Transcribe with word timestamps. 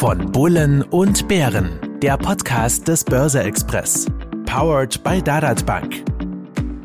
Von 0.00 0.32
Bullen 0.32 0.82
und 0.82 1.28
Bären, 1.28 1.78
der 2.00 2.16
Podcast 2.16 2.88
des 2.88 3.04
Börse 3.04 3.42
Express. 3.42 4.06
Powered 4.46 5.04
by 5.04 5.20
Dadat 5.20 5.66
Bank. 5.66 6.02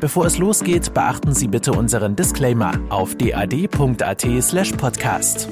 Bevor 0.00 0.26
es 0.26 0.36
losgeht, 0.36 0.92
beachten 0.92 1.32
Sie 1.32 1.48
bitte 1.48 1.72
unseren 1.72 2.14
Disclaimer 2.14 2.78
auf 2.90 3.14
dad.at/slash 3.14 4.72
podcast. 4.72 5.48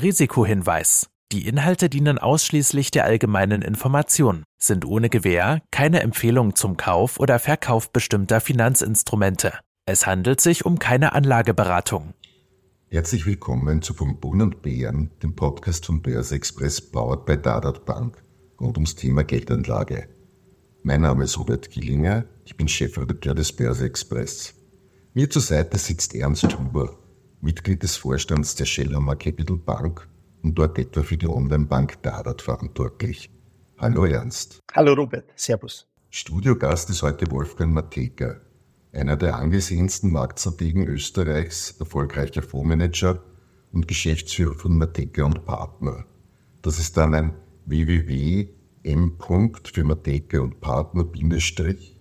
Risikohinweis. 0.00 1.10
Die 1.32 1.46
Inhalte 1.46 1.90
dienen 1.90 2.16
ausschließlich 2.16 2.90
der 2.90 3.04
allgemeinen 3.04 3.60
Information, 3.60 4.44
sind 4.56 4.86
ohne 4.86 5.10
Gewähr 5.10 5.60
keine 5.70 6.00
Empfehlung 6.00 6.54
zum 6.54 6.78
Kauf 6.78 7.20
oder 7.20 7.38
Verkauf 7.38 7.92
bestimmter 7.92 8.40
Finanzinstrumente. 8.40 9.52
Es 9.84 10.06
handelt 10.06 10.40
sich 10.40 10.64
um 10.64 10.78
keine 10.78 11.12
Anlageberatung. 11.12 12.14
Herzlich 12.90 13.26
willkommen 13.26 13.82
zu 13.82 13.92
Vom 13.92 14.18
Bullen 14.18 14.40
und 14.40 14.62
Bären, 14.62 15.10
dem 15.22 15.36
Podcast 15.36 15.84
von 15.84 16.00
Börse 16.00 16.34
Express, 16.34 16.80
powered 16.80 17.26
by 17.26 17.36
Dadat 17.36 17.84
Bank, 17.84 18.16
rund 18.58 18.78
ums 18.78 18.94
Thema 18.94 19.24
Geldanlage. 19.24 20.08
Mein 20.84 21.02
Name 21.02 21.24
ist 21.24 21.38
Robert 21.38 21.70
Gillinger, 21.70 22.24
ich 22.46 22.56
bin 22.56 22.66
Chefredakteur 22.66 23.34
des 23.34 23.52
Börse 23.52 23.84
Express. 23.84 24.54
Mir 25.12 25.28
zur 25.28 25.42
Seite 25.42 25.76
sitzt 25.76 26.14
Ernst 26.14 26.58
Huber, 26.58 26.98
Mitglied 27.42 27.82
des 27.82 27.96
Vorstands 27.96 28.54
der 28.54 28.64
Schellhammer 28.64 29.16
Capital 29.16 29.58
Bank 29.58 30.08
und 30.42 30.54
dort 30.58 30.78
etwa 30.78 31.02
für 31.02 31.18
die 31.18 31.28
Online-Bank 31.28 32.02
Dadat 32.02 32.40
verantwortlich. 32.40 33.30
Hallo 33.76 34.06
Ernst. 34.06 34.60
Hallo 34.72 34.94
Robert, 34.94 35.30
Servus. 35.36 35.86
Studiogast 36.08 36.88
ist 36.88 37.02
heute 37.02 37.30
Wolfgang 37.30 37.74
Mateka, 37.74 38.40
einer 38.98 39.16
der 39.16 39.36
angesehensten 39.36 40.10
Marktstrategen 40.10 40.86
Österreichs, 40.86 41.76
erfolgreicher 41.78 42.42
Fondsmanager 42.42 43.22
und 43.72 43.88
Geschäftsführer 43.88 44.54
von 44.54 44.76
Mateka 44.76 45.24
und 45.24 45.44
Partner. 45.44 46.04
Das 46.62 46.78
ist 46.78 46.96
dann 46.96 47.14
ein 47.14 47.34
www.m. 47.66 49.16
für 49.64 49.84
Mateka 49.84 50.40
und 50.40 50.60
Partner 50.60 51.04
Bindestrich 51.04 52.00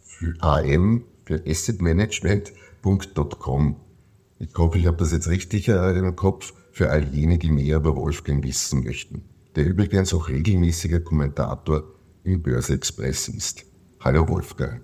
für 0.00 0.34
AM 0.40 1.04
für 1.24 1.42
assetmanagement.com. 1.46 3.76
Ich 4.40 4.54
hoffe, 4.56 4.78
ich 4.78 4.86
habe 4.86 4.96
das 4.96 5.12
jetzt 5.12 5.28
richtig 5.28 5.68
im 5.68 6.16
Kopf 6.16 6.54
für 6.72 6.90
all 6.90 7.04
jene, 7.04 7.38
die 7.38 7.50
mehr 7.50 7.76
über 7.76 7.94
Wolfgang 7.94 8.42
wissen 8.44 8.82
möchten, 8.84 9.24
der 9.56 9.66
übrigens 9.66 10.14
auch 10.14 10.28
regelmäßiger 10.28 11.00
Kommentator 11.00 11.82
im 12.24 12.42
Börse 12.42 12.72
Express 12.74 13.28
ist. 13.28 13.64
Hallo 14.00 14.26
Wolfgang. 14.28 14.80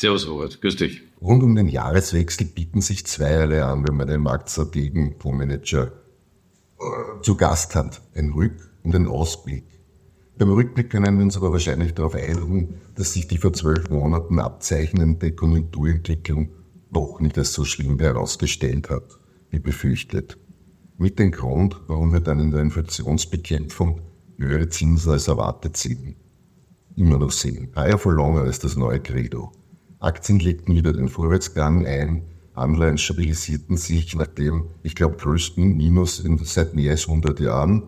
Servus 0.00 0.28
Robert, 0.28 0.60
grüß 0.60 0.76
dich. 0.76 1.02
Rund 1.20 1.42
um 1.42 1.54
den 1.54 1.68
Jahreswechsel 1.68 2.46
bieten 2.46 2.80
sich 2.80 3.06
zweierlei 3.06 3.62
an, 3.62 3.86
wenn 3.86 3.96
man 3.96 4.08
einen 4.08 4.22
Marktstrategen, 4.22 5.14
Fondsmanager 5.20 5.92
äh, 6.80 7.22
zu 7.22 7.36
Gast 7.36 7.76
hat. 7.76 8.02
Ein 8.14 8.30
Rück- 8.30 8.68
und 8.82 8.96
ein 8.96 9.06
Ausblick. 9.06 9.64
Beim 10.38 10.50
Rückblick 10.50 10.90
können 10.90 11.18
wir 11.18 11.24
uns 11.24 11.36
aber 11.36 11.52
wahrscheinlich 11.52 11.94
darauf 11.94 12.16
einigen, 12.16 12.80
dass 12.96 13.12
sich 13.12 13.28
die 13.28 13.38
vor 13.38 13.52
zwölf 13.52 13.90
Monaten 13.90 14.40
abzeichnende 14.40 15.32
Konjunkturentwicklung 15.32 16.48
doch 16.90 17.20
nicht 17.20 17.38
als 17.38 17.52
so 17.52 17.64
schlimm 17.64 17.98
herausgestellt 17.98 18.90
hat, 18.90 19.18
wie 19.50 19.60
befürchtet. 19.60 20.38
Mit 20.98 21.18
dem 21.18 21.30
Grund, 21.30 21.80
warum 21.86 22.12
wir 22.12 22.20
dann 22.20 22.40
in 22.40 22.50
der 22.50 22.60
Inflationsbekämpfung 22.60 24.00
höhere 24.38 24.68
Zinsen 24.68 25.12
als 25.12 25.28
erwartet 25.28 25.76
sehen. 25.76 26.16
Immer 26.96 27.18
noch 27.18 27.30
sehen. 27.30 27.70
Higher 27.76 27.98
for 27.98 28.12
longer 28.12 28.44
ist 28.44 28.64
das 28.64 28.76
neue 28.76 29.00
Credo. 29.00 29.52
Aktien 30.02 30.40
legten 30.40 30.74
wieder 30.74 30.92
den 30.92 31.08
Vorwärtsgang 31.08 31.86
ein, 31.86 32.24
Anleihen 32.54 32.98
stabilisierten 32.98 33.76
sich 33.76 34.14
nach 34.16 34.26
dem, 34.26 34.64
ich 34.82 34.94
glaube, 34.94 35.16
größten 35.16 35.76
Minus 35.76 36.18
in, 36.18 36.38
seit 36.38 36.74
mehr 36.74 36.90
als 36.90 37.06
100 37.08 37.38
Jahren. 37.40 37.84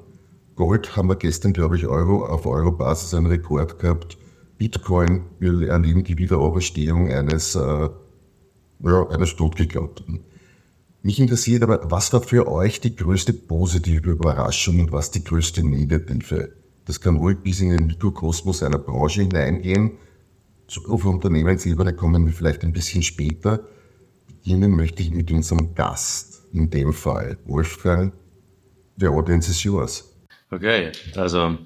Gold 0.55 0.97
haben 0.97 1.09
wir 1.09 1.17
gestern, 1.17 1.53
glaube 1.53 1.77
ich, 1.77 1.87
Euro 1.87 2.25
auf 2.25 2.47
Euro-Basis 2.47 3.15
einen 3.15 3.27
Rekord 3.27 3.79
gehabt. 3.79 4.17
Bitcoin, 4.57 5.25
wir 5.41 5.69
erleben 5.69 6.05
die 6.05 6.17
Wiederauferstehung 6.17 7.11
eines, 7.11 7.57
äh, 7.57 7.89
ja, 8.81 9.09
eines 9.09 9.35
Totgeglaubten. 9.37 10.21
Mich 11.03 11.19
interessiert 11.19 11.65
aber, 11.65 11.91
was 11.91 12.13
war 12.13 12.23
für 12.23 12.47
euch 12.47 12.81
die 12.81 12.95
größte 12.95 13.33
positive 13.33 14.13
Überraschung 14.13 14.81
und 14.81 14.93
was 14.93 15.11
die 15.11 15.25
größte 15.25 15.67
negative? 15.67 16.53
Das 16.87 17.01
kann 17.01 17.17
ruhig 17.17 17.39
bis 17.43 17.61
in 17.61 17.71
den 17.71 17.87
Mikrokosmos 17.89 18.63
einer 18.63 18.79
Branche 18.79 19.23
hineingehen 19.23 19.99
auf 20.89 21.05
Unternehmensebene 21.05 21.95
kommen 21.95 22.27
wir 22.27 22.33
vielleicht 22.33 22.65
ein 22.65 22.73
bisschen 22.73 23.03
später. 23.03 23.67
Beginnen 24.27 24.73
möchte 24.73 25.03
ich 25.03 25.11
mit 25.11 25.31
unserem 25.31 25.75
Gast, 25.75 26.47
in 26.53 26.71
dem 26.71 26.93
Fall 26.93 27.39
Wolfgang. 27.47 28.13
The 28.97 29.09
audience 29.09 29.51
is 29.51 29.63
yours. 29.65 30.11
Okay, 30.51 30.93
also 31.17 31.59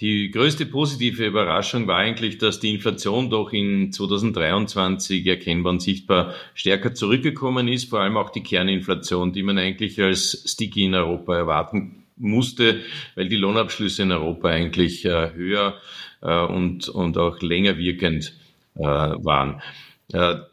die 0.00 0.30
größte 0.30 0.66
positive 0.66 1.26
Überraschung 1.26 1.86
war 1.88 1.96
eigentlich, 1.96 2.38
dass 2.38 2.60
die 2.60 2.74
Inflation 2.74 3.30
doch 3.30 3.52
in 3.52 3.90
2023 3.90 5.26
erkennbar 5.26 5.72
und 5.72 5.82
sichtbar 5.82 6.34
stärker 6.54 6.94
zurückgekommen 6.94 7.66
ist, 7.66 7.90
vor 7.90 8.00
allem 8.00 8.16
auch 8.16 8.30
die 8.30 8.42
Kerninflation, 8.42 9.32
die 9.32 9.42
man 9.42 9.58
eigentlich 9.58 10.00
als 10.00 10.44
sticky 10.46 10.84
in 10.84 10.94
Europa 10.94 11.36
erwarten 11.36 11.97
musste, 12.18 12.80
weil 13.14 13.28
die 13.28 13.36
Lohnabschlüsse 13.36 14.02
in 14.02 14.12
Europa 14.12 14.48
eigentlich 14.48 15.04
äh, 15.04 15.32
höher 15.34 15.80
äh, 16.22 16.40
und, 16.44 16.88
und 16.88 17.18
auch 17.18 17.40
länger 17.40 17.78
wirkend 17.78 18.34
äh, 18.76 18.82
waren. 18.82 19.62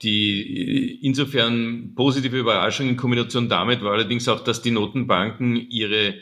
Die 0.02 1.00
insofern 1.02 1.94
positive 1.96 2.38
Überraschung 2.38 2.90
in 2.90 2.98
Kombination 2.98 3.48
damit 3.48 3.82
war 3.82 3.94
allerdings 3.94 4.28
auch, 4.28 4.44
dass 4.44 4.62
die 4.62 4.72
Notenbanken 4.72 5.56
ihre 5.56 6.16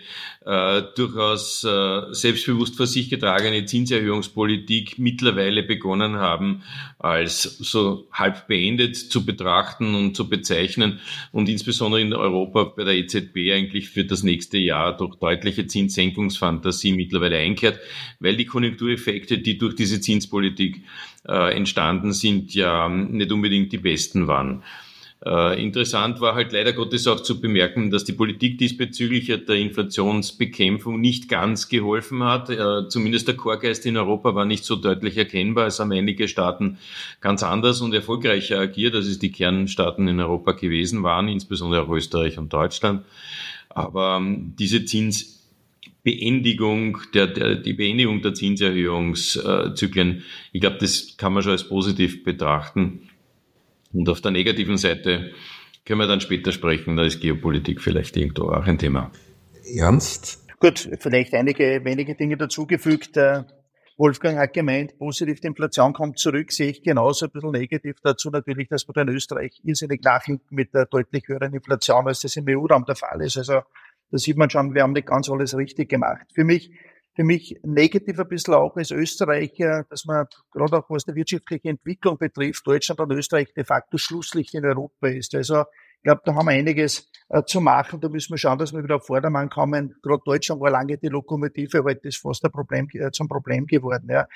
äh, 0.45 0.83
durchaus 0.95 1.63
äh, 1.63 2.13
selbstbewusst 2.13 2.75
vor 2.75 2.87
sich 2.87 3.09
getragene 3.09 3.65
Zinserhöhungspolitik 3.65 4.99
mittlerweile 4.99 5.63
begonnen 5.63 6.17
haben, 6.17 6.63
als 6.99 7.43
so 7.43 8.07
halb 8.11 8.47
beendet 8.47 8.95
zu 8.95 9.25
betrachten 9.25 9.95
und 9.95 10.15
zu 10.15 10.27
bezeichnen 10.27 10.99
und 11.31 11.49
insbesondere 11.49 12.01
in 12.01 12.13
Europa 12.13 12.63
bei 12.75 12.83
der 12.83 12.95
EZB 12.95 13.53
eigentlich 13.53 13.89
für 13.89 14.05
das 14.05 14.23
nächste 14.23 14.57
Jahr 14.57 14.97
durch 14.97 15.15
deutliche 15.15 15.67
Zinssenkungsfantasie 15.67 16.93
mittlerweile 16.93 17.37
einkehrt, 17.37 17.79
weil 18.19 18.35
die 18.35 18.45
Konjunktureffekte, 18.45 19.37
die 19.37 19.57
durch 19.57 19.75
diese 19.75 20.01
Zinspolitik 20.01 20.83
äh, 21.27 21.55
entstanden 21.55 22.11
sind, 22.11 22.53
ja 22.53 22.89
nicht 22.89 23.31
unbedingt 23.31 23.71
die 23.71 23.77
besten 23.77 24.27
waren. 24.27 24.63
Äh, 25.25 25.63
interessant 25.63 26.19
war 26.19 26.35
halt 26.35 26.51
leider 26.51 26.73
Gottes 26.73 27.07
auch 27.07 27.21
zu 27.21 27.39
bemerken, 27.39 27.91
dass 27.91 28.03
die 28.03 28.11
Politik 28.11 28.57
diesbezüglich 28.57 29.27
der 29.27 29.55
Inflationsbekämpfung 29.55 30.99
nicht 30.99 31.29
ganz 31.29 31.69
geholfen 31.69 32.23
hat. 32.23 32.49
Äh, 32.49 32.89
zumindest 32.89 33.29
der 33.29 33.37
Chorgeist 33.37 33.85
in 33.85 33.95
Europa 33.95 34.35
war 34.35 34.43
nicht 34.43 34.65
so 34.65 34.75
deutlich 34.75 35.17
erkennbar. 35.17 35.67
Es 35.67 35.79
haben 35.79 35.93
einige 35.93 36.27
Staaten 36.27 36.77
ganz 37.21 37.41
anders 37.41 37.79
und 37.79 37.93
erfolgreicher 37.93 38.59
agiert, 38.59 38.95
als 38.95 39.05
es 39.05 39.19
die 39.19 39.31
Kernstaaten 39.31 40.09
in 40.09 40.19
Europa 40.19 40.51
gewesen 40.51 41.03
waren, 41.03 41.29
insbesondere 41.29 41.83
auch 41.83 41.89
Österreich 41.89 42.37
und 42.37 42.51
Deutschland. 42.51 43.05
Aber 43.69 44.17
ähm, 44.17 44.55
diese 44.59 44.83
Zins 44.83 45.39
Beendigung 46.03 46.97
der, 47.13 47.27
der, 47.27 47.55
die 47.55 47.71
Beendigung 47.71 48.21
der 48.21 48.33
Zinserhöhungszyklen, 48.33 50.23
ich 50.51 50.59
glaube, 50.59 50.77
das 50.79 51.15
kann 51.15 51.31
man 51.31 51.43
schon 51.43 51.53
als 51.53 51.69
positiv 51.69 52.25
betrachten. 52.25 53.07
Und 53.93 54.09
auf 54.09 54.21
der 54.21 54.31
negativen 54.31 54.77
Seite 54.77 55.31
können 55.85 55.99
wir 55.99 56.07
dann 56.07 56.21
später 56.21 56.51
sprechen, 56.51 56.95
da 56.95 57.03
ist 57.03 57.21
Geopolitik 57.21 57.81
vielleicht 57.81 58.17
irgendwo 58.17 58.49
auch 58.49 58.65
ein 58.65 58.77
Thema. 58.77 59.11
Ernst? 59.77 60.45
Gut, 60.59 60.89
vielleicht 60.99 61.33
einige 61.33 61.83
wenige 61.83 62.15
Dinge 62.15 62.37
dazugefügt. 62.37 63.17
Äh, 63.17 63.43
Wolfgang 63.97 64.39
hat 64.39 64.53
gemeint, 64.53 64.97
positiv, 64.97 65.39
die 65.39 65.47
Inflation 65.47 65.93
kommt 65.93 66.17
zurück, 66.17 66.51
sehe 66.51 66.71
ich 66.71 66.81
genauso 66.81 67.25
ein 67.25 67.31
bisschen 67.31 67.51
negativ 67.51 67.97
dazu 68.01 68.31
natürlich, 68.31 68.67
dass 68.67 68.87
wir 68.87 69.01
in 69.01 69.09
Österreich 69.09 69.61
irrsinnig 69.63 70.01
nachhinken 70.03 70.55
mit 70.55 70.73
der 70.73 70.85
deutlich 70.85 71.27
höheren 71.27 71.53
Inflation, 71.53 72.07
als 72.07 72.21
das 72.21 72.35
im 72.35 72.45
EU-Raum 72.47 72.85
der 72.85 72.95
Fall 72.95 73.21
ist. 73.21 73.37
Also 73.37 73.61
da 74.09 74.17
sieht 74.17 74.37
man 74.37 74.49
schon, 74.49 74.73
wir 74.73 74.83
haben 74.83 74.93
nicht 74.93 75.07
ganz 75.07 75.29
alles 75.29 75.55
richtig 75.55 75.89
gemacht. 75.89 76.25
Für 76.33 76.43
mich 76.43 76.71
für 77.15 77.23
mich 77.23 77.59
negativ 77.63 78.19
ein 78.19 78.27
bisschen 78.27 78.55
auch 78.55 78.75
als 78.75 78.91
Österreicher, 78.91 79.85
dass 79.89 80.05
man 80.05 80.25
gerade 80.51 80.77
auch 80.77 80.89
was 80.89 81.05
die 81.05 81.15
wirtschaftliche 81.15 81.69
Entwicklung 81.69 82.17
betrifft, 82.17 82.65
Deutschland 82.65 82.99
und 82.99 83.11
Österreich 83.11 83.53
de 83.53 83.63
facto 83.63 83.97
Schlusslicht 83.97 84.53
in 84.53 84.65
Europa 84.65 85.07
ist. 85.07 85.35
Also 85.35 85.61
ich 86.03 86.03
glaube, 86.05 86.21
da 86.25 86.35
haben 86.35 86.47
wir 86.47 86.51
einiges 86.51 87.09
äh, 87.29 87.43
zu 87.45 87.61
machen. 87.61 88.01
Da 88.01 88.09
müssen 88.09 88.33
wir 88.33 88.37
schauen, 88.37 88.57
dass 88.57 88.73
wir 88.73 88.83
wieder 88.83 88.97
auf 88.97 89.05
Vordermann 89.05 89.49
kommen. 89.49 89.95
Gerade 90.01 90.21
Deutschland 90.25 90.59
war 90.59 90.69
lange 90.69 90.97
die 90.97 91.07
Lokomotive, 91.07 91.83
heute 91.83 92.09
ist 92.09 92.17
fast 92.17 92.43
ein 92.43 92.51
Problem, 92.51 92.89
äh, 92.93 93.11
zum 93.11 93.29
Problem 93.29 93.65
geworden. 93.67 94.09
Ja. 94.09 94.27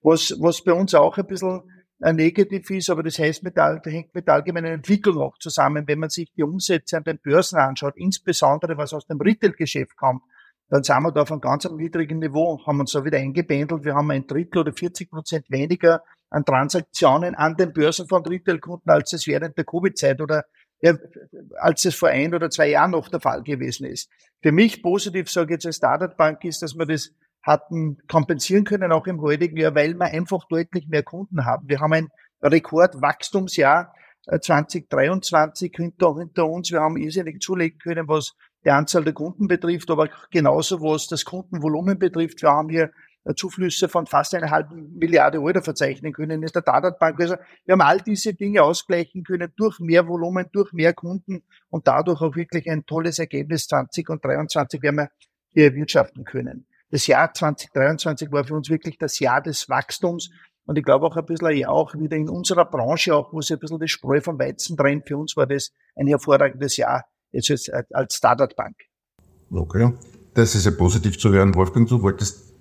Was, 0.00 0.34
was 0.40 0.64
bei 0.64 0.72
uns 0.72 0.94
auch 0.94 1.16
ein 1.18 1.26
bisschen 1.26 1.62
äh, 2.00 2.12
negativ 2.12 2.68
ist, 2.70 2.90
aber 2.90 3.04
das 3.04 3.20
heißt, 3.20 3.44
mit, 3.44 3.56
da 3.56 3.80
hängt 3.84 4.12
mit 4.12 4.26
der 4.26 4.34
allgemeinen 4.34 4.72
Entwicklung 4.72 5.18
auch 5.18 5.38
zusammen. 5.38 5.86
Wenn 5.86 6.00
man 6.00 6.10
sich 6.10 6.32
die 6.32 6.42
Umsätze 6.42 6.96
an 6.96 7.04
den 7.04 7.20
Börsen 7.20 7.58
anschaut, 7.58 7.94
insbesondere 7.96 8.76
was 8.76 8.92
aus 8.92 9.06
dem 9.06 9.20
Retail-Geschäft 9.20 9.96
kommt, 9.96 10.22
dann 10.72 10.84
sind 10.84 11.02
wir 11.02 11.12
da 11.12 11.20
auf 11.20 11.30
einem 11.30 11.42
ganz 11.42 11.68
niedrigen 11.68 12.18
Niveau, 12.18 12.58
haben 12.66 12.80
uns 12.80 12.92
da 12.92 13.04
wieder 13.04 13.18
eingependelt. 13.18 13.84
Wir 13.84 13.94
haben 13.94 14.10
ein 14.10 14.26
Drittel 14.26 14.60
oder 14.60 14.72
40 14.72 15.10
Prozent 15.10 15.44
weniger 15.50 16.02
an 16.30 16.46
Transaktionen 16.46 17.34
an 17.34 17.58
den 17.58 17.74
Börsen 17.74 18.08
von 18.08 18.24
Retailkunden, 18.24 18.90
als 18.90 19.12
es 19.12 19.26
während 19.26 19.58
der 19.58 19.66
Covid-Zeit 19.66 20.22
oder 20.22 20.44
ja, 20.80 20.94
als 21.60 21.84
es 21.84 21.94
vor 21.94 22.08
ein 22.08 22.34
oder 22.34 22.48
zwei 22.48 22.70
Jahren 22.70 22.92
noch 22.92 23.10
der 23.10 23.20
Fall 23.20 23.42
gewesen 23.42 23.84
ist. 23.84 24.08
Für 24.42 24.50
mich 24.50 24.82
positiv, 24.82 25.30
sage 25.30 25.48
ich 25.48 25.56
jetzt 25.56 25.66
als 25.66 25.76
Standard 25.76 26.16
Bank, 26.16 26.42
ist, 26.42 26.62
dass 26.62 26.74
wir 26.74 26.86
das 26.86 27.10
hatten 27.42 27.98
kompensieren 28.08 28.64
können, 28.64 28.92
auch 28.92 29.06
im 29.06 29.20
heutigen 29.20 29.58
Jahr, 29.58 29.74
weil 29.74 29.92
wir 29.92 30.06
einfach 30.06 30.48
deutlich 30.48 30.88
mehr 30.88 31.02
Kunden 31.02 31.44
haben. 31.44 31.68
Wir 31.68 31.80
haben 31.80 31.92
ein 31.92 32.08
Rekordwachstumsjahr 32.42 33.92
2023 34.24 35.70
äh, 35.70 35.76
hinter, 35.76 36.14
hinter 36.16 36.48
uns. 36.48 36.72
Wir 36.72 36.80
haben 36.80 36.96
irrsinnig 36.96 37.42
zulegen 37.42 37.78
können, 37.78 38.08
was 38.08 38.32
die 38.64 38.70
Anzahl 38.70 39.04
der 39.04 39.12
Kunden 39.12 39.48
betrifft, 39.48 39.90
aber 39.90 40.08
genauso 40.30 40.80
was 40.80 41.08
das 41.08 41.24
Kundenvolumen 41.24 41.98
betrifft. 41.98 42.42
Wir 42.42 42.50
haben 42.50 42.68
hier 42.68 42.90
Zuflüsse 43.36 43.88
von 43.88 44.06
fast 44.06 44.34
einer 44.34 44.50
halben 44.50 44.98
Milliarde 44.98 45.40
Euro 45.40 45.60
verzeichnen 45.60 46.12
können 46.12 46.42
in 46.42 46.52
der 46.52 46.62
Dadatbank. 46.62 47.20
Also 47.20 47.36
wir 47.64 47.72
haben 47.72 47.80
all 47.80 48.00
diese 48.00 48.34
Dinge 48.34 48.62
ausgleichen 48.62 49.22
können 49.22 49.52
durch 49.56 49.78
mehr 49.78 50.08
Volumen, 50.08 50.46
durch 50.52 50.72
mehr 50.72 50.92
Kunden 50.92 51.44
und 51.70 51.86
dadurch 51.86 52.20
auch 52.20 52.34
wirklich 52.34 52.68
ein 52.68 52.84
tolles 52.84 53.18
Ergebnis 53.18 53.68
20 53.68 54.10
und 54.10 54.24
23 54.24 54.82
werden 54.82 54.96
wir 54.96 55.10
hier 55.52 55.66
erwirtschaften 55.66 56.24
können. 56.24 56.66
Das 56.90 57.06
Jahr 57.06 57.32
2023 57.32 58.32
war 58.32 58.44
für 58.44 58.54
uns 58.54 58.68
wirklich 58.68 58.98
das 58.98 59.18
Jahr 59.20 59.40
des 59.40 59.68
Wachstums 59.68 60.30
und 60.64 60.76
ich 60.76 60.84
glaube 60.84 61.06
auch 61.06 61.16
ein 61.16 61.24
bisschen 61.24 61.56
ja 61.56 61.68
auch 61.68 61.94
wieder 61.94 62.16
in 62.16 62.28
unserer 62.28 62.64
Branche, 62.64 63.14
auch 63.14 63.32
wo 63.32 63.40
sich 63.40 63.56
ein 63.56 63.60
bisschen 63.60 63.78
das 63.78 63.90
Spreu 63.90 64.20
vom 64.20 64.38
Weizen 64.38 64.76
trennt, 64.76 65.06
für 65.06 65.16
uns 65.16 65.36
war 65.36 65.46
das 65.46 65.72
ein 65.94 66.06
hervorragendes 66.06 66.76
Jahr 66.76 67.04
jetzt 67.32 67.70
als 67.92 68.16
Startup-Bank. 68.16 68.76
Okay. 69.50 69.92
Das 70.34 70.54
ist 70.54 70.64
ja 70.64 70.70
positiv 70.70 71.18
zu 71.18 71.30
hören, 71.30 71.54
Wolfgang. 71.54 71.88
Du 71.88 72.02
wolltest 72.02 72.54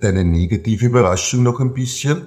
deine 0.00 0.24
negative 0.24 0.86
Überraschung 0.86 1.42
noch 1.42 1.60
ein 1.60 1.74
bisschen? 1.74 2.26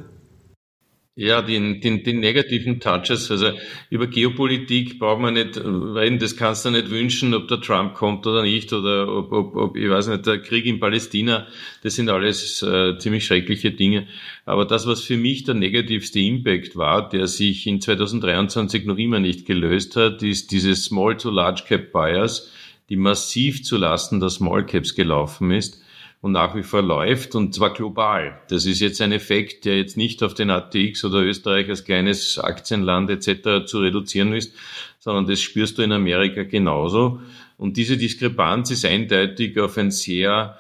Ja, 1.21 1.41
den, 1.41 1.81
den, 1.81 2.01
den 2.03 2.21
negativen 2.21 2.79
Touches, 2.79 3.29
also 3.29 3.51
über 3.89 4.07
Geopolitik 4.07 4.99
braucht 4.99 5.19
man 5.19 5.33
nicht 5.33 5.57
reden, 5.57 6.17
das 6.17 6.37
kannst 6.37 6.63
du 6.63 6.69
nicht 6.69 6.89
wünschen, 6.89 7.33
ob 7.33 7.49
der 7.49 7.59
Trump 7.59 7.93
kommt 7.93 8.25
oder 8.25 8.41
nicht, 8.41 8.71
oder 8.71 9.13
ob, 9.13 9.33
ob, 9.33 9.53
ob 9.57 9.75
ich 9.75 9.89
weiß 9.89 10.07
nicht, 10.07 10.25
der 10.25 10.39
Krieg 10.39 10.65
in 10.65 10.79
Palästina, 10.79 11.45
das 11.83 11.95
sind 11.95 12.09
alles 12.09 12.61
äh, 12.61 12.97
ziemlich 12.99 13.25
schreckliche 13.25 13.71
Dinge. 13.71 14.07
Aber 14.45 14.63
das, 14.63 14.87
was 14.87 15.01
für 15.01 15.17
mich 15.17 15.43
der 15.43 15.55
negativste 15.55 16.21
Impact 16.21 16.77
war, 16.77 17.09
der 17.09 17.27
sich 17.27 17.67
in 17.67 17.81
2023 17.81 18.85
noch 18.85 18.97
immer 18.97 19.19
nicht 19.19 19.45
gelöst 19.45 19.97
hat, 19.97 20.23
ist 20.23 20.53
diese 20.53 20.73
Small 20.73 21.17
to 21.17 21.31
Large 21.31 21.63
Cap 21.67 21.91
Buyers, 21.91 22.49
die 22.87 22.95
massiv 22.95 23.61
zu 23.63 23.75
Lasten 23.75 24.21
der 24.21 24.29
Small 24.29 24.65
Caps 24.65 24.95
gelaufen 24.95 25.51
ist 25.51 25.83
und 26.21 26.33
nach 26.33 26.55
wie 26.55 26.63
vor 26.63 26.81
läuft 26.81 27.35
und 27.35 27.53
zwar 27.53 27.73
global. 27.73 28.41
Das 28.49 28.65
ist 28.65 28.81
jetzt 28.81 29.01
ein 29.01 29.11
Effekt, 29.11 29.65
der 29.65 29.77
jetzt 29.77 29.95
nicht 29.95 30.21
auf 30.21 30.33
den 30.33 30.49
ATX 30.49 31.05
oder 31.05 31.21
Österreich 31.21 31.69
als 31.69 31.85
kleines 31.85 32.37
Aktienland 32.37 33.09
etc. 33.09 33.65
zu 33.65 33.79
reduzieren 33.79 34.33
ist, 34.33 34.53
sondern 34.99 35.27
das 35.27 35.39
spürst 35.41 35.77
du 35.77 35.81
in 35.81 35.93
Amerika 35.93 36.43
genauso. 36.43 37.21
Und 37.57 37.77
diese 37.77 37.97
Diskrepanz 37.97 38.71
ist 38.71 38.85
eindeutig 38.85 39.57
auf 39.59 39.77
ein 39.77 39.91
sehr 39.91 40.57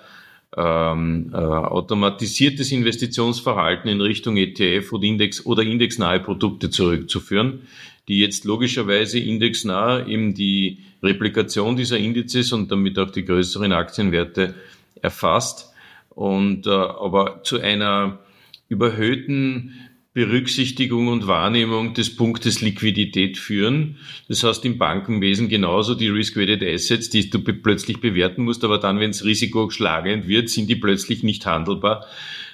ähm, 0.55 1.31
äh, 1.33 1.37
automatisiertes 1.37 2.71
Investitionsverhalten 2.71 3.89
in 3.89 4.01
Richtung 4.01 4.37
ETF 4.37 4.93
oder, 4.93 5.03
Index 5.03 5.45
oder 5.45 5.63
indexnahe 5.63 6.19
Produkte 6.19 6.69
zurückzuführen, 6.69 7.61
die 8.07 8.19
jetzt 8.19 8.45
logischerweise 8.45 9.19
indexnah 9.19 10.07
eben 10.07 10.33
die 10.33 10.79
Replikation 11.03 11.75
dieser 11.75 11.97
Indizes 11.97 12.51
und 12.51 12.71
damit 12.71 12.97
auch 12.97 13.11
die 13.11 13.25
größeren 13.25 13.71
Aktienwerte 13.71 14.55
erfasst 15.01 15.73
und 16.09 16.67
äh, 16.67 16.69
aber 16.69 17.41
zu 17.43 17.59
einer 17.59 18.19
überhöhten 18.67 19.73
Berücksichtigung 20.13 21.07
und 21.07 21.27
Wahrnehmung 21.27 21.93
des 21.93 22.15
Punktes 22.15 22.61
Liquidität 22.61 23.37
führen. 23.37 23.97
Das 24.27 24.43
heißt 24.43 24.65
im 24.65 24.77
Bankenwesen 24.77 25.49
genauso 25.49 25.95
die 25.95 26.09
Risk-Weighted 26.09 26.63
Assets, 26.63 27.09
die 27.09 27.29
du 27.29 27.39
plötzlich 27.39 28.01
bewerten 28.01 28.43
musst, 28.43 28.63
aber 28.63 28.79
dann, 28.79 28.99
wenn 28.99 29.11
es 29.11 29.23
risikoschlagend 29.23 30.27
wird, 30.27 30.49
sind 30.49 30.69
die 30.69 30.75
plötzlich 30.75 31.23
nicht 31.23 31.45
handelbar. 31.45 32.05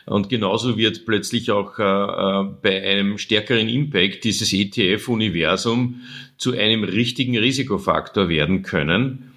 Und 0.06 0.30
genauso 0.30 0.78
wird 0.78 1.06
plötzlich 1.06 1.50
auch 1.50 1.80
äh, 1.80 1.84
äh 1.84 2.44
bei 2.62 2.84
einem 2.84 3.18
stärkeren 3.18 3.68
Impact 3.68 4.26
dieses 4.26 4.54
ETF-Universum 4.54 6.02
zu 6.38 6.52
einem 6.52 6.84
richtigen 6.84 7.38
Risikofaktor 7.38 8.30
werden 8.30 8.62
können 8.62 9.35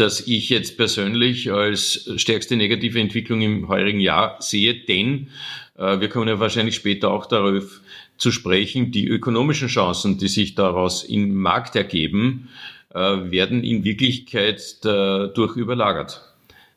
das 0.00 0.26
ich 0.26 0.48
jetzt 0.48 0.76
persönlich 0.76 1.52
als 1.52 2.10
stärkste 2.16 2.56
negative 2.56 2.98
Entwicklung 2.98 3.42
im 3.42 3.68
heurigen 3.68 4.00
Jahr 4.00 4.36
sehe, 4.40 4.74
denn 4.74 5.28
äh, 5.76 6.00
wir 6.00 6.08
kommen 6.08 6.28
ja 6.28 6.40
wahrscheinlich 6.40 6.76
später 6.76 7.10
auch 7.10 7.26
darauf 7.26 7.80
zu 8.16 8.32
sprechen, 8.32 8.90
die 8.90 9.06
ökonomischen 9.06 9.68
Chancen, 9.68 10.18
die 10.18 10.28
sich 10.28 10.54
daraus 10.54 11.04
im 11.04 11.34
Markt 11.34 11.76
ergeben, 11.76 12.48
äh, 12.94 12.98
werden 12.98 13.62
in 13.62 13.84
Wirklichkeit 13.84 14.84
dadurch 14.84 15.56
überlagert. 15.56 16.22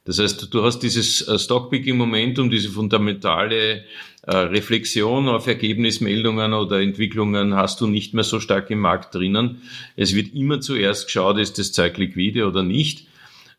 Das 0.05 0.19
heißt, 0.19 0.53
du 0.53 0.63
hast 0.63 0.79
dieses 0.79 1.25
äh, 1.27 1.39
Stockpicking-Momentum, 1.39 2.49
diese 2.49 2.69
fundamentale 2.69 3.85
äh, 4.23 4.35
Reflexion 4.35 5.29
auf 5.29 5.47
Ergebnismeldungen 5.47 6.53
oder 6.53 6.81
Entwicklungen 6.81 7.55
hast 7.55 7.79
du 7.79 7.87
nicht 7.87 8.13
mehr 8.13 8.25
so 8.25 8.39
stark 8.39 8.69
im 8.69 8.79
Markt 8.79 9.15
drinnen. 9.15 9.61
Es 9.95 10.13
wird 10.13 10.33
immer 10.33 10.59
zuerst 10.59 11.05
geschaut, 11.05 11.37
ist 11.37 11.57
das 11.57 11.71
Zeug 11.71 11.97
liquide 11.97 12.47
oder 12.47 12.63
nicht. 12.63 13.07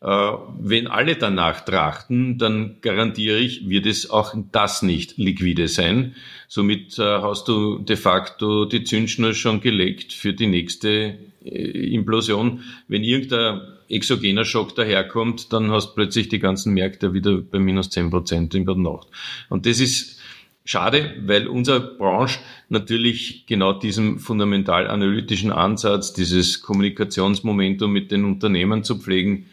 Äh, 0.04 0.32
wenn 0.60 0.86
alle 0.86 1.16
danach 1.16 1.64
trachten, 1.64 2.36
dann 2.36 2.76
garantiere 2.82 3.38
ich, 3.38 3.70
wird 3.70 3.86
es 3.86 4.10
auch 4.10 4.34
das 4.52 4.82
nicht 4.82 5.16
liquide 5.16 5.66
sein. 5.66 6.14
Somit 6.46 6.98
äh, 6.98 7.02
hast 7.02 7.48
du 7.48 7.78
de 7.78 7.96
facto 7.96 8.66
die 8.66 8.84
Zündschnur 8.84 9.32
schon 9.32 9.62
gelegt 9.62 10.12
für 10.12 10.34
die 10.34 10.46
nächste 10.46 11.16
äh, 11.42 11.94
Implosion. 11.94 12.60
Wenn 12.86 13.02
irgendein 13.02 13.62
exogener 13.88 14.44
Schock 14.44 14.74
daherkommt, 14.74 15.54
dann 15.54 15.70
hast 15.70 15.94
plötzlich 15.94 16.28
die 16.28 16.38
ganzen 16.38 16.74
Märkte 16.74 17.14
wieder 17.14 17.38
bei 17.38 17.58
minus 17.58 17.88
zehn 17.88 18.10
Prozent 18.10 18.54
in 18.54 18.66
der 18.66 18.74
Nacht. 18.74 19.08
Und 19.48 19.64
das 19.64 19.80
ist 19.80 20.20
schade, 20.66 21.14
weil 21.24 21.46
unsere 21.46 21.80
Branche 21.80 22.40
natürlich 22.68 23.46
genau 23.46 23.72
diesem 23.72 24.18
fundamental 24.18 24.86
analytischen 24.86 25.50
Ansatz, 25.50 26.12
dieses 26.12 26.60
Kommunikationsmomentum 26.60 27.90
mit 27.90 28.10
den 28.10 28.26
Unternehmen 28.26 28.84
zu 28.84 28.98
pflegen, 28.98 29.46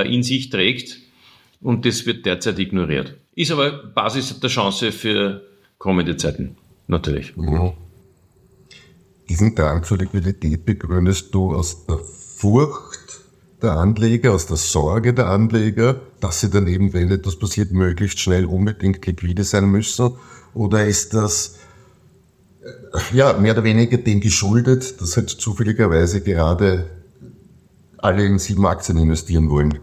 in 0.00 0.22
sich 0.22 0.50
trägt. 0.50 0.98
Und 1.60 1.86
das 1.86 2.06
wird 2.06 2.26
derzeit 2.26 2.58
ignoriert. 2.58 3.14
Ist 3.34 3.50
aber 3.50 3.70
Basis 3.70 4.38
der 4.40 4.50
Chance 4.50 4.92
für 4.92 5.42
kommende 5.78 6.16
Zeiten, 6.16 6.56
natürlich. 6.86 7.36
Mhm. 7.36 7.72
Diesen 9.28 9.54
Drang 9.54 9.84
zur 9.84 9.98
Liquidität 9.98 10.64
begründest 10.64 11.34
du 11.34 11.54
aus 11.54 11.86
der 11.86 11.98
Furcht 11.98 13.20
der 13.62 13.72
Anleger, 13.72 14.32
aus 14.32 14.46
der 14.46 14.56
Sorge 14.56 15.14
der 15.14 15.28
Anleger, 15.28 16.00
dass 16.20 16.40
sie 16.40 16.50
dann 16.50 16.66
eben, 16.66 16.92
wenn 16.92 17.10
etwas 17.10 17.38
passiert, 17.38 17.70
möglichst 17.70 18.18
schnell 18.20 18.44
unbedingt 18.44 19.06
liquide 19.06 19.44
sein 19.44 19.70
müssen? 19.70 20.12
Oder 20.52 20.86
ist 20.86 21.14
das 21.14 21.58
äh, 22.62 23.16
ja 23.16 23.32
mehr 23.34 23.52
oder 23.52 23.64
weniger 23.64 23.96
dem 23.96 24.20
geschuldet, 24.20 25.00
dass 25.00 25.16
halt 25.16 25.30
zufälligerweise 25.30 26.20
gerade 26.20 26.90
alle 28.02 28.24
in 28.24 28.38
sieben 28.38 28.66
Aktien 28.66 28.98
investieren 28.98 29.48
wollen? 29.48 29.78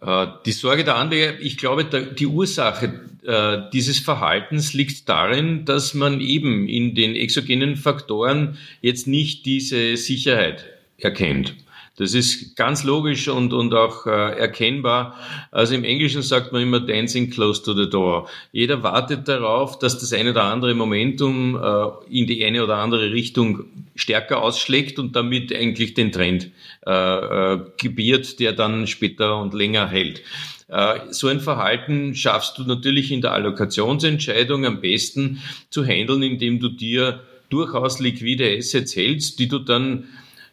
Äh, 0.00 0.26
die 0.44 0.52
Sorge 0.52 0.84
der 0.84 0.96
Anleger, 0.96 1.40
ich 1.40 1.56
glaube, 1.56 1.84
die 1.84 2.26
Ursache 2.26 3.00
äh, 3.24 3.58
dieses 3.72 3.98
Verhaltens 3.98 4.72
liegt 4.72 5.08
darin, 5.08 5.64
dass 5.64 5.94
man 5.94 6.20
eben 6.20 6.68
in 6.68 6.94
den 6.94 7.16
exogenen 7.16 7.76
Faktoren 7.76 8.56
jetzt 8.80 9.06
nicht 9.06 9.46
diese 9.46 9.96
Sicherheit 9.96 10.64
erkennt. 10.98 11.54
Das 11.96 12.12
ist 12.12 12.56
ganz 12.56 12.84
logisch 12.84 13.28
und, 13.28 13.54
und 13.54 13.72
auch 13.72 14.06
äh, 14.06 14.38
erkennbar. 14.38 15.14
Also 15.50 15.74
im 15.74 15.82
Englischen 15.82 16.20
sagt 16.20 16.52
man 16.52 16.62
immer 16.62 16.80
dancing 16.80 17.30
close 17.30 17.62
to 17.62 17.72
the 17.72 17.88
door. 17.88 18.28
Jeder 18.52 18.82
wartet 18.82 19.28
darauf, 19.28 19.78
dass 19.78 19.98
das 19.98 20.12
eine 20.12 20.30
oder 20.30 20.44
andere 20.44 20.74
Momentum 20.74 21.56
äh, 21.56 22.18
in 22.18 22.26
die 22.26 22.44
eine 22.44 22.62
oder 22.62 22.76
andere 22.76 23.12
Richtung 23.12 23.64
stärker 23.94 24.42
ausschlägt 24.42 24.98
und 24.98 25.16
damit 25.16 25.54
eigentlich 25.54 25.94
den 25.94 26.12
Trend 26.12 26.50
äh, 26.86 27.54
äh, 27.54 27.60
gebiert, 27.78 28.40
der 28.40 28.52
dann 28.52 28.86
später 28.86 29.40
und 29.40 29.54
länger 29.54 29.88
hält. 29.88 30.22
Äh, 30.68 30.98
so 31.10 31.28
ein 31.28 31.40
Verhalten 31.40 32.14
schaffst 32.14 32.58
du 32.58 32.64
natürlich 32.64 33.10
in 33.10 33.22
der 33.22 33.32
Allokationsentscheidung 33.32 34.66
am 34.66 34.82
besten 34.82 35.40
zu 35.70 35.84
handeln, 35.84 36.22
indem 36.22 36.60
du 36.60 36.68
dir 36.68 37.20
durchaus 37.48 38.00
liquide 38.00 38.56
Assets 38.58 38.96
hältst, 38.96 39.38
die 39.38 39.48
du 39.48 39.60
dann 39.60 40.04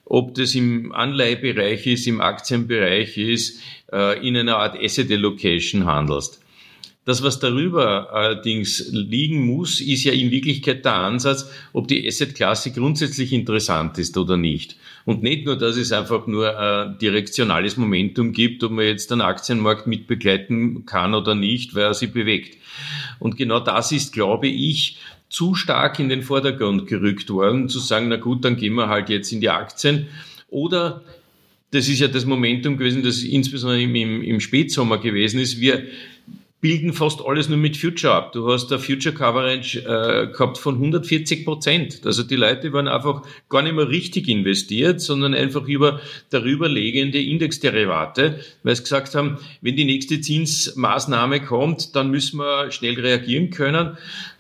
ob 0.06 0.36
das 0.36 0.56
im 0.56 0.92
Anleihebereich 0.92 1.88
ist, 1.88 2.08
im 2.08 2.22
Aktienbereich 2.22 3.18
ist, 3.18 3.62
äh, 3.92 4.26
in 4.28 4.38
einer 4.38 4.58
Art 4.58 4.78
Asset 4.78 5.12
Allocation 5.12 5.86
handelst. 5.86 6.43
Das, 7.06 7.22
was 7.22 7.40
darüber 7.40 8.14
allerdings 8.14 8.88
liegen 8.92 9.46
muss, 9.46 9.82
ist 9.82 10.06
ja 10.06 10.14
in 10.14 10.32
Wirklichkeit 10.32 10.86
der 10.86 10.96
Ansatz, 10.96 11.50
ob 11.74 11.90
die 11.90 12.08
Assetklasse 12.08 12.72
grundsätzlich 12.72 13.34
interessant 13.34 13.98
ist 13.98 14.18
oder 14.18 14.38
nicht. 14.38 14.78
Und 15.04 15.22
nicht 15.22 15.46
nur, 15.46 15.58
dass 15.58 15.76
es 15.76 15.92
einfach 15.92 16.28
nur 16.28 16.58
ein 16.58 16.98
direktionales 17.00 17.76
Momentum 17.76 18.32
gibt, 18.32 18.64
ob 18.64 18.72
man 18.72 18.86
jetzt 18.86 19.12
den 19.12 19.20
Aktienmarkt 19.20 19.86
mitbegleiten 19.86 20.86
kann 20.86 21.14
oder 21.14 21.36
nicht, 21.36 21.76
weil 21.76 21.84
er 21.84 21.94
sich 21.94 22.14
bewegt. 22.14 22.58
Und 23.20 23.36
genau 23.36 23.60
das 23.60 23.92
ist, 23.92 24.14
glaube 24.14 24.48
ich, 24.48 24.98
zu 25.28 25.56
stark 25.56 26.00
in 26.00 26.08
den 26.08 26.22
Vordergrund 26.22 26.88
gerückt 26.88 27.30
worden, 27.30 27.68
zu 27.68 27.80
sagen, 27.80 28.08
na 28.08 28.16
gut, 28.16 28.46
dann 28.46 28.56
gehen 28.56 28.76
wir 28.76 28.88
halt 28.88 29.10
jetzt 29.10 29.32
in 29.34 29.42
die 29.42 29.50
Aktien 29.50 30.08
Oder 30.48 31.02
das 31.72 31.90
ist 31.90 32.00
ja 32.00 32.08
das 32.08 32.26
Momentum 32.26 32.78
gewesen, 32.78 33.04
das 33.04 33.24
insbesondere 33.24 33.82
im, 33.82 33.96
im, 33.96 34.22
im 34.22 34.40
Spätsommer 34.40 35.00
gewesen 35.00 35.40
ist. 35.40 35.60
Wir 35.60 35.84
bilden 36.64 36.94
fast 36.94 37.20
alles 37.26 37.50
nur 37.50 37.58
mit 37.58 37.76
Future 37.76 38.14
ab. 38.14 38.32
Du 38.32 38.50
hast 38.50 38.68
da 38.68 38.78
Future 38.78 39.14
Coverage 39.14 39.80
äh, 39.80 40.32
gehabt 40.32 40.58
von 40.58 40.76
140 40.76 41.44
Prozent. 41.44 42.00
Also 42.06 42.24
die 42.24 42.38
Leute 42.38 42.72
waren 42.72 42.88
einfach 42.88 43.24
gar 43.50 43.64
nicht 43.64 43.76
mehr 43.76 43.90
richtig 43.90 44.30
investiert, 44.30 45.02
sondern 45.02 45.34
einfach 45.34 45.68
über 45.68 46.00
darüber 46.30 46.70
liegende 46.70 47.22
Indexderivate, 47.22 48.40
weil 48.64 48.76
sie 48.78 48.84
gesagt 48.84 49.14
haben, 49.14 49.40
wenn 49.60 49.76
die 49.76 49.84
nächste 49.84 50.22
Zinsmaßnahme 50.22 51.42
kommt, 51.42 51.98
dann 51.98 52.10
müssen 52.10 52.38
wir 52.38 52.72
schnell 52.72 52.98
reagieren 52.98 53.50
können. 53.50 53.98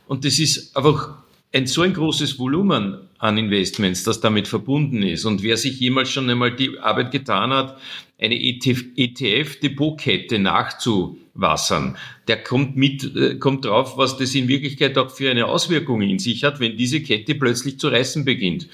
Und 0.07 0.23
das 0.23 0.39
ist 0.39 0.77
einfach 0.77 1.15
ein 1.51 1.67
so 1.67 1.81
ein 1.81 1.93
großes 1.93 2.39
Volumen 2.39 2.99
an 3.17 3.37
Investments, 3.37 4.05
das 4.05 4.21
damit 4.21 4.47
verbunden 4.47 5.03
ist. 5.03 5.25
Und 5.25 5.43
wer 5.43 5.57
sich 5.57 5.77
jemals 5.77 6.09
schon 6.09 6.29
einmal 6.29 6.55
die 6.55 6.79
Arbeit 6.79 7.11
getan 7.11 7.51
hat, 7.51 7.77
eine 8.17 8.35
ETF-Depotkette 8.35 10.39
nachzuwassern, 11.33 11.97
der 12.27 12.43
kommt 12.43 12.75
mit, 12.75 13.15
äh, 13.15 13.35
kommt 13.35 13.65
drauf, 13.65 13.97
was 13.97 14.17
das 14.17 14.35
in 14.35 14.47
Wirklichkeit 14.47 14.97
auch 14.97 15.11
für 15.11 15.29
eine 15.29 15.45
Auswirkung 15.45 16.01
in 16.01 16.19
sich 16.19 16.43
hat, 16.43 16.59
wenn 16.59 16.77
diese 16.77 17.01
Kette 17.01 17.35
plötzlich 17.35 17.79
zu 17.79 17.87
reißen 17.87 18.25
beginnt. 18.25 18.67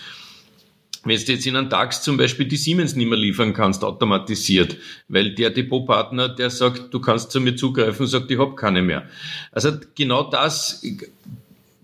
Wenn 1.06 1.18
du 1.18 1.32
jetzt 1.32 1.48
in 1.48 1.56
einem 1.56 1.70
DAX 1.70 2.04
zum 2.04 2.18
Beispiel 2.18 2.46
die 2.46 2.58
Siemens 2.58 2.94
nicht 2.94 3.08
mehr 3.08 3.18
liefern 3.18 3.54
kannst, 3.54 3.86
automatisiert, 3.86 4.76
weil 5.08 5.34
der 5.34 5.50
Depotpartner, 5.50 6.28
der 6.28 6.50
sagt, 6.50 6.94
du 6.94 7.00
kannst 7.00 7.32
zu 7.32 7.40
mir 7.40 7.56
zugreifen, 7.56 8.06
sagt, 8.06 8.30
ich 8.30 8.38
hab 8.38 8.58
keine 8.58 8.82
mehr. 8.82 9.08
Also 9.54 9.72
genau 9.96 10.30
das 10.30 10.84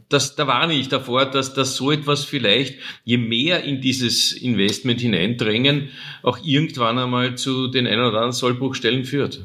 das, 0.09 0.35
da 0.35 0.45
warne 0.45 0.75
ich 0.75 0.87
davor, 0.87 1.25
dass 1.25 1.55
das 1.55 1.75
so 1.75 1.91
etwas 1.91 2.25
vielleicht, 2.25 2.75
je 3.05 3.17
mehr 3.17 3.63
in 3.63 3.81
dieses 3.81 4.33
Investment 4.33 5.01
hineindrängen, 5.01 5.89
auch 6.21 6.37
irgendwann 6.43 6.99
einmal 6.99 7.35
zu 7.35 7.67
den 7.67 7.87
ein 7.87 7.99
oder 7.99 8.09
anderen 8.09 8.31
Sollbruchstellen 8.31 9.03
führt. 9.03 9.41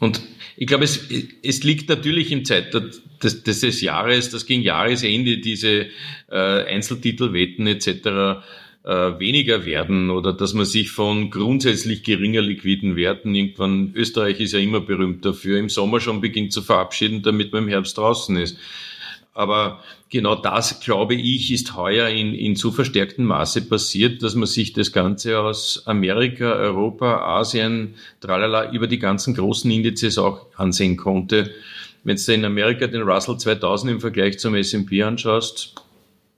Und 0.00 0.20
ich 0.56 0.66
glaube, 0.66 0.84
es, 0.84 1.08
es 1.42 1.62
liegt 1.64 1.88
natürlich 1.88 2.32
im 2.32 2.44
Zeit 2.44 2.74
des, 2.74 3.42
des 3.42 3.80
Jahres, 3.80 4.30
dass 4.30 4.46
gegen 4.46 4.62
Jahresende 4.62 5.38
diese 5.38 5.86
äh, 6.30 6.64
Einzeltitelwetten 6.64 7.66
etc. 7.66 8.42
Äh, 8.84 9.18
weniger 9.18 9.66
werden 9.66 10.10
oder 10.10 10.32
dass 10.32 10.54
man 10.54 10.64
sich 10.64 10.90
von 10.90 11.30
grundsätzlich 11.30 12.04
geringer 12.04 12.40
liquiden 12.40 12.96
Werten 12.96 13.34
irgendwann, 13.34 13.92
Österreich 13.94 14.40
ist 14.40 14.52
ja 14.52 14.60
immer 14.60 14.80
berühmt 14.80 15.24
dafür, 15.24 15.58
im 15.58 15.68
Sommer 15.68 16.00
schon 16.00 16.20
beginnt 16.20 16.52
zu 16.52 16.62
verabschieden, 16.62 17.22
damit 17.22 17.52
man 17.52 17.64
im 17.64 17.68
Herbst 17.68 17.98
draußen 17.98 18.36
ist. 18.36 18.56
Aber 19.34 19.80
genau 20.10 20.34
das, 20.34 20.80
glaube 20.80 21.14
ich, 21.14 21.52
ist 21.52 21.76
heuer 21.76 22.08
in, 22.08 22.34
in 22.34 22.56
so 22.56 22.72
verstärktem 22.72 23.24
Maße 23.24 23.62
passiert, 23.62 24.22
dass 24.22 24.34
man 24.34 24.46
sich 24.46 24.72
das 24.72 24.92
Ganze 24.92 25.38
aus 25.38 25.82
Amerika, 25.86 26.52
Europa, 26.54 27.38
Asien, 27.38 27.94
tralala, 28.20 28.72
über 28.72 28.88
die 28.88 28.98
ganzen 28.98 29.34
großen 29.34 29.70
Indizes 29.70 30.18
auch 30.18 30.46
ansehen 30.56 30.96
konnte. 30.96 31.52
Wenn 32.02 32.16
du 32.16 32.32
in 32.32 32.44
Amerika 32.44 32.86
den 32.86 33.02
Russell 33.02 33.38
2000 33.38 33.92
im 33.92 34.00
Vergleich 34.00 34.38
zum 34.38 34.54
S&P 34.54 35.02
anschaust, 35.02 35.74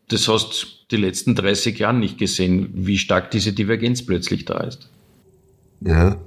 das 0.09 0.29
hast 0.29 0.81
die 0.91 0.97
letzten 0.97 1.35
30 1.35 1.79
Jahre 1.79 1.97
nicht 1.97 2.19
gesehen, 2.19 2.71
wie 2.75 2.99
stark 2.99 3.31
diese 3.31 3.53
Divergenz 3.53 4.05
plötzlich 4.05 4.45
da 4.45 4.59
ist. 4.59 4.89
Ja, 5.81 6.19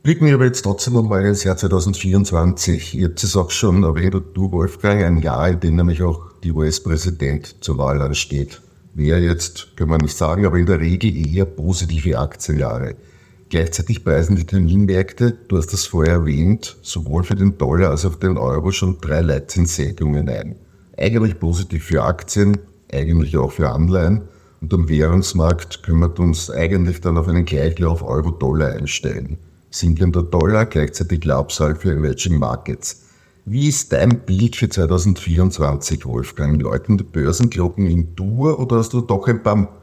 Blicken 0.00 0.26
wir 0.26 0.34
aber 0.34 0.44
jetzt 0.44 0.62
trotzdem 0.62 0.96
einmal 0.96 1.24
ins 1.24 1.42
Jahr 1.42 1.56
2024. 1.56 2.94
Ihr 2.94 3.08
habt 3.08 3.22
es 3.24 3.36
auch 3.36 3.50
schon 3.50 3.82
erwähnt, 3.82 4.14
du 4.32 4.52
Wolfgang, 4.52 5.02
ein 5.02 5.18
Jahr, 5.18 5.48
in 5.48 5.58
dem 5.58 5.76
nämlich 5.76 6.02
auch 6.02 6.30
die 6.44 6.52
US-Präsident 6.52 7.56
zur 7.64 7.78
Wahl 7.78 8.00
ansteht. 8.00 8.62
Wer 8.94 9.20
jetzt, 9.20 9.76
können 9.76 9.90
wir 9.90 9.98
nicht 9.98 10.16
sagen, 10.16 10.46
aber 10.46 10.56
in 10.56 10.66
der 10.66 10.78
Regel 10.78 11.14
eher 11.16 11.46
positive 11.46 12.16
Aktienjahre. 12.16 12.94
Gleichzeitig 13.48 14.04
preisen 14.04 14.36
die 14.36 14.46
Terminmärkte, 14.46 15.36
du 15.48 15.56
hast 15.56 15.72
das 15.72 15.86
vorher 15.86 16.14
erwähnt, 16.14 16.76
sowohl 16.82 17.24
für 17.24 17.34
den 17.34 17.58
Dollar 17.58 17.90
als 17.90 18.06
auch 18.06 18.14
den 18.14 18.38
Euro 18.38 18.70
schon 18.70 18.98
drei 19.00 19.20
Leitzinssenkungen 19.20 20.28
ein. 20.28 20.54
Eigentlich 20.96 21.40
positiv 21.40 21.84
für 21.84 22.04
Aktien, 22.04 22.56
eigentlich 22.92 23.36
auch 23.36 23.50
für 23.50 23.68
Anleihen. 23.70 24.28
Und 24.60 24.72
am 24.72 24.88
Währungsmarkt 24.88 25.82
kümmert 25.82 26.20
uns 26.20 26.50
eigentlich 26.50 27.00
dann 27.00 27.18
auf 27.18 27.26
einen 27.26 27.44
Gleichlauf 27.44 28.04
Euro-Dollar 28.04 28.74
einstellen 28.74 29.38
sinkender 29.70 30.22
Dollar, 30.22 30.66
gleichzeitig 30.66 31.24
Laubsal 31.24 31.74
für 31.74 31.92
Emerging 31.92 32.38
Markets. 32.38 33.04
Wie 33.44 33.68
ist 33.68 33.92
dein 33.92 34.26
Bild 34.26 34.56
für 34.56 34.68
2024, 34.68 36.04
Wolfgang? 36.04 36.60
Läuten 36.60 36.98
die 36.98 37.04
Börsenglocken 37.04 37.86
in 37.86 38.14
Dur 38.14 38.58
oder 38.58 38.76
hast 38.76 38.92
du 38.92 39.00
doch 39.00 39.26
ein 39.26 39.42
paar 39.42 39.74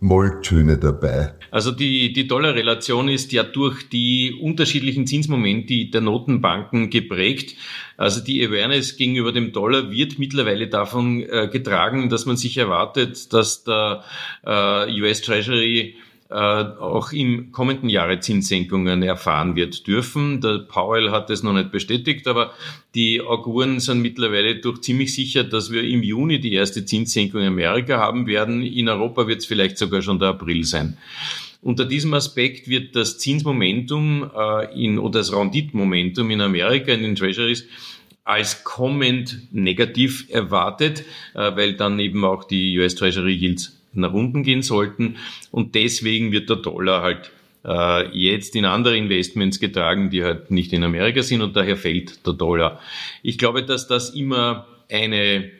Molltöne 0.00 0.78
dabei? 0.78 1.34
Also 1.50 1.70
die, 1.70 2.12
die 2.12 2.26
Dollarrelation 2.26 3.08
ist 3.08 3.30
ja 3.32 3.42
durch 3.42 3.88
die 3.88 4.34
unterschiedlichen 4.40 5.06
Zinsmomente 5.06 5.86
der 5.86 6.00
Notenbanken 6.00 6.90
geprägt. 6.90 7.54
Also 7.96 8.20
die 8.22 8.44
Awareness 8.44 8.96
gegenüber 8.96 9.30
dem 9.30 9.52
Dollar 9.52 9.90
wird 9.90 10.18
mittlerweile 10.18 10.68
davon 10.68 11.22
äh, 11.22 11.48
getragen, 11.52 12.08
dass 12.08 12.26
man 12.26 12.36
sich 12.36 12.56
erwartet, 12.56 13.32
dass 13.32 13.62
der 13.64 14.02
äh, 14.44 15.02
US 15.02 15.20
Treasury 15.20 15.96
auch 16.32 17.12
im 17.12 17.52
kommenden 17.52 17.88
Jahre 17.88 18.20
Zinssenkungen 18.20 19.02
erfahren 19.02 19.56
wird 19.56 19.86
dürfen. 19.86 20.40
Der 20.40 20.58
Powell 20.58 21.10
hat 21.10 21.30
es 21.30 21.42
noch 21.42 21.52
nicht 21.52 21.70
bestätigt, 21.70 22.26
aber 22.26 22.52
die 22.94 23.20
Auguren 23.20 23.80
sind 23.80 24.00
mittlerweile 24.00 24.56
durch 24.56 24.80
ziemlich 24.80 25.14
sicher, 25.14 25.44
dass 25.44 25.70
wir 25.70 25.82
im 25.82 26.02
Juni 26.02 26.40
die 26.40 26.54
erste 26.54 26.84
Zinssenkung 26.84 27.42
in 27.42 27.48
Amerika 27.48 27.98
haben 27.98 28.26
werden. 28.26 28.62
In 28.62 28.88
Europa 28.88 29.26
wird 29.26 29.40
es 29.40 29.46
vielleicht 29.46 29.78
sogar 29.78 30.02
schon 30.02 30.18
der 30.18 30.30
April 30.30 30.64
sein. 30.64 30.96
Unter 31.60 31.84
diesem 31.84 32.12
Aspekt 32.14 32.68
wird 32.68 32.96
das 32.96 33.18
Zinsmomentum 33.18 34.30
äh, 34.36 34.84
in, 34.84 34.98
oder 34.98 35.20
das 35.20 35.32
Renditmomentum 35.32 36.30
in 36.30 36.40
Amerika 36.40 36.92
in 36.92 37.02
den 37.02 37.14
Treasuries 37.14 37.66
als 38.24 38.64
kommend 38.64 39.52
negativ 39.52 40.26
erwartet, 40.28 41.04
äh, 41.34 41.54
weil 41.54 41.74
dann 41.74 41.98
eben 42.00 42.24
auch 42.24 42.44
die 42.44 42.78
US 42.78 42.94
Treasury 42.94 43.34
Yields 43.34 43.81
nach 43.94 44.12
unten 44.12 44.42
gehen 44.42 44.62
sollten. 44.62 45.16
Und 45.50 45.74
deswegen 45.74 46.32
wird 46.32 46.48
der 46.48 46.56
Dollar 46.56 47.02
halt 47.02 47.30
äh, 47.64 48.08
jetzt 48.16 48.56
in 48.56 48.64
andere 48.64 48.96
Investments 48.96 49.60
getragen, 49.60 50.10
die 50.10 50.24
halt 50.24 50.50
nicht 50.50 50.72
in 50.72 50.84
Amerika 50.84 51.22
sind 51.22 51.42
und 51.42 51.56
daher 51.56 51.76
fällt 51.76 52.26
der 52.26 52.34
Dollar. 52.34 52.80
Ich 53.22 53.38
glaube, 53.38 53.64
dass 53.64 53.86
das 53.86 54.10
immer 54.10 54.66
eine 54.90 55.50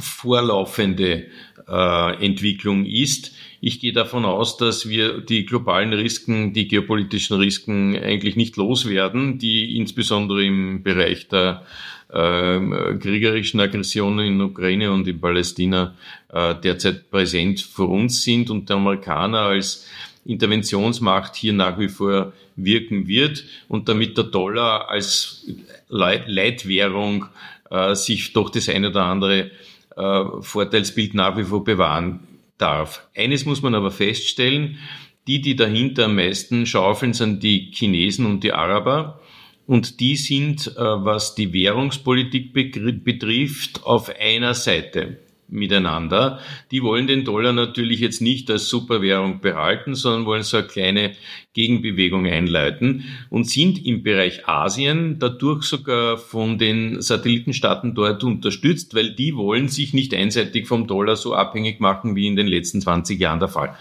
vorlaufende 0.00 1.26
äh, 1.68 2.24
Entwicklung 2.24 2.84
ist. 2.84 3.32
Ich 3.60 3.78
gehe 3.78 3.92
davon 3.92 4.24
aus, 4.24 4.56
dass 4.56 4.88
wir 4.88 5.20
die 5.20 5.46
globalen 5.46 5.92
Risiken, 5.92 6.52
die 6.52 6.66
geopolitischen 6.66 7.36
Risiken 7.36 7.96
eigentlich 7.96 8.34
nicht 8.34 8.56
loswerden, 8.56 9.38
die 9.38 9.76
insbesondere 9.76 10.44
im 10.44 10.82
Bereich 10.82 11.28
der 11.28 11.64
äh, 12.12 12.98
kriegerischen 12.98 13.60
Aggressionen 13.60 14.26
in 14.26 14.40
Ukraine 14.40 14.92
und 14.92 15.08
in 15.08 15.20
Palästina 15.20 15.94
äh, 16.32 16.54
derzeit 16.54 17.10
präsent 17.10 17.60
vor 17.60 17.88
uns 17.88 18.22
sind 18.22 18.50
und 18.50 18.68
der 18.68 18.76
Amerikaner 18.76 19.40
als 19.40 19.86
Interventionsmacht 20.24 21.34
hier 21.34 21.52
nach 21.52 21.78
wie 21.78 21.88
vor 21.88 22.32
wirken 22.54 23.08
wird 23.08 23.44
und 23.68 23.88
damit 23.88 24.16
der 24.16 24.24
Dollar 24.24 24.90
als 24.90 25.46
Leitwährung 25.88 27.26
äh, 27.70 27.94
sich 27.94 28.32
doch 28.32 28.50
das 28.50 28.68
eine 28.68 28.90
oder 28.90 29.04
andere 29.04 29.50
äh, 29.96 30.24
Vorteilsbild 30.40 31.14
nach 31.14 31.36
wie 31.36 31.44
vor 31.44 31.64
bewahren 31.64 32.20
darf. 32.58 33.08
Eines 33.16 33.46
muss 33.46 33.62
man 33.62 33.74
aber 33.74 33.90
feststellen, 33.90 34.78
die, 35.26 35.40
die 35.40 35.56
dahinter 35.56 36.06
am 36.06 36.16
meisten 36.16 36.66
schaufeln, 36.66 37.12
sind 37.12 37.42
die 37.42 37.70
Chinesen 37.72 38.26
und 38.26 38.44
die 38.44 38.52
Araber. 38.52 39.20
Und 39.66 40.00
die 40.00 40.16
sind, 40.16 40.66
äh, 40.66 40.80
was 40.80 41.34
die 41.34 41.52
Währungspolitik 41.52 42.52
betrifft, 42.52 43.84
auf 43.84 44.10
einer 44.18 44.54
Seite 44.54 45.18
miteinander. 45.52 46.40
Die 46.70 46.82
wollen 46.82 47.06
den 47.06 47.24
Dollar 47.24 47.52
natürlich 47.52 48.00
jetzt 48.00 48.20
nicht 48.20 48.50
als 48.50 48.68
Superwährung 48.68 49.40
behalten, 49.40 49.94
sondern 49.94 50.26
wollen 50.26 50.42
so 50.42 50.56
eine 50.56 50.66
kleine 50.66 51.12
Gegenbewegung 51.54 52.26
einleiten 52.26 53.04
und 53.28 53.48
sind 53.48 53.84
im 53.84 54.02
Bereich 54.02 54.48
Asien 54.48 55.18
dadurch 55.18 55.64
sogar 55.64 56.16
von 56.16 56.56
den 56.56 57.02
Satellitenstaaten 57.02 57.94
dort 57.94 58.24
unterstützt, 58.24 58.94
weil 58.94 59.12
die 59.12 59.36
wollen 59.36 59.68
sich 59.68 59.92
nicht 59.92 60.14
einseitig 60.14 60.66
vom 60.66 60.86
Dollar 60.86 61.16
so 61.16 61.34
abhängig 61.34 61.78
machen 61.78 62.16
wie 62.16 62.26
in 62.26 62.36
den 62.36 62.46
letzten 62.46 62.80
20 62.80 63.20
Jahren 63.20 63.38
der 63.38 63.48
Fall. 63.48 63.76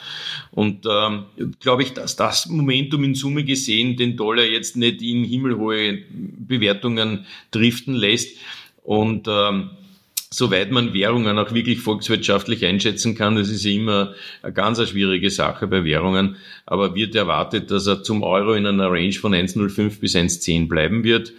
Und 0.51 0.85
ähm, 0.85 1.23
glaube 1.61 1.83
ich, 1.83 1.93
dass 1.93 2.17
das 2.17 2.47
Momentum 2.47 3.05
in 3.05 3.15
Summe 3.15 3.45
gesehen 3.45 3.95
den 3.95 4.17
Dollar 4.17 4.43
jetzt 4.43 4.75
nicht 4.75 5.01
in 5.01 5.23
himmelhohe 5.23 5.99
Bewertungen 6.11 7.25
driften 7.51 7.95
lässt. 7.95 8.37
Und 8.83 9.27
ähm, 9.29 9.69
soweit 10.33 10.71
man 10.71 10.93
Währungen 10.93 11.37
auch 11.37 11.53
wirklich 11.53 11.79
volkswirtschaftlich 11.79 12.65
einschätzen 12.65 13.15
kann, 13.15 13.35
das 13.35 13.49
ist 13.49 13.65
immer 13.65 14.13
eine 14.41 14.53
ganz 14.53 14.81
schwierige 14.89 15.29
Sache 15.29 15.67
bei 15.67 15.83
Währungen, 15.83 16.37
aber 16.65 16.95
wird 16.95 17.15
erwartet, 17.15 17.69
dass 17.69 17.85
er 17.87 18.01
zum 18.01 18.23
Euro 18.23 18.53
in 18.53 18.65
einer 18.65 18.89
Range 18.89 19.13
von 19.13 19.33
1,05 19.33 19.99
bis 19.99 20.15
1,10 20.15 20.67
bleiben 20.69 21.03
wird. 21.03 21.33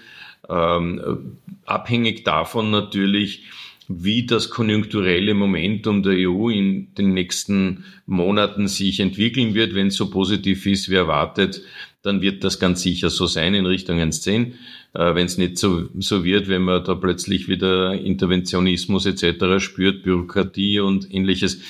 Ähm, 0.49 1.39
abhängig 1.65 2.25
davon 2.25 2.71
natürlich, 2.71 3.45
wie 3.89 4.27
das 4.27 4.51
konjunkturelle 4.51 5.35
Momentum 5.35 6.03
der 6.03 6.29
EU 6.29 6.51
in 6.51 6.95
den 6.95 7.15
nächsten 7.15 7.85
Monaten 8.07 8.69
sich 8.69 9.01
entwickeln 9.01 9.55
wird. 9.55 9.75
Wenn 9.75 9.89
es 9.89 9.97
so 9.97 10.11
positiv 10.11 10.67
ist 10.67 10.91
wie 10.91 10.95
erwartet, 10.95 11.63
dann 12.03 12.21
wird 12.21 12.45
das 12.45 12.59
ganz 12.59 12.83
sicher 12.83 13.11
so 13.11 13.27
sein 13.27 13.55
in 13.55 13.67
Richtung 13.67 13.99
1,10. 13.99 14.53
Äh, 14.95 15.15
wenn 15.15 15.27
es 15.27 15.39
nicht 15.39 15.57
so, 15.57 15.85
so 15.99 16.25
wird, 16.25 16.49
wenn 16.49 16.63
man 16.63 16.85
da 16.85 16.95
plötzlich 16.95 17.49
wieder 17.49 17.95
Interventionismus 17.95 19.07
etc. 19.07 19.65
spürt, 19.65 20.03
Bürokratie 20.03 20.81
und 20.81 21.13
ähnliches, 21.13 21.61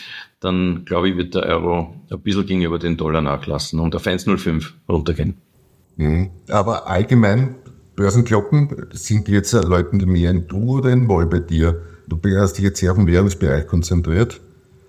dann 0.41 0.85
glaube 0.85 1.11
ich, 1.11 1.17
wird 1.17 1.35
der 1.35 1.45
Euro 1.45 1.95
ein 2.11 2.21
bisschen 2.21 2.47
gegenüber 2.47 2.79
den 2.79 2.97
Dollar 2.97 3.21
nachlassen 3.21 3.79
und 3.79 3.95
auf 3.95 4.07
1,05 4.07 4.71
runtergehen. 4.89 5.35
Mhm. 5.97 6.31
Aber 6.49 6.89
allgemein, 6.89 7.55
Börsenkloppen, 7.95 8.87
sind 8.93 9.29
jetzt 9.29 9.53
Leuten 9.53 9.99
mehr 10.11 10.31
ein 10.31 10.49
Du 10.49 10.79
oder 10.79 10.91
ein 10.91 11.07
Woll 11.09 11.27
bei 11.27 11.39
dir? 11.39 11.83
Du 12.09 12.19
hast 12.37 12.55
dich 12.55 12.65
jetzt 12.65 12.81
sehr 12.81 12.91
auf 12.91 12.97
den 12.97 13.07
Währungsbereich 13.07 13.67
konzentriert. 13.67 14.41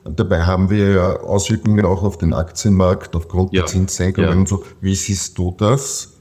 Dabei 0.05 0.41
haben 0.43 0.69
wir 0.69 0.91
ja 0.91 1.19
Auswirkungen 1.21 1.85
auch 1.85 2.03
auf 2.03 2.17
den 2.17 2.33
Aktienmarkt 2.33 3.15
aufgrund 3.15 3.53
ja. 3.53 3.61
der 3.61 3.67
Zinssenkungen 3.67 4.29
ja. 4.29 4.35
und 4.35 4.47
so. 4.47 4.65
Wie 4.81 4.95
siehst 4.95 5.37
du 5.37 5.55
das? 5.57 6.19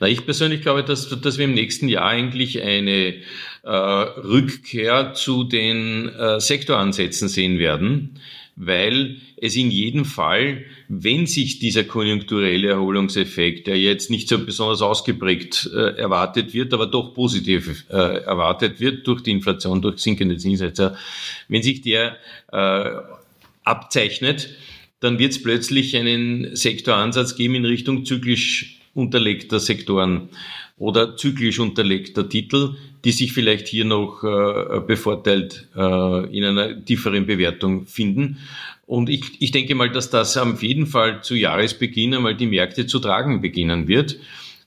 Na, 0.00 0.06
ich 0.06 0.24
persönlich 0.24 0.62
glaube, 0.62 0.84
dass, 0.84 1.08
dass 1.08 1.38
wir 1.38 1.44
im 1.44 1.54
nächsten 1.54 1.88
Jahr 1.88 2.06
eigentlich 2.06 2.62
eine 2.62 3.14
äh, 3.64 3.70
Rückkehr 3.70 5.12
zu 5.14 5.44
den 5.44 6.08
äh, 6.08 6.40
Sektoransätzen 6.40 7.28
sehen 7.28 7.58
werden, 7.58 8.20
weil 8.60 9.18
es 9.36 9.54
in 9.54 9.70
jedem 9.70 10.04
Fall, 10.04 10.64
wenn 10.88 11.26
sich 11.26 11.60
dieser 11.60 11.84
konjunkturelle 11.84 12.68
Erholungseffekt, 12.68 13.68
der 13.68 13.78
jetzt 13.78 14.10
nicht 14.10 14.28
so 14.28 14.44
besonders 14.44 14.82
ausgeprägt 14.82 15.70
äh, 15.72 15.96
erwartet 15.96 16.52
wird, 16.54 16.74
aber 16.74 16.86
doch 16.86 17.14
positiv 17.14 17.84
äh, 17.88 17.94
erwartet 17.94 18.80
wird 18.80 19.06
durch 19.06 19.22
die 19.22 19.30
Inflation, 19.30 19.80
durch 19.80 20.00
sinkende 20.00 20.36
Zinssätze, 20.36 20.96
wenn 21.46 21.62
sich 21.62 21.82
der 21.82 22.16
äh, 22.50 22.90
abzeichnet, 23.62 24.50
dann 24.98 25.20
wird 25.20 25.32
es 25.32 25.42
plötzlich 25.42 25.96
einen 25.96 26.56
Sektoransatz 26.56 27.36
geben 27.36 27.54
in 27.54 27.64
Richtung 27.64 28.04
zyklisch 28.04 28.80
unterlegter 28.92 29.60
Sektoren 29.60 30.30
oder 30.78 31.16
zyklisch 31.16 31.58
unterlegter 31.58 32.28
Titel, 32.28 32.76
die 33.04 33.12
sich 33.12 33.32
vielleicht 33.32 33.68
hier 33.68 33.84
noch 33.84 34.22
äh, 34.22 34.80
bevorteilt 34.80 35.68
äh, 35.76 36.36
in 36.36 36.44
einer 36.44 36.84
tieferen 36.84 37.26
Bewertung 37.26 37.86
finden. 37.86 38.38
Und 38.86 39.08
ich, 39.10 39.22
ich 39.40 39.50
denke 39.50 39.74
mal, 39.74 39.90
dass 39.90 40.10
das 40.10 40.36
auf 40.36 40.62
jeden 40.62 40.86
Fall 40.86 41.22
zu 41.22 41.34
Jahresbeginn 41.34 42.14
einmal 42.14 42.34
die 42.34 42.46
Märkte 42.46 42.86
zu 42.86 42.98
tragen 42.98 43.40
beginnen 43.40 43.86
wird. 43.86 44.18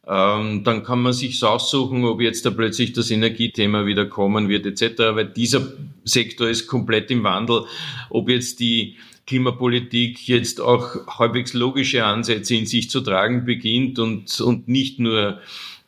Ähm, 0.08 0.63
dann 0.63 0.84
kann 0.84 1.01
man 1.01 1.13
sich 1.13 1.44
aussuchen, 1.44 2.03
ob 2.06 2.22
jetzt 2.22 2.46
da 2.46 2.50
plötzlich 2.50 2.94
das 2.94 3.12
Energiethema 3.12 3.86
wieder 3.86 4.06
kommen 4.06 4.50
wird 4.50 4.65
etc., 4.65 5.15
weil 5.15 5.25
dieser 5.27 5.74
Sektor 6.03 6.50
ist 6.50 6.68
komplett 6.68 7.12
im 7.12 7.24
Wandel. 7.24 7.65
Ob 8.10 8.30
jetzt 8.30 8.60
die 8.60 8.98
Klimapolitik 9.27 10.27
jetzt 10.27 10.60
auch 10.60 11.08
halbwegs 11.08 11.53
logische 11.53 12.03
Ansätze 12.03 12.56
in 12.56 12.65
sich 12.65 12.89
zu 12.89 13.01
tragen 13.01 13.46
beginnt 13.46 14.00
und, 14.00 14.41
und 14.41 14.68
nicht 14.68 15.00
nur 15.00 15.39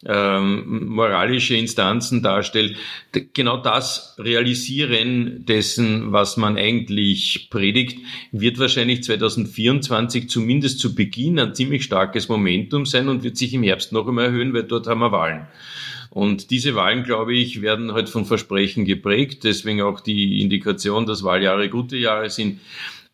ähm, 0.05 0.88
moralische 0.88 1.55
Instanzen 1.55 2.22
darstellt. 2.22 2.77
Genau 3.33 3.57
das 3.57 4.15
Realisieren 4.17 5.45
dessen, 5.45 6.12
was 6.12 6.38
man 6.38 6.57
eigentlich 6.57 7.48
predigt, 7.50 8.00
wird 8.31 8.60
wahrscheinlich 8.60 9.03
2024 9.03 10.29
zumindest 10.29 10.79
zu 10.79 10.95
Beginn 10.95 11.39
ein 11.39 11.55
ziemlich 11.55 11.83
starkes 11.83 12.29
Momentum 12.29 12.86
sein 12.86 13.07
und 13.07 13.24
wird 13.24 13.38
sich 13.38 13.53
im 13.53 13.63
Herbst 13.63 13.91
noch 13.91 14.07
einmal 14.07 14.25
erhöhen, 14.25 14.53
weil 14.53 14.63
dort 14.63 14.88
haben 14.88 15.00
wir 15.00 15.12
Wahlen. 15.12 15.48
Und 16.10 16.51
diese 16.51 16.75
Wahlen, 16.75 17.03
glaube 17.03 17.33
ich, 17.33 17.63
werden 17.63 17.93
halt 17.93 18.07
von 18.07 18.25
Versprechen 18.25 18.86
geprägt. 18.86 19.43
Deswegen 19.43 19.81
auch 19.81 20.00
die 20.00 20.41
Indikation, 20.41 21.07
dass 21.07 21.24
Wahljahre 21.24 21.69
gute 21.69 21.98
Jahre 21.98 22.29
sind. 22.29 22.60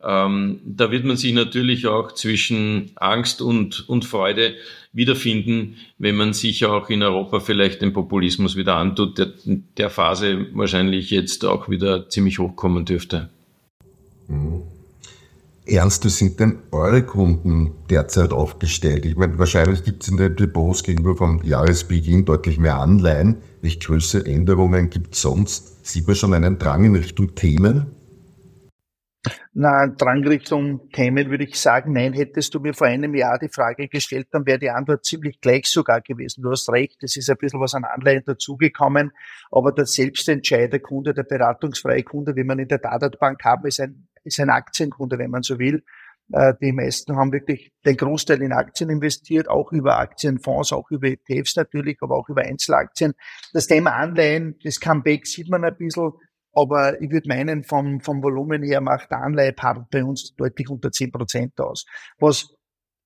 Ähm, 0.03 0.60
da 0.65 0.91
wird 0.91 1.05
man 1.05 1.15
sich 1.15 1.34
natürlich 1.34 1.88
auch 1.88 2.12
zwischen 2.12 2.91
Angst 2.96 3.41
und, 3.41 3.88
und 3.88 4.03
Freude 4.03 4.55
wiederfinden, 4.91 5.75
wenn 5.98 6.16
man 6.16 6.33
sich 6.33 6.66
auch 6.66 6.90
in 6.90 7.03
Europa 7.03 7.40
vielleicht 7.40 7.81
den 7.81 7.94
Populismus 7.94 8.55
wieder 8.55 8.75
antut, 8.75 9.18
der 9.18 9.33
der 9.77 9.90
Phase 9.90 10.48
wahrscheinlich 10.53 11.09
jetzt 11.11 11.46
auch 11.46 11.70
wieder 11.70 12.09
ziemlich 12.09 12.40
hochkommen 12.40 12.85
dürfte. 12.85 13.29
Mhm. 14.27 14.64
Ernst, 15.66 16.03
wie 16.03 16.09
sind 16.09 16.40
denn 16.40 16.59
eure 16.72 17.03
Kunden 17.03 17.72
derzeit 17.92 18.31
aufgestellt? 18.31 19.05
Ich 19.05 19.16
meine, 19.16 19.37
wahrscheinlich 19.37 19.83
gibt 19.83 20.01
es 20.01 20.09
in 20.09 20.18
den 20.18 20.35
Depots 20.35 20.83
gegenüber 20.83 21.16
vom 21.16 21.44
Jahresbeginn 21.44 22.25
deutlich 22.25 22.57
mehr 22.57 22.79
Anleihen. 22.79 23.37
Welche 23.61 23.77
größere 23.77 24.25
Änderungen 24.25 24.90
gibt 24.90 25.14
es 25.14 25.22
sonst? 25.22 25.85
Sieht 25.85 26.07
man 26.07 26.16
schon 26.16 26.33
einen 26.33 26.57
Drang 26.57 26.85
in 26.85 26.96
Richtung 26.96 27.35
Themen? 27.35 27.85
Na, 29.61 29.87
Drang 29.87 30.25
Richtung 30.25 30.89
Themen 30.93 31.29
würde 31.29 31.43
ich 31.43 31.59
sagen, 31.59 31.91
nein, 31.91 32.13
hättest 32.13 32.55
du 32.55 32.61
mir 32.61 32.74
vor 32.74 32.87
einem 32.87 33.13
Jahr 33.13 33.37
die 33.37 33.50
Frage 33.50 33.89
gestellt, 33.89 34.29
dann 34.31 34.45
wäre 34.45 34.57
die 34.57 34.69
Antwort 34.69 35.03
ziemlich 35.03 35.41
gleich 35.41 35.65
sogar 35.65 36.00
gewesen. 36.00 36.43
Du 36.43 36.51
hast 36.51 36.69
recht, 36.69 37.03
es 37.03 37.17
ist 37.17 37.29
ein 37.29 37.35
bisschen 37.35 37.59
was 37.59 37.74
an 37.74 37.83
Anleihen 37.83 38.24
dazugekommen, 38.25 39.11
aber 39.51 39.74
der 39.74 39.85
selbstentscheidende 39.85 40.79
Kunde, 40.79 41.13
der 41.13 41.24
beratungsfreie 41.24 42.03
Kunde, 42.03 42.37
wie 42.37 42.45
man 42.45 42.57
in 42.57 42.69
der 42.69 42.77
Dadatbank 42.77 43.43
haben, 43.43 43.67
ist 43.67 43.81
ein, 43.81 44.07
ist 44.24 44.39
ein 44.39 44.50
Aktienkunde, 44.50 45.17
wenn 45.17 45.29
man 45.29 45.41
so 45.41 45.59
will. 45.59 45.83
Äh, 46.31 46.53
die 46.61 46.72
meisten 46.72 47.17
haben 47.17 47.33
wirklich 47.33 47.74
den 47.85 47.98
Großteil 47.98 48.41
in 48.41 48.53
Aktien 48.53 48.89
investiert, 48.89 49.50
auch 49.50 49.74
über 49.74 50.00
Aktienfonds, 50.00 50.72
auch 50.72 50.89
über 50.89 51.09
ETFs 51.09 51.57
natürlich, 51.57 51.98
aber 52.00 52.15
auch 52.15 52.29
über 52.29 52.43
Einzelaktien. 52.43 53.13
Das 53.51 53.67
Thema 53.67 53.91
Anleihen, 53.91 54.57
das 54.63 54.79
Comeback 54.79 55.27
sieht 55.27 55.50
man 55.50 55.65
ein 55.65 55.75
bisschen 55.75 56.13
aber 56.53 57.01
ich 57.01 57.12
würde 57.12 57.27
meinen, 57.27 57.64
vom, 57.64 58.01
vom 58.01 58.24
Volumen 58.24 58.64
her 58.64 58.81
macht 58.81 59.12
der 59.12 59.22
Anleihepart 59.22 59.90
bei 59.90 60.03
uns 60.03 60.33
deutlich 60.35 60.70
unter 60.70 60.92
zehn 60.92 61.12
Prozent 61.12 61.59
aus. 61.59 61.85
Was 62.20 62.55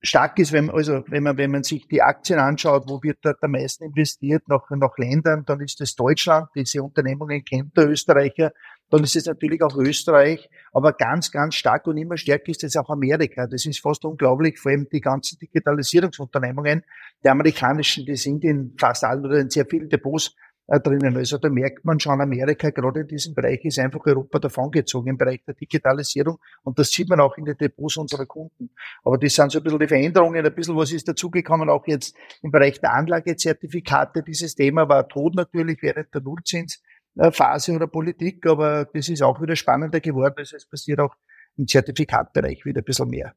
stark 0.03 0.37
ist, 0.37 0.51
wenn, 0.51 0.69
also, 0.69 1.03
wenn 1.07 1.23
man, 1.23 1.37
wenn 1.37 1.51
man 1.51 1.63
sich 1.63 1.87
die 1.87 2.01
Aktien 2.01 2.37
anschaut, 2.39 2.83
wo 2.87 3.01
wird 3.01 3.19
da 3.21 3.33
am 3.39 3.51
meisten 3.51 3.85
investiert, 3.85 4.43
nach, 4.47 4.69
nach 4.69 4.97
Ländern, 4.97 5.45
dann 5.45 5.61
ist 5.61 5.79
es 5.81 5.95
Deutschland, 5.95 6.49
diese 6.55 6.83
Unternehmungen 6.83 7.43
kennt 7.43 7.75
der 7.77 7.89
Österreicher, 7.89 8.51
dann 8.89 9.03
ist 9.03 9.15
es 9.15 9.25
natürlich 9.25 9.63
auch 9.63 9.75
Österreich, 9.77 10.49
aber 10.73 10.93
ganz, 10.93 11.31
ganz 11.31 11.55
stark 11.55 11.87
und 11.87 11.97
immer 11.97 12.17
stärker 12.17 12.49
ist 12.49 12.63
es 12.63 12.75
auch 12.75 12.89
Amerika. 12.89 13.47
Das 13.47 13.65
ist 13.65 13.79
fast 13.79 14.03
unglaublich, 14.05 14.59
vor 14.59 14.71
allem 14.71 14.87
die 14.91 15.01
ganzen 15.01 15.39
Digitalisierungsunternehmungen, 15.39 16.83
die 17.23 17.29
amerikanischen, 17.29 18.05
die 18.05 18.17
sind 18.17 18.43
in 18.43 18.75
fast 18.77 19.05
allen 19.05 19.25
oder 19.25 19.39
in 19.39 19.49
sehr 19.49 19.65
vielen 19.65 19.89
Depots 19.89 20.35
äh, 20.67 20.79
drinnen. 20.79 21.17
Also 21.17 21.37
da 21.37 21.49
merkt 21.49 21.83
man 21.83 21.99
schon, 21.99 22.21
Amerika 22.21 22.69
gerade 22.69 23.01
in 23.01 23.07
diesem 23.07 23.33
Bereich 23.33 23.63
ist 23.65 23.79
einfach 23.79 24.05
Europa 24.05 24.39
davongezogen 24.39 25.09
im 25.09 25.17
Bereich 25.17 25.43
der 25.45 25.55
Digitalisierung 25.55 26.39
und 26.63 26.79
das 26.79 26.89
sieht 26.91 27.09
man 27.09 27.19
auch 27.19 27.37
in 27.37 27.45
den 27.45 27.57
Depots 27.57 27.97
unserer 27.97 28.25
Kunden. 28.25 28.69
Aber 29.03 29.17
das 29.17 29.33
sind 29.33 29.51
so 29.51 29.59
ein 29.59 29.63
bisschen 29.63 29.79
die 29.79 29.87
Veränderungen, 29.87 30.45
ein 30.45 30.55
bisschen 30.55 30.77
was 30.77 30.91
ist 30.91 31.07
dazugekommen, 31.07 31.69
auch 31.69 31.85
jetzt 31.87 32.15
im 32.41 32.51
Bereich 32.51 32.79
der 32.79 32.93
Anlagezertifikate. 32.93 34.23
Dieses 34.23 34.55
Thema 34.55 34.87
war 34.87 35.07
tot 35.07 35.35
natürlich 35.35 35.79
während 35.81 36.13
der 36.13 36.21
Nullzinsphase 36.21 37.73
oder 37.73 37.87
Politik, 37.87 38.45
aber 38.45 38.85
das 38.85 39.09
ist 39.09 39.21
auch 39.21 39.41
wieder 39.41 39.55
spannender 39.55 39.99
geworden. 39.99 40.35
Heißt, 40.39 40.53
es 40.53 40.65
passiert 40.65 40.99
auch 40.99 41.15
im 41.57 41.67
Zertifikatbereich 41.67 42.65
wieder 42.65 42.81
ein 42.81 42.85
bisschen 42.85 43.09
mehr. 43.09 43.33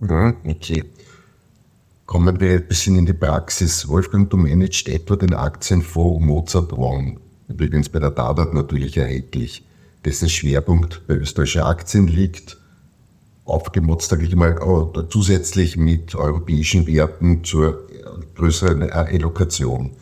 Ja, 0.00 0.34
okay. 0.44 0.84
Kommen 2.12 2.38
wir 2.38 2.50
ein 2.56 2.68
bisschen 2.68 2.98
in 2.98 3.06
die 3.06 3.14
Praxis. 3.14 3.88
Wolfgang, 3.88 4.28
du 4.28 4.36
managst 4.36 4.86
etwa 4.86 5.16
den 5.16 5.32
Aktienfonds 5.32 6.22
Mozart 6.22 6.70
One, 6.74 7.16
übrigens 7.48 7.88
bei 7.88 8.00
der 8.00 8.10
Dadat 8.10 8.52
natürlich 8.52 8.98
erhältlich, 8.98 9.64
dessen 10.04 10.28
Schwerpunkt 10.28 11.06
bei 11.06 11.14
österreichischen 11.14 11.62
Aktien 11.62 12.08
liegt, 12.08 12.58
aufgemotzt, 13.46 14.10
sage 14.10 14.26
ich 14.26 14.36
mal, 14.36 14.58
zusätzlich 15.08 15.78
mit 15.78 16.14
europäischen 16.14 16.86
Werten 16.86 17.44
zur 17.44 17.88
größeren 18.34 18.90
Allokation. 18.90 19.92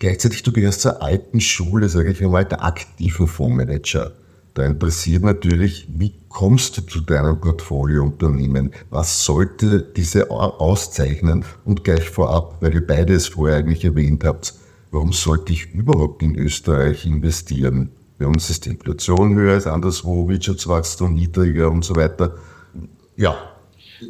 Gleichzeitig, 0.00 0.42
du 0.42 0.50
gehörst 0.50 0.80
zur 0.80 1.00
alten 1.00 1.40
Schule, 1.40 1.88
sage 1.88 2.10
ich 2.10 2.20
mal, 2.22 2.44
der 2.44 2.64
aktiven 2.64 3.28
Fondsmanager. 3.28 4.10
Da 4.60 4.66
interessiert 4.66 5.22
natürlich, 5.22 5.86
wie 5.88 6.12
kommst 6.28 6.76
du 6.76 6.82
zu 6.82 7.00
deinem 7.00 7.40
Portfoliounternehmen? 7.40 8.72
Was 8.90 9.24
sollte 9.24 9.80
diese 9.80 10.30
auszeichnen? 10.30 11.46
Und 11.64 11.82
gleich 11.82 12.10
vorab, 12.10 12.58
weil 12.60 12.74
ihr 12.74 12.86
beide 12.86 13.14
es 13.14 13.28
vorher 13.28 13.56
eigentlich 13.56 13.86
erwähnt 13.86 14.22
habt, 14.22 14.52
warum 14.90 15.14
sollte 15.14 15.54
ich 15.54 15.72
überhaupt 15.72 16.22
in 16.22 16.36
Österreich 16.36 17.06
investieren? 17.06 17.90
Bei 18.18 18.26
uns 18.26 18.50
ist 18.50 18.66
die 18.66 18.68
Inflation 18.68 19.34
höher 19.34 19.54
als 19.54 19.66
anderswo, 19.66 20.28
Wirtschaftswachstum 20.28 21.14
niedriger 21.14 21.70
und 21.70 21.82
so 21.82 21.96
weiter. 21.96 22.36
Ja, 23.16 23.50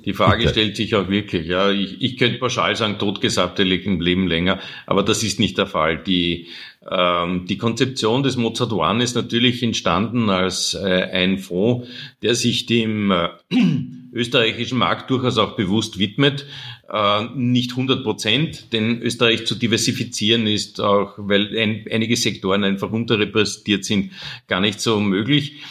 die 0.04 0.14
Frage 0.14 0.38
Bitte. 0.38 0.50
stellt 0.50 0.76
sich 0.76 0.94
auch 0.94 1.08
wirklich. 1.08 1.46
Ja, 1.46 1.70
ich, 1.70 2.00
ich 2.00 2.16
könnte 2.16 2.38
pauschal 2.38 2.76
sagen, 2.76 2.98
Totgesagte 2.98 3.62
leben 3.62 4.26
länger, 4.26 4.60
aber 4.86 5.02
das 5.02 5.22
ist 5.22 5.40
nicht 5.40 5.58
der 5.58 5.66
Fall. 5.66 5.98
Die, 5.98 6.48
die 6.90 7.56
Konzeption 7.56 8.24
des 8.24 8.36
Mozart 8.36 8.72
One 8.72 9.04
ist 9.04 9.14
natürlich 9.14 9.62
entstanden 9.62 10.28
als 10.28 10.74
äh, 10.74 11.08
ein 11.12 11.38
Fonds, 11.38 11.88
der 12.20 12.34
sich 12.34 12.66
dem 12.66 13.12
äh, 13.12 13.28
österreichischen 14.12 14.76
Markt 14.76 15.08
durchaus 15.08 15.38
auch 15.38 15.54
bewusst 15.54 16.00
widmet. 16.00 16.46
Äh, 16.92 17.26
nicht 17.36 17.70
100 17.70 18.02
Prozent, 18.02 18.72
denn 18.72 19.00
Österreich 19.02 19.46
zu 19.46 19.54
diversifizieren 19.54 20.48
ist 20.48 20.80
auch, 20.80 21.14
weil 21.16 21.56
ein, 21.56 21.84
einige 21.88 22.16
Sektoren 22.16 22.64
einfach 22.64 22.90
unterrepräsentiert 22.90 23.84
sind, 23.84 24.10
gar 24.48 24.60
nicht 24.60 24.80
so 24.80 24.98
möglich. 24.98 25.62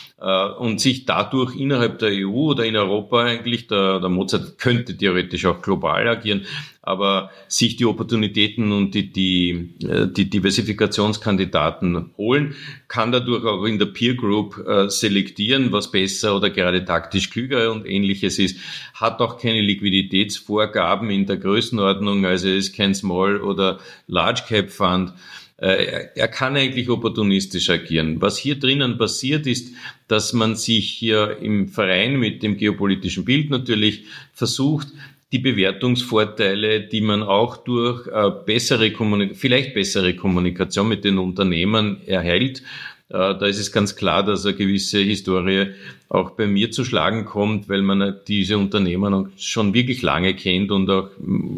Und 0.60 0.82
sich 0.82 1.06
dadurch 1.06 1.56
innerhalb 1.56 2.00
der 2.00 2.10
EU 2.10 2.50
oder 2.50 2.66
in 2.66 2.76
Europa 2.76 3.24
eigentlich, 3.24 3.68
der, 3.68 4.02
der 4.02 4.10
Mozart 4.10 4.58
könnte 4.58 4.98
theoretisch 4.98 5.46
auch 5.46 5.62
global 5.62 6.10
agieren, 6.10 6.46
aber 6.90 7.30
sich 7.48 7.76
die 7.76 7.86
Opportunitäten 7.86 8.72
und 8.72 8.96
die, 8.96 9.14
die, 9.14 9.76
äh, 9.88 10.08
die 10.08 10.28
Diversifikationskandidaten 10.28 12.10
holen, 12.18 12.56
kann 12.88 13.12
dadurch 13.12 13.46
auch 13.46 13.64
in 13.66 13.78
der 13.78 13.86
Peer 13.86 14.16
Group 14.16 14.58
äh, 14.68 14.90
selektieren, 14.90 15.72
was 15.72 15.92
besser 15.92 16.36
oder 16.36 16.50
gerade 16.50 16.84
taktisch 16.84 17.30
klüger 17.30 17.72
und 17.72 17.86
ähnliches 17.86 18.40
ist, 18.40 18.58
hat 18.96 19.22
auch 19.22 19.38
keine 19.40 19.62
Liquiditätsvorgaben 19.62 21.12
in 21.12 21.28
der 21.28 21.38
Größenordnung, 21.38 22.26
also 22.26 22.50
ist 22.50 22.76
kein 22.76 22.96
Small 22.96 23.40
oder 23.40 23.80
Large 24.08 24.42
Cap 24.48 24.72
Fund. 24.72 25.14
Äh, 25.58 26.08
er 26.16 26.28
kann 26.28 26.56
eigentlich 26.56 26.90
opportunistisch 26.90 27.70
agieren. 27.70 28.20
Was 28.20 28.38
hier 28.38 28.56
drinnen 28.56 28.98
passiert 28.98 29.46
ist, 29.46 29.74
dass 30.08 30.34
man 30.34 30.56
sich 30.56 30.90
hier 30.90 31.38
im 31.40 31.68
Verein 31.68 32.18
mit 32.18 32.42
dem 32.42 32.58
geopolitischen 32.58 33.26
Bild 33.26 33.52
natürlich 33.52 34.06
versucht, 34.34 34.88
die 35.32 35.40
Bewertungsvorteile, 35.40 36.82
die 36.82 37.02
man 37.02 37.22
auch 37.22 37.58
durch 37.58 38.08
äh, 38.08 38.32
bessere 38.46 38.92
vielleicht 39.34 39.74
bessere 39.74 40.16
Kommunikation 40.16 40.88
mit 40.88 41.04
den 41.04 41.20
Unternehmen 41.20 42.02
erhält. 42.08 42.64
Äh, 43.10 43.14
da 43.14 43.46
ist 43.46 43.60
es 43.60 43.72
ganz 43.72 43.96
klar, 43.96 44.24
dass 44.24 44.46
eine 44.46 44.56
gewisse 44.56 45.00
Historie 45.00 45.68
auch 46.10 46.32
bei 46.32 46.48
mir 46.48 46.72
zu 46.72 46.84
schlagen 46.84 47.26
kommt, 47.26 47.70
weil 47.70 47.84
man 47.84 48.16
diese 48.28 48.58
Unternehmen 48.58 49.32
schon 49.38 49.74
wirklich 49.74 50.02
lange 50.02 50.34
kennt 50.36 50.72
und 50.72 50.90
auch 50.90 51.10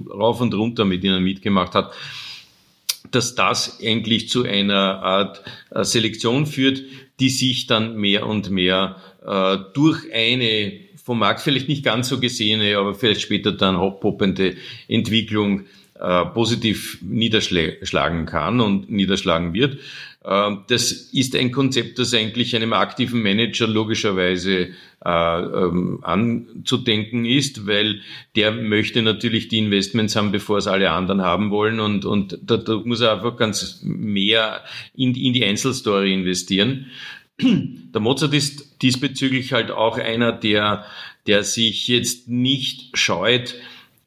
rauf 0.10 0.42
und 0.42 0.54
runter 0.54 0.84
mit 0.84 1.04
ihnen 1.04 1.24
mitgemacht 1.24 1.74
hat 1.74 1.94
dass 3.10 3.36
das 3.36 3.80
eigentlich 3.82 4.30
zu 4.30 4.44
einer 4.44 5.04
Art 5.04 5.44
äh, 5.72 5.84
Selektion 5.84 6.46
führt, 6.46 6.84
die 7.20 7.30
sich 7.30 7.68
dann 7.68 7.98
mehr 7.98 8.26
und 8.26 8.50
mehr 8.50 8.96
äh, 9.26 9.58
durch 9.74 10.12
eine 10.14 10.72
vom 11.04 11.20
Markt 11.20 11.42
vielleicht 11.42 11.68
nicht 11.68 11.84
ganz 11.84 12.10
so 12.10 12.20
gesehene, 12.20 12.78
aber 12.78 12.94
vielleicht 12.94 13.22
später 13.22 13.52
dann 13.52 13.80
hochpoppende 13.80 14.56
Entwicklung 14.88 15.66
äh, 16.00 16.26
positiv 16.26 16.98
niederschlagen 17.02 18.26
kann 18.26 18.60
und 18.60 18.90
niederschlagen 18.90 19.54
wird. 19.54 19.78
Äh, 20.24 20.52
das 20.68 20.92
ist 20.92 21.36
ein 21.36 21.52
Konzept, 21.52 22.00
das 22.00 22.14
eigentlich 22.14 22.56
einem 22.56 22.74
aktiven 22.74 23.22
Manager 23.22 23.68
logischerweise 23.68 24.70
äh, 25.04 25.40
ähm, 25.40 26.00
anzudenken 26.04 27.26
ist, 27.26 27.68
weil 27.68 28.02
der 28.36 28.52
möchte 28.52 29.02
natürlich 29.02 29.48
die 29.48 29.58
Investments 29.58 30.16
haben, 30.16 30.32
bevor 30.32 30.58
es 30.58 30.68
alle 30.68 30.92
anderen 30.92 31.22
haben 31.22 31.50
wollen 31.50 31.80
und, 31.80 32.06
und 32.06 32.38
da, 32.44 32.58
da 32.58 32.82
muss 32.86 33.02
er 33.02 33.14
einfach 33.14 33.36
ganz 33.36 33.82
mehr 33.84 34.64
in, 34.96 35.16
in 35.16 35.34
die 35.34 35.46
Einzelstory 35.46 36.14
investieren. 36.14 36.88
Der 37.42 38.02
Mozart 38.02 38.34
ist 38.34 38.82
diesbezüglich 38.82 39.54
halt 39.54 39.72
auch 39.72 39.98
einer, 39.98 40.32
der, 40.32 40.86
der 41.28 41.44
sich 41.44 41.88
jetzt 41.88 42.28
nicht 42.28 42.98
scheut, 42.98 43.56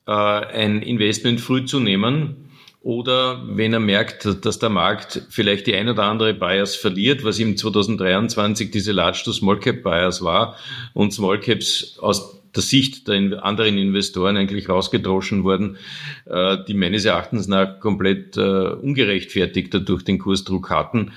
äh, 0.07 0.12
ein 0.12 0.83
Investment 0.83 1.40
früh 1.40 1.64
zu 1.64 1.81
nehmen, 1.81 2.44
oder 2.85 3.42
wenn 3.47 3.73
er 3.73 3.81
merkt, 3.81 4.44
dass 4.44 4.59
der 4.59 4.68
Markt 4.68 5.23
vielleicht 5.31 5.66
die 5.66 5.75
ein 5.75 5.88
oder 5.88 6.03
andere 6.05 6.35
Bias 6.35 6.77
verliert, 6.77 7.25
was 7.25 7.38
im 7.38 7.57
2023 7.57 8.70
diese 8.70 8.92
Large 8.92 9.23
to 9.25 9.33
Small 9.33 9.59
Cap 9.59 9.83
Bias 9.83 10.23
war 10.23 10.57
und 10.92 11.14
Small 11.14 11.40
Caps 11.40 11.99
aus 11.99 12.42
der 12.55 12.62
Sicht 12.62 13.09
der 13.09 13.42
anderen 13.42 13.79
Investoren 13.79 14.37
eigentlich 14.37 14.68
rausgedroschen 14.68 15.44
wurden, 15.44 15.79
äh, 16.27 16.59
die 16.68 16.75
meines 16.75 17.07
Erachtens 17.07 17.49
nach 17.49 17.81
komplett 17.81 18.37
äh, 18.37 18.40
ungerechtfertigt 18.40 19.75
durch 19.88 20.05
den 20.05 20.18
Kursdruck 20.18 20.68
hatten, 20.68 21.12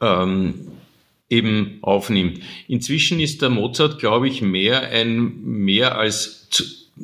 ähm, 0.00 0.54
eben 1.30 1.78
aufnimmt. 1.82 2.40
Inzwischen 2.68 3.20
ist 3.20 3.42
der 3.42 3.50
Mozart, 3.50 3.98
glaube 3.98 4.28
ich, 4.28 4.42
mehr 4.42 4.90
ein 4.90 5.40
mehr 5.42 5.98
als 5.98 6.48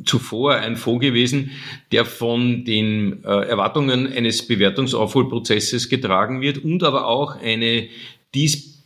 zuvor 0.04 0.54
ein 0.54 0.76
Fonds 0.76 1.04
gewesen, 1.04 1.50
der 1.90 2.04
von 2.04 2.64
den 2.64 3.24
äh, 3.24 3.28
Erwartungen 3.28 4.06
eines 4.06 4.46
Bewertungsaufholprozesses 4.46 5.88
getragen 5.88 6.40
wird 6.40 6.58
und 6.58 6.82
aber 6.84 7.06
auch 7.06 7.40
eine 7.40 7.88
dies, 8.34 8.82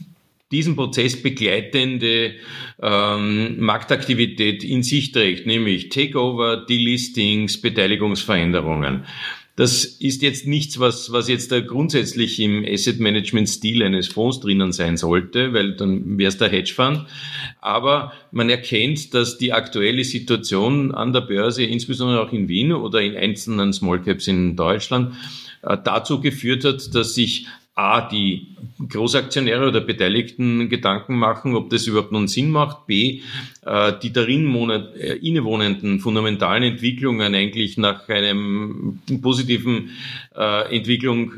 diesen 0.51 0.77
Prozess 0.77 1.21
begleitende 1.21 2.35
ähm, 2.81 3.61
Marktaktivität 3.61 4.65
in 4.65 4.83
sich 4.83 5.13
trägt, 5.13 5.47
nämlich 5.47 5.91
Takeover, 5.91 6.57
Delistings, 6.57 7.61
Beteiligungsveränderungen. 7.61 9.05
Das 9.57 9.85
ist 9.85 10.23
jetzt 10.23 10.49
nichts, 10.49 10.81
was, 10.81 11.13
was 11.13 11.29
jetzt 11.29 11.53
da 11.53 11.61
grundsätzlich 11.61 12.41
im 12.41 12.65
Asset 12.67 12.99
Management 12.99 13.49
Stil 13.49 13.85
eines 13.85 14.09
Fonds 14.09 14.41
drinnen 14.41 14.73
sein 14.73 14.97
sollte, 14.97 15.53
weil 15.53 15.77
dann 15.77 16.19
wäre 16.19 16.29
es 16.29 16.39
der 16.39 16.49
Hedgefonds. 16.49 17.03
Aber 17.61 18.13
man 18.33 18.51
erkennt, 18.51 19.15
dass 19.15 19.39
die 19.39 19.53
aktuelle 19.53 20.03
Situation 20.03 20.93
an 20.93 21.13
der 21.13 21.21
Börse, 21.21 21.63
insbesondere 21.63 22.21
auch 22.21 22.33
in 22.33 22.49
Wien 22.49 22.73
oder 22.73 23.01
in 23.01 23.17
einzelnen 23.17 23.73
Small 23.73 24.03
Caps 24.03 24.27
in 24.27 24.57
Deutschland, 24.57 25.15
äh, 25.63 25.79
dazu 25.83 26.21
geführt 26.21 26.65
hat, 26.65 26.93
dass 26.93 27.15
sich 27.15 27.47
A, 27.77 28.09
die 28.09 28.55
Großaktionäre 28.89 29.67
oder 29.67 29.81
Beteiligten 29.81 30.69
Gedanken 30.69 31.17
machen, 31.17 31.57
ob 31.57 31.71
das 31.71 31.89
überhaupt 31.89 32.13
nun 32.13 32.29
Sinn 32.29 32.51
macht. 32.51 32.87
B, 32.87 33.21
äh, 33.67 33.93
die 34.01 34.13
darin 34.13 34.71
äh, 34.71 35.17
innewohnenden 35.17 35.99
fundamentalen 35.99 36.63
Entwicklungen 36.63 37.35
eigentlich 37.35 37.77
nach 37.77 38.09
einem 38.09 39.01
positiven 39.21 39.91
äh, 40.37 40.77
Entwicklung 40.77 41.33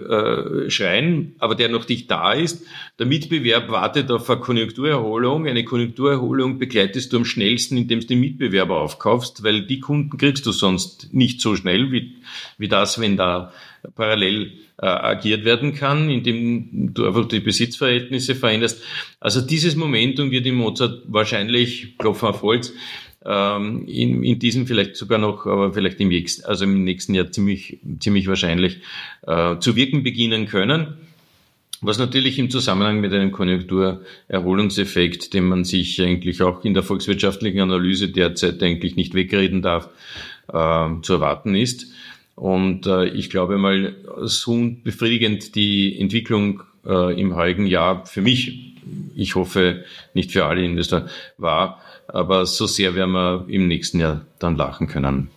schreien, 0.68 1.35
aber 1.38 1.54
der 1.54 1.68
noch 1.68 1.88
nicht 1.88 2.11
da 2.11 2.32
ist. 2.32 2.66
Der 2.98 3.06
Mitbewerb 3.06 3.70
wartet 3.70 4.11
auf 4.11 4.28
eine 4.30 4.40
Konjunkturerholung. 4.40 5.46
Eine 5.46 5.64
Konjunkturerholung 5.64 6.59
begleitest 6.59 7.12
du 7.12 7.18
am 7.18 7.24
schnellsten, 7.24 7.76
indem 7.76 8.00
du 8.00 8.06
den 8.06 8.20
Mitbewerber 8.20 8.80
aufkaufst, 8.80 9.42
weil 9.42 9.62
die 9.66 9.80
Kunden 9.80 10.16
kriegst 10.16 10.46
du 10.46 10.52
sonst 10.52 11.12
nicht 11.12 11.40
so 11.40 11.56
schnell 11.56 11.92
wie, 11.92 12.16
wie 12.59 12.68
das, 12.68 13.00
wenn 13.00 13.16
da 13.16 13.52
parallel 13.94 14.52
äh, 14.78 14.87
agiert 14.87 15.44
werden 15.44 15.74
kann, 15.74 16.11
indem 16.11 16.92
du 16.92 17.06
einfach 17.06 17.26
die 17.28 17.40
Besitzverhältnisse 17.40 18.35
veränderst. 18.35 18.82
Also 19.20 19.40
dieses 19.40 19.76
Momentum 19.76 20.30
wird 20.30 20.46
im 20.46 20.56
Mozart 20.56 21.02
wahrscheinlich, 21.06 21.96
Klopfen 21.98 22.28
auf 22.28 22.42
Holz, 22.42 22.72
ähm, 23.27 23.87
in, 23.87 24.23
in 24.23 24.39
diesem 24.39 24.67
vielleicht 24.67 24.97
sogar 24.97 25.19
noch, 25.19 25.47
aber 25.47 25.73
vielleicht 25.73 26.01
im 26.01 26.09
nächsten, 26.09 26.45
also 26.45 26.65
im 26.65 26.85
nächsten 26.85 27.15
Jahr 27.15 27.31
ziemlich, 27.31 27.79
ziemlich 27.99 28.29
wahrscheinlich 28.29 28.79
äh, 29.27 29.59
zu 29.59 29.77
wirken 29.77 30.03
beginnen 30.03 30.47
können. 30.47 30.95
Was 31.83 31.99
natürlich 31.99 32.39
im 32.39 32.51
Zusammenhang 32.51 33.01
mit 33.01 33.12
einem 33.12 33.33
Konjunkturerholungseffekt, 33.33 35.35
den 35.35 35.47
man 35.47 35.65
sich 35.65 36.01
eigentlich 36.01 36.41
auch 36.41 36.65
in 36.65 36.73
der 36.73 36.83
volkswirtschaftlichen 36.83 37.61
Analyse 37.61 38.09
derzeit 38.09 38.62
eigentlich 38.62 38.97
nicht 38.97 39.12
wegreden 39.12 39.61
darf, 39.61 39.91
äh, 40.49 40.89
zu 41.03 41.15
erwarten 41.15 41.55
ist. 41.55 41.93
Und 42.35 42.87
äh, 42.87 43.09
ich 43.09 43.29
glaube 43.29 43.59
mal, 43.59 43.95
so 44.23 44.71
befriedigend 44.85 45.55
die 45.55 45.99
Entwicklung 45.99 46.62
äh, 46.87 47.21
im 47.21 47.35
heutigen 47.35 47.67
Jahr 47.67 48.07
für 48.07 48.23
mich, 48.23 48.76
ich 49.14 49.35
hoffe 49.35 49.85
nicht 50.14 50.33
für 50.33 50.44
alle 50.46 50.64
Investoren, 50.64 51.09
war, 51.38 51.81
aber 52.09 52.46
so 52.46 52.66
sehr 52.66 52.94
werden 52.94 53.12
wir 53.12 53.46
im 53.49 53.68
nächsten 53.68 54.01
Jahr 54.01 54.27
dann 54.38 54.57
lachen 54.57 54.87
können. 54.87 55.29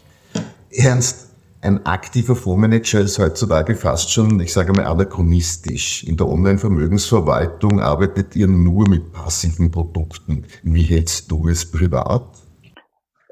Ernst, 0.71 1.29
ein 1.61 1.85
aktiver 1.85 2.35
Fondsmanager 2.35 3.01
ist 3.01 3.19
heutzutage 3.19 3.75
fast 3.75 4.11
schon, 4.11 4.39
ich 4.39 4.53
sage 4.53 4.71
mal, 4.71 4.85
anachronistisch. 4.85 6.05
In 6.05 6.15
der 6.15 6.27
Online-Vermögensverwaltung 6.27 7.81
arbeitet 7.81 8.35
ihr 8.35 8.47
nur 8.47 8.87
mit 8.87 9.11
passiven 9.11 9.69
Produkten. 9.69 10.45
Wie 10.63 10.83
hältst 10.83 11.29
du 11.29 11.49
es 11.49 11.69
privat? 11.69 12.23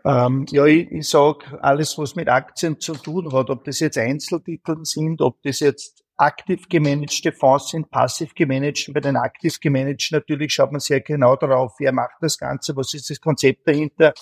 Ähm, 0.03 0.45
ja, 0.49 0.65
ich, 0.65 0.91
ich 0.91 1.08
sage, 1.08 1.62
alles, 1.62 1.97
was 1.97 2.15
mit 2.15 2.27
Aktien 2.27 2.80
zu 2.80 2.93
tun 2.93 3.32
hat, 3.32 3.49
ob 3.49 3.63
das 3.63 3.80
jetzt 3.80 3.97
Einzeltitel 3.97 4.77
sind, 4.84 5.21
ob 5.21 5.41
das 5.43 5.60
jetzt 5.62 6.03
aktiv 6.17 6.67
gemanagte 6.67 7.32
Fonds 7.32 7.69
sind, 7.69 7.89
passiv 7.91 8.34
gemanagt. 8.34 8.91
Bei 8.93 8.99
den 8.99 9.15
aktiv 9.15 9.60
gemanagten 9.60 10.17
natürlich 10.17 10.53
schaut 10.53 10.71
man 10.71 10.80
sehr 10.80 11.01
genau 11.01 11.36
darauf, 11.36 11.75
wer 11.80 11.93
macht 11.93 12.17
das 12.21 12.38
Ganze, 12.38 12.75
was 12.75 12.93
ist 12.93 13.10
das 13.10 13.21
Konzept 13.21 13.67
dahinter, 13.67 14.13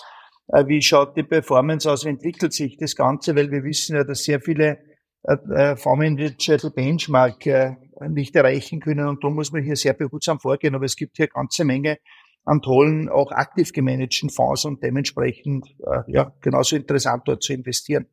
äh, 0.50 0.68
wie 0.68 0.82
schaut 0.82 1.16
die 1.16 1.24
Performance 1.24 1.90
aus, 1.90 2.06
wie 2.06 2.10
entwickelt 2.10 2.54
sich 2.54 2.78
das 2.78 2.96
Ganze, 2.96 3.36
weil 3.36 3.50
wir 3.50 3.64
wissen 3.64 3.96
ja, 3.96 4.04
dass 4.04 4.24
sehr 4.24 4.42
viele 4.42 4.80
äh, 5.24 5.34
äh 5.54 5.76
Fondsmanager 5.78 6.58
die 6.58 6.70
Benchmark 6.70 7.46
nicht 8.10 8.36
erreichen 8.36 8.82
können 8.82 9.08
und 9.08 9.24
da 9.24 9.30
muss 9.30 9.54
man 9.54 9.64
hier 9.64 9.78
sehr 9.78 9.94
behutsam 9.94 10.40
vorgehen, 10.40 10.76
aber 10.76 10.84
es 10.84 10.98
gibt 10.98 11.16
hier 11.16 11.26
eine 11.26 11.34
ganze 11.34 11.64
Menge 11.64 11.98
an 12.44 12.62
tollen, 12.62 13.08
auch 13.08 13.32
aktiv 13.32 13.72
gemanagten 13.72 14.30
Fonds 14.30 14.66
und 14.66 14.84
dementsprechend 14.84 15.66
ja, 16.08 16.34
genauso 16.42 16.76
interessant 16.76 17.24
dort 17.26 17.42
zu 17.42 17.54
investieren. 17.54 18.08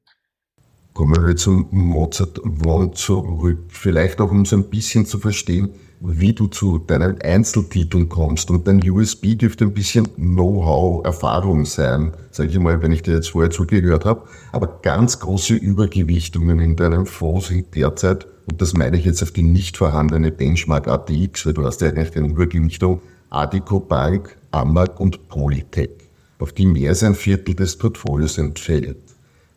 Kommen 0.94 1.26
wir 1.26 1.36
zum 1.36 1.68
Mozart 1.70 2.38
One 2.66 2.90
zurück. 2.92 3.60
Vielleicht 3.68 4.20
auch, 4.20 4.30
um 4.30 4.44
so 4.44 4.56
ein 4.56 4.68
bisschen 4.68 5.06
zu 5.06 5.18
verstehen, 5.18 5.70
wie 6.00 6.34
du 6.34 6.48
zu 6.48 6.78
deinen 6.78 7.18
Einzeltiteln 7.22 8.10
kommst. 8.10 8.50
Und 8.50 8.66
dein 8.66 8.82
USB 8.90 9.34
dürfte 9.38 9.64
ein 9.64 9.72
bisschen 9.72 10.06
Know-how, 10.16 11.02
Erfahrung 11.06 11.64
sein, 11.64 12.12
sage 12.30 12.50
ich 12.50 12.58
mal, 12.58 12.82
wenn 12.82 12.92
ich 12.92 13.02
dir 13.02 13.14
jetzt 13.14 13.30
vorher 13.30 13.50
zugehört 13.50 14.04
habe. 14.04 14.24
Aber 14.52 14.80
ganz 14.82 15.18
große 15.18 15.54
Übergewichtungen 15.54 16.60
in 16.60 16.76
deinem 16.76 17.06
Fonds 17.06 17.48
sind 17.48 17.74
derzeit, 17.74 18.26
und 18.50 18.60
das 18.60 18.74
meine 18.74 18.98
ich 18.98 19.06
jetzt 19.06 19.22
auf 19.22 19.30
die 19.30 19.44
nicht 19.44 19.78
vorhandene 19.78 20.30
Benchmark 20.30 20.88
ATX, 20.88 21.46
weil 21.46 21.54
du 21.54 21.64
hast 21.64 21.80
ja 21.80 21.88
eigentlich 21.88 22.14
eine 22.16 22.28
Übergewichtung 22.28 23.00
Adico 23.30 23.80
Bank, 23.80 24.36
Amag 24.50 25.00
und 25.00 25.28
Polytech, 25.28 25.90
auf 26.38 26.52
die 26.52 26.66
mehr 26.66 26.90
als 26.90 27.02
ein 27.02 27.14
Viertel 27.14 27.54
des 27.54 27.78
Portfolios 27.78 28.36
entfällt. 28.36 29.01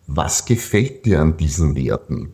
Was 0.08 0.46
gefällt 0.46 1.06
dir 1.06 1.22
an 1.22 1.38
diesen 1.38 1.76
Werten? 1.76 2.34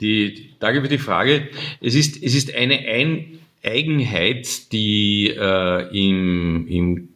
Die, 0.00 0.50
danke 0.58 0.82
für 0.82 0.88
die 0.88 0.98
Frage. 0.98 1.48
Es 1.80 1.94
ist, 1.94 2.22
es 2.22 2.34
ist 2.34 2.54
eine 2.54 2.78
Ein 2.86 3.38
Eigenheit, 3.64 4.72
die 4.72 5.28
äh, 5.28 5.88
im, 6.08 6.66
im 6.68 7.08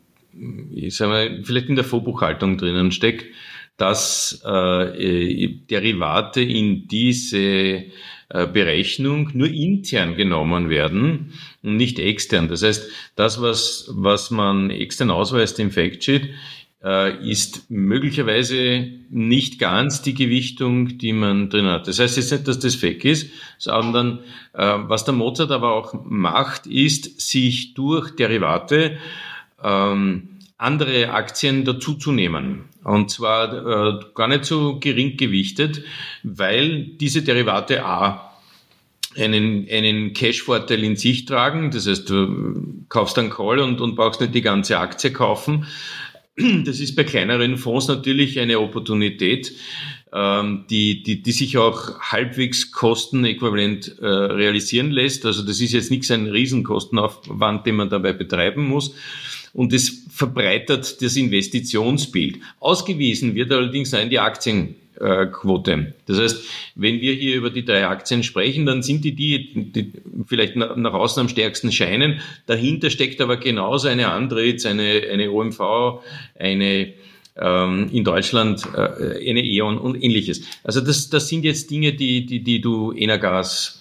ich 0.73 0.97
sag 0.97 1.09
mal, 1.09 1.43
vielleicht 1.45 1.69
in 1.69 1.77
der 1.77 1.85
Vorbuchhaltung 1.85 2.57
drinnen 2.57 2.93
steckt, 2.93 3.27
dass 3.77 4.43
äh, 4.45 5.49
Derivate 5.71 6.43
in 6.43 6.87
diese 6.89 7.39
äh, 7.39 8.47
Berechnung 8.47 9.31
nur 9.35 9.49
intern 9.49 10.17
genommen 10.17 10.71
werden 10.71 11.33
und 11.63 11.77
nicht 11.77 11.99
extern. 11.99 12.49
Das 12.49 12.63
heißt, 12.63 12.91
das, 13.17 13.41
was, 13.41 13.91
was 13.93 14.31
man 14.31 14.71
extern 14.71 15.11
ausweist 15.11 15.59
im 15.59 15.71
Factsheet, 15.71 16.31
ist 16.83 17.71
möglicherweise 17.71 18.89
nicht 19.11 19.59
ganz 19.59 20.01
die 20.01 20.15
Gewichtung, 20.15 20.97
die 20.97 21.13
man 21.13 21.51
drin 21.51 21.67
hat. 21.67 21.87
Das 21.87 21.99
heißt 21.99 22.17
jetzt 22.17 22.33
nicht, 22.33 22.49
dass 22.49 22.59
das 22.59 22.75
fake 22.75 23.05
ist, 23.05 23.31
sondern 23.59 24.21
äh, 24.55 24.77
was 24.87 25.05
der 25.05 25.13
Mozart 25.13 25.51
aber 25.51 25.75
auch 25.75 25.93
macht, 26.05 26.67
ist, 26.67 27.21
sich 27.21 27.75
durch 27.75 28.17
Derivate 28.17 28.97
ähm, 29.63 30.29
andere 30.57 31.11
Aktien 31.11 31.65
dazuzunehmen. 31.65 32.65
Und 32.83 33.11
zwar 33.11 33.99
äh, 33.99 34.01
gar 34.15 34.29
nicht 34.29 34.47
so 34.47 34.79
gering 34.79 35.17
gewichtet, 35.17 35.83
weil 36.23 36.85
diese 36.85 37.23
Derivate 37.23 37.85
A 37.85 38.31
einen, 39.17 39.67
einen 39.71 40.13
Cash-Vorteil 40.13 40.85
in 40.85 40.97
sich 40.97 41.25
tragen. 41.25 41.71
Das 41.71 41.87
heißt, 41.87 42.09
du 42.09 42.85
kaufst 42.89 43.19
einen 43.19 43.31
Call 43.31 43.59
und, 43.59 43.81
und 43.81 43.97
brauchst 43.97 44.21
nicht 44.21 44.35
die 44.35 44.43
ganze 44.43 44.79
Aktie 44.79 45.13
kaufen. 45.13 45.67
Das 46.37 46.81
ist 46.81 46.97
bei 46.97 47.05
kleineren 47.05 47.57
Fonds 47.57 47.89
natürlich 47.89 48.39
eine 48.39 48.61
Opportunität, 48.61 49.53
ähm, 50.13 50.65
die, 50.71 51.03
die, 51.03 51.23
die 51.23 51.33
sich 51.33 51.59
auch 51.59 52.01
halbwegs 52.01 52.73
kostenäquivalent 52.73 53.99
äh, 54.01 54.07
realisieren 54.07 54.91
lässt. 54.91 55.27
Also 55.27 55.43
das 55.43 55.61
ist 55.61 55.73
jetzt 55.73 55.91
nichts 55.91 56.11
ein 56.11 56.27
Riesenkostenaufwand, 56.27 57.67
den 57.67 57.77
man 57.77 57.91
dabei 57.91 58.13
betreiben 58.13 58.67
muss. 58.67 58.95
Und 59.53 59.73
es 59.73 60.07
verbreitert 60.11 61.03
das 61.03 61.17
Investitionsbild. 61.17 62.39
Ausgewiesen 62.61 63.35
wird 63.35 63.53
allerdings 63.53 63.91
sein 63.91 64.09
die 64.09 64.19
Aktien 64.19 64.77
Quote. 65.01 65.95
Das 66.07 66.19
heißt, 66.19 66.45
wenn 66.75 67.01
wir 67.01 67.15
hier 67.15 67.37
über 67.37 67.51
die 67.51 67.65
drei 67.65 67.87
Aktien 67.87 68.23
sprechen, 68.23 68.67
dann 68.67 68.83
sind 68.83 69.05
die, 69.05 69.15
die, 69.15 69.73
die 69.73 69.93
vielleicht 70.27 70.57
nach 70.57 70.93
außen 70.93 71.23
am 71.23 71.29
stärksten 71.29 71.73
scheinen. 71.73 72.21
Dahinter 72.47 72.91
steckt 72.91 73.21
aber 73.21 73.39
genauso 73.39 73.89
eine 73.89 74.09
Andritz, 74.09 74.67
eine, 74.67 75.03
eine 75.11 75.31
OMV, 75.31 76.03
eine 76.39 76.93
ähm, 77.37 77.89
in 77.93 78.05
Deutschland 78.05 78.63
äh, 78.75 79.31
eine 79.31 79.43
E.ON 79.43 79.79
und 79.79 80.03
ähnliches. 80.03 80.43
Also 80.65 80.81
das, 80.81 81.09
das 81.09 81.29
sind 81.29 81.45
jetzt 81.45 81.71
Dinge, 81.71 81.95
die, 81.95 82.27
die, 82.27 82.43
die 82.43 82.61
du 82.61 82.93
Energas 82.93 83.80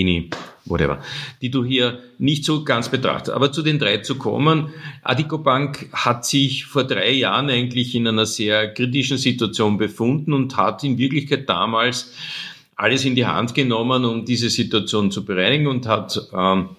INI, 0.00 0.30
whatever, 0.64 1.00
die 1.42 1.50
du 1.50 1.64
hier 1.64 2.00
nicht 2.18 2.44
so 2.44 2.64
ganz 2.64 2.88
betrachtest. 2.88 3.34
Aber 3.34 3.52
zu 3.52 3.62
den 3.62 3.78
drei 3.78 3.98
zu 3.98 4.16
kommen, 4.16 4.70
Adico 5.02 5.38
Bank 5.38 5.88
hat 5.92 6.24
sich 6.24 6.66
vor 6.66 6.84
drei 6.84 7.12
Jahren 7.12 7.50
eigentlich 7.50 7.94
in 7.94 8.06
einer 8.06 8.26
sehr 8.26 8.72
kritischen 8.72 9.18
Situation 9.18 9.78
befunden 9.78 10.32
und 10.32 10.56
hat 10.56 10.84
in 10.84 10.98
Wirklichkeit 10.98 11.48
damals 11.48 12.12
alles 12.76 13.04
in 13.04 13.14
die 13.14 13.26
Hand 13.26 13.54
genommen, 13.54 14.04
um 14.04 14.24
diese 14.24 14.50
Situation 14.50 15.10
zu 15.10 15.24
bereinigen 15.24 15.66
und 15.66 15.86
hat 15.86 16.28
ähm, 16.34 16.70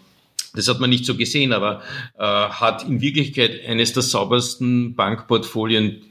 das 0.58 0.68
hat 0.68 0.80
man 0.80 0.90
nicht 0.90 1.06
so 1.06 1.16
gesehen, 1.16 1.54
aber 1.54 1.82
äh, 2.18 2.24
hat 2.24 2.84
in 2.84 3.00
Wirklichkeit 3.00 3.64
eines 3.68 3.94
der 3.94 4.02
saubersten 4.02 4.96
Bankportfolien 4.96 6.02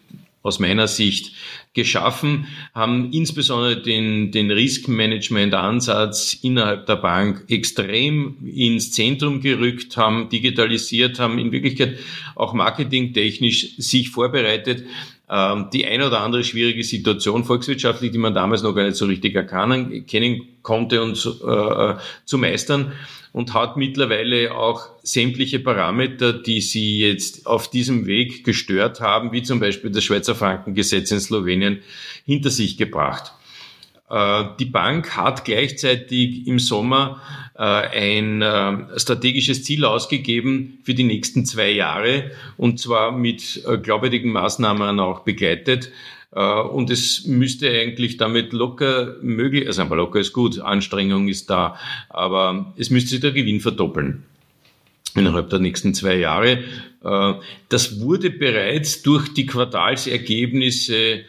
aus 0.46 0.60
meiner 0.60 0.86
Sicht 0.86 1.32
geschaffen, 1.74 2.46
haben 2.72 3.12
insbesondere 3.12 3.82
den, 3.82 4.30
den 4.30 4.50
Risk-Management-Ansatz 4.50 6.38
innerhalb 6.40 6.86
der 6.86 6.96
Bank 6.96 7.44
extrem 7.48 8.36
ins 8.46 8.92
Zentrum 8.92 9.40
gerückt, 9.40 9.96
haben 9.96 10.28
digitalisiert, 10.28 11.18
haben 11.18 11.38
in 11.38 11.50
Wirklichkeit 11.52 11.98
auch 12.36 12.54
marketingtechnisch 12.54 13.76
sich 13.76 14.10
vorbereitet, 14.10 14.84
ähm, 15.28 15.68
die 15.72 15.86
eine 15.86 16.06
oder 16.06 16.20
andere 16.20 16.44
schwierige 16.44 16.84
Situation 16.84 17.44
volkswirtschaftlich, 17.44 18.12
die 18.12 18.18
man 18.18 18.34
damals 18.34 18.62
noch 18.62 18.74
gar 18.74 18.84
nicht 18.84 18.96
so 18.96 19.06
richtig 19.06 19.34
erkennen, 19.34 20.06
kennen 20.06 20.42
konnte 20.62 21.02
und 21.02 21.16
äh, 21.16 21.94
zu 22.24 22.38
meistern 22.38 22.92
und 23.32 23.52
hat 23.52 23.76
mittlerweile 23.76 24.54
auch 24.54 24.88
sämtliche 25.02 25.58
Parameter, 25.58 26.32
die 26.32 26.60
sie 26.60 27.00
jetzt 27.00 27.46
auf 27.46 27.68
diesem 27.68 28.06
Weg 28.06 28.44
gestört 28.44 29.00
haben, 29.00 29.30
wie 29.32 29.42
zum 29.42 29.60
Beispiel 29.60 29.90
das 29.90 30.04
Schweizer 30.04 30.34
Frankengesetz 30.34 31.10
in 31.10 31.20
Slowenien, 31.20 31.80
hinter 32.24 32.50
sich 32.50 32.78
gebracht. 32.78 33.32
Äh, 34.08 34.44
die 34.58 34.66
Bank 34.66 35.16
hat 35.16 35.44
gleichzeitig 35.44 36.46
im 36.46 36.58
Sommer 36.58 37.20
äh, 37.54 37.62
ein 37.62 38.42
äh, 38.42 38.98
strategisches 38.98 39.64
Ziel 39.64 39.84
ausgegeben 39.84 40.78
für 40.84 40.94
die 40.94 41.04
nächsten 41.04 41.44
zwei 41.44 41.70
Jahre 41.70 42.30
und 42.56 42.78
zwar 42.78 43.12
mit 43.12 43.62
glaubwürdigen 43.82 44.32
Maßnahmen 44.32 45.00
auch 45.00 45.20
begleitet. 45.20 45.90
Und 46.32 46.90
es 46.90 47.24
müsste 47.24 47.70
eigentlich 47.70 48.18
damit 48.18 48.52
locker 48.52 49.16
möglich, 49.22 49.66
also 49.66 49.80
aber 49.80 49.96
locker 49.96 50.20
ist 50.20 50.34
gut, 50.34 50.58
Anstrengung 50.58 51.28
ist 51.28 51.48
da, 51.48 51.78
aber 52.10 52.74
es 52.76 52.90
müsste 52.90 53.10
sich 53.10 53.20
der 53.20 53.32
Gewinn 53.32 53.60
verdoppeln 53.60 54.24
innerhalb 55.14 55.48
der 55.48 55.60
nächsten 55.60 55.94
zwei 55.94 56.16
Jahre. 56.16 56.62
Das 57.70 58.00
wurde 58.00 58.28
bereits 58.28 59.00
durch 59.00 59.32
die 59.32 59.46
Quartalsergebnisse 59.46 61.24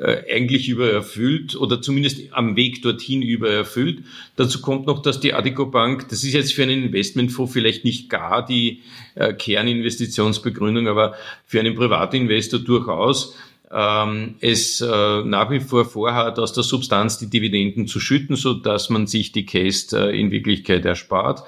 äh, 0.00 0.32
eigentlich 0.32 0.68
übererfüllt 0.68 1.56
oder 1.56 1.82
zumindest 1.82 2.32
am 2.32 2.54
Weg 2.54 2.82
dorthin 2.82 3.20
übererfüllt. 3.20 4.04
Dazu 4.36 4.60
kommt 4.60 4.86
noch, 4.86 5.02
dass 5.02 5.18
die 5.18 5.34
Adico 5.34 5.66
Bank, 5.66 6.08
das 6.08 6.22
ist 6.22 6.34
jetzt 6.34 6.54
für 6.54 6.62
einen 6.62 6.84
Investmentfonds 6.84 7.52
vielleicht 7.52 7.84
nicht 7.84 8.08
gar 8.08 8.46
die 8.46 8.82
äh, 9.16 9.32
Kerninvestitionsbegründung, 9.32 10.86
aber 10.86 11.14
für 11.46 11.58
einen 11.58 11.74
Privatinvestor 11.74 12.60
durchaus 12.60 13.34
ähm, 13.70 14.36
es 14.40 14.80
äh, 14.80 14.86
nach 15.24 15.50
wie 15.50 15.60
vor 15.60 15.84
vorhat, 15.84 16.38
aus 16.38 16.52
der 16.52 16.62
Substanz 16.62 17.18
die 17.18 17.28
Dividenden 17.28 17.86
zu 17.86 18.00
schütten, 18.00 18.36
so 18.36 18.54
dass 18.54 18.90
man 18.90 19.06
sich 19.06 19.32
die 19.32 19.46
Case 19.46 19.98
äh, 19.98 20.18
in 20.18 20.30
Wirklichkeit 20.30 20.84
erspart. 20.84 21.42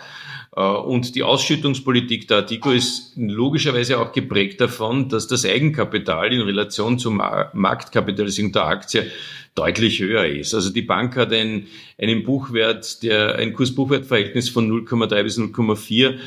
Äh, 0.56 0.60
und 0.60 1.14
die 1.14 1.22
Ausschüttungspolitik 1.22 2.28
der 2.28 2.38
Artico 2.38 2.70
ist 2.70 3.12
logischerweise 3.16 3.98
auch 3.98 4.12
geprägt 4.12 4.60
davon, 4.60 5.08
dass 5.08 5.26
das 5.26 5.44
Eigenkapital 5.44 6.32
in 6.32 6.40
Relation 6.42 6.98
zur 6.98 7.12
Marktkapitalisierung 7.12 8.52
der 8.52 8.66
Aktie 8.66 9.10
deutlich 9.54 10.00
höher 10.00 10.26
ist. 10.26 10.54
Also 10.54 10.70
die 10.70 10.82
Bank 10.82 11.16
hat 11.16 11.32
einen, 11.32 11.66
einen 11.98 12.22
Buchwert, 12.22 13.02
der 13.02 13.36
ein 13.36 13.52
Kurs-Buchwert-Verhältnis 13.52 14.48
von 14.48 14.70
0,3 14.70 15.22
bis 15.22 15.38
0,4 15.38 16.18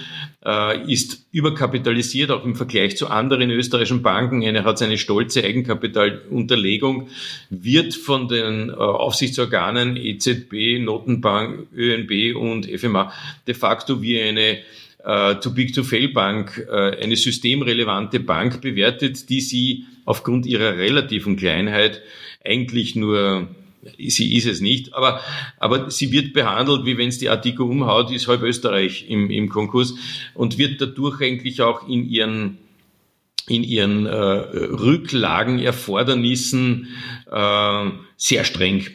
äh, 0.45 0.91
ist 0.91 1.25
überkapitalisiert, 1.31 2.31
auch 2.31 2.43
im 2.43 2.55
Vergleich 2.55 2.97
zu 2.97 3.07
anderen 3.07 3.49
österreichischen 3.49 4.03
Banken. 4.03 4.41
Er 4.41 4.65
hat 4.65 4.77
seine 4.77 4.97
stolze 4.97 5.43
Eigenkapitalunterlegung, 5.43 7.07
wird 7.49 7.93
von 7.93 8.27
den 8.27 8.69
äh, 8.69 8.73
Aufsichtsorganen 8.73 9.95
EZB, 9.95 10.79
Notenbank, 10.79 11.67
ÖNB 11.75 12.35
und 12.35 12.65
FMA 12.65 13.13
de 13.47 13.55
facto 13.55 14.01
wie 14.01 14.21
eine 14.21 14.59
äh, 15.03 15.35
Too 15.35 15.51
Big 15.51 15.73
to 15.73 15.83
Fail 15.83 16.09
Bank, 16.09 16.65
äh, 16.69 17.01
eine 17.01 17.15
systemrelevante 17.15 18.19
Bank 18.19 18.61
bewertet, 18.61 19.29
die 19.29 19.41
sie 19.41 19.85
aufgrund 20.05 20.45
ihrer 20.45 20.77
relativen 20.77 21.35
Kleinheit 21.35 22.01
eigentlich 22.43 22.95
nur 22.95 23.47
sie 23.97 24.35
ist 24.35 24.47
es 24.47 24.61
nicht, 24.61 24.93
aber, 24.93 25.19
aber 25.57 25.91
sie 25.91 26.11
wird 26.11 26.33
behandelt, 26.33 26.85
wie 26.85 26.97
wenn 26.97 27.09
es 27.09 27.17
die 27.17 27.29
Artikel 27.29 27.63
umhaut, 27.63 28.11
ist 28.11 28.27
halb 28.27 28.41
Österreich 28.41 29.09
im, 29.09 29.29
im 29.29 29.49
Konkurs 29.49 29.95
und 30.33 30.57
wird 30.57 30.79
dadurch 30.79 31.21
eigentlich 31.21 31.61
auch 31.61 31.87
in 31.87 32.09
ihren 32.09 32.57
in 33.49 33.63
ihren 33.63 34.05
äh, 34.05 34.13
Rücklagen, 34.13 35.59
Erfordernissen 35.59 36.87
äh, 37.29 37.89
sehr 38.15 38.45
streng 38.45 38.85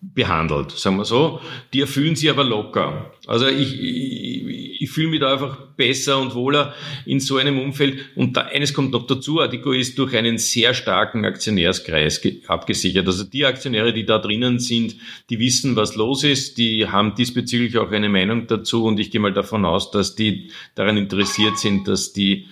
behandelt, 0.00 0.70
sagen 0.70 0.96
wir 0.96 1.04
so. 1.04 1.40
Die 1.72 1.80
erfüllen 1.80 2.14
sie 2.14 2.30
aber 2.30 2.44
locker. 2.44 3.12
Also 3.26 3.48
ich, 3.48 3.80
ich, 3.80 4.82
ich 4.82 4.90
fühle 4.90 5.08
mich 5.08 5.20
da 5.20 5.32
einfach 5.32 5.56
besser 5.76 6.18
und 6.18 6.34
wohler 6.34 6.72
in 7.04 7.18
so 7.18 7.36
einem 7.36 7.58
Umfeld. 7.58 7.98
Und 8.14 8.36
da, 8.36 8.42
eines 8.42 8.72
kommt 8.72 8.92
noch 8.92 9.06
dazu, 9.08 9.40
Adico 9.40 9.72
ist 9.72 9.98
durch 9.98 10.16
einen 10.16 10.38
sehr 10.38 10.72
starken 10.72 11.24
Aktionärskreis 11.24 12.22
abgesichert. 12.46 13.06
Also 13.06 13.24
die 13.24 13.44
Aktionäre, 13.44 13.92
die 13.92 14.04
da 14.04 14.18
drinnen 14.18 14.60
sind, 14.60 14.96
die 15.30 15.40
wissen, 15.40 15.74
was 15.74 15.96
los 15.96 16.22
ist, 16.22 16.58
die 16.58 16.86
haben 16.86 17.16
diesbezüglich 17.16 17.76
auch 17.78 17.90
eine 17.90 18.08
Meinung 18.08 18.46
dazu 18.46 18.84
und 18.84 19.00
ich 19.00 19.10
gehe 19.10 19.20
mal 19.20 19.32
davon 19.32 19.64
aus, 19.64 19.90
dass 19.90 20.14
die 20.14 20.50
daran 20.76 20.96
interessiert 20.96 21.58
sind, 21.58 21.88
dass 21.88 22.12
die 22.12 22.46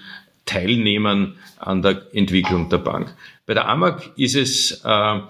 teilnehmen 0.47 1.35
an 1.59 1.83
der 1.83 2.07
Entwicklung 2.13 2.71
der 2.71 2.79
Bank. 2.79 3.15
Bei 3.45 3.55
der 3.55 3.69
AMAG 3.69 4.13
ist 4.17 4.35
es 4.35 4.83
äh, 4.85 5.21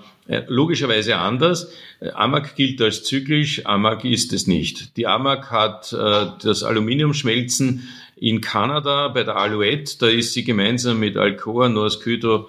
logischerweise 0.49 1.17
anders. 1.17 1.73
AMAG 2.15 2.55
gilt 2.55 2.81
als 2.81 3.03
zyklisch, 3.03 3.67
AMAG 3.67 4.05
ist 4.05 4.33
es 4.33 4.47
nicht. 4.47 4.97
Die 4.97 5.07
AMAG 5.07 5.51
hat 5.51 5.93
äh, 5.93 6.27
das 6.43 6.63
Aluminiumschmelzen 6.63 7.89
in 8.17 8.41
Kanada 8.41 9.09
bei 9.09 9.25
der 9.25 9.37
Alouette, 9.37 9.99
da 9.99 10.07
ist 10.07 10.33
sie 10.33 10.45
gemeinsam 10.45 11.01
mit 11.01 11.17
Alcoa, 11.17 11.69
Norsk 11.69 12.05
Hydro 12.07 12.49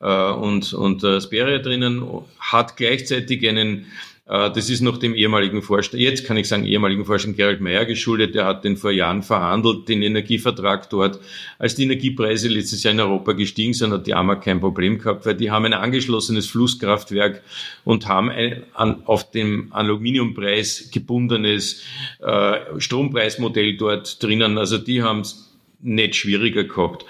äh, 0.00 0.30
und, 0.30 0.72
und 0.72 1.02
äh, 1.04 1.20
Speria 1.20 1.58
drinnen, 1.58 2.04
hat 2.38 2.76
gleichzeitig 2.76 3.46
einen 3.48 3.78
äh, 3.80 3.84
das 4.28 4.68
ist 4.68 4.82
noch 4.82 4.98
dem 4.98 5.14
ehemaligen 5.14 5.62
Vorstand, 5.62 6.02
jetzt 6.02 6.26
kann 6.26 6.36
ich 6.36 6.48
sagen 6.48 6.66
ehemaligen 6.66 7.06
Vorstand 7.06 7.38
Gerald 7.38 7.62
Meyer 7.62 7.86
geschuldet. 7.86 8.34
Der 8.34 8.44
hat 8.44 8.62
den 8.62 8.76
vor 8.76 8.90
Jahren 8.90 9.22
verhandelt, 9.22 9.88
den 9.88 10.02
Energievertrag 10.02 10.90
dort. 10.90 11.18
Als 11.58 11.76
die 11.76 11.84
Energiepreise 11.84 12.48
letztes 12.48 12.82
Jahr 12.82 12.92
in 12.92 13.00
Europa 13.00 13.32
gestiegen 13.32 13.72
sind, 13.72 13.90
hat 13.90 14.06
die 14.06 14.12
AMA 14.12 14.36
kein 14.36 14.60
Problem 14.60 14.98
gehabt, 14.98 15.24
weil 15.24 15.34
die 15.34 15.50
haben 15.50 15.64
ein 15.64 15.72
angeschlossenes 15.72 16.46
Flusskraftwerk 16.46 17.42
und 17.84 18.06
haben 18.06 18.28
ein 18.28 18.64
an, 18.74 19.02
auf 19.06 19.30
dem 19.30 19.72
Aluminiumpreis 19.72 20.90
gebundenes 20.92 21.82
äh, 22.20 22.58
Strompreismodell 22.78 23.78
dort 23.78 24.22
drinnen. 24.22 24.58
Also 24.58 24.76
die 24.76 25.02
haben 25.02 25.20
es 25.20 25.48
nicht 25.80 26.16
schwieriger 26.16 26.64
gehabt. 26.64 27.04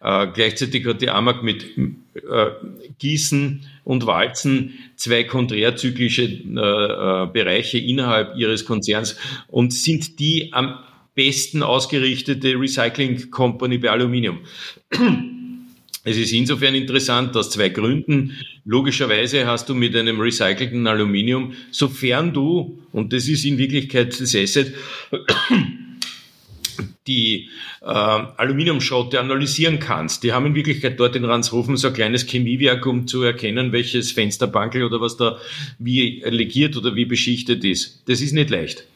Äh, 0.00 0.28
gleichzeitig 0.32 0.86
hat 0.86 1.02
die 1.02 1.10
AMAG 1.10 1.42
mit 1.42 1.76
äh, 1.76 1.94
Gießen 2.98 3.66
und 3.84 4.06
Walzen 4.06 4.74
zwei 4.96 5.24
konträrzyklische 5.24 6.22
äh, 6.22 6.26
äh, 6.26 7.26
Bereiche 7.32 7.78
innerhalb 7.78 8.36
ihres 8.36 8.64
Konzerns 8.64 9.16
und 9.46 9.72
sind 9.72 10.18
die 10.18 10.52
am 10.52 10.78
besten 11.14 11.62
ausgerichtete 11.62 12.58
Recycling 12.58 13.30
Company 13.30 13.78
bei 13.78 13.90
Aluminium. 13.90 14.40
Es 16.02 16.16
ist 16.16 16.32
insofern 16.32 16.74
interessant, 16.74 17.36
aus 17.36 17.50
zwei 17.50 17.68
Gründen. 17.68 18.38
Logischerweise 18.64 19.46
hast 19.46 19.68
du 19.68 19.74
mit 19.74 19.94
einem 19.94 20.18
recycelten 20.18 20.86
Aluminium, 20.86 21.52
sofern 21.70 22.32
du, 22.32 22.78
und 22.92 23.12
das 23.12 23.28
ist 23.28 23.44
in 23.44 23.58
Wirklichkeit 23.58 24.18
das 24.18 24.34
Asset, 24.34 24.74
die 27.06 27.48
äh, 27.80 27.86
Aluminiumschrotte 27.86 29.18
analysieren 29.18 29.78
kannst. 29.78 30.22
Die 30.22 30.32
haben 30.32 30.46
in 30.46 30.54
Wirklichkeit 30.54 31.00
dort 31.00 31.16
in 31.16 31.24
Ranshofen 31.24 31.76
so 31.76 31.88
ein 31.88 31.94
kleines 31.94 32.26
Chemiewerk, 32.26 32.86
um 32.86 33.06
zu 33.06 33.22
erkennen, 33.22 33.72
welches 33.72 34.12
Fensterbankel 34.12 34.84
oder 34.84 35.00
was 35.00 35.16
da 35.16 35.38
wie 35.78 36.22
legiert 36.24 36.76
oder 36.76 36.94
wie 36.96 37.06
beschichtet 37.06 37.64
ist. 37.64 38.02
Das 38.08 38.20
ist 38.20 38.32
nicht 38.32 38.50
leicht. 38.50 38.86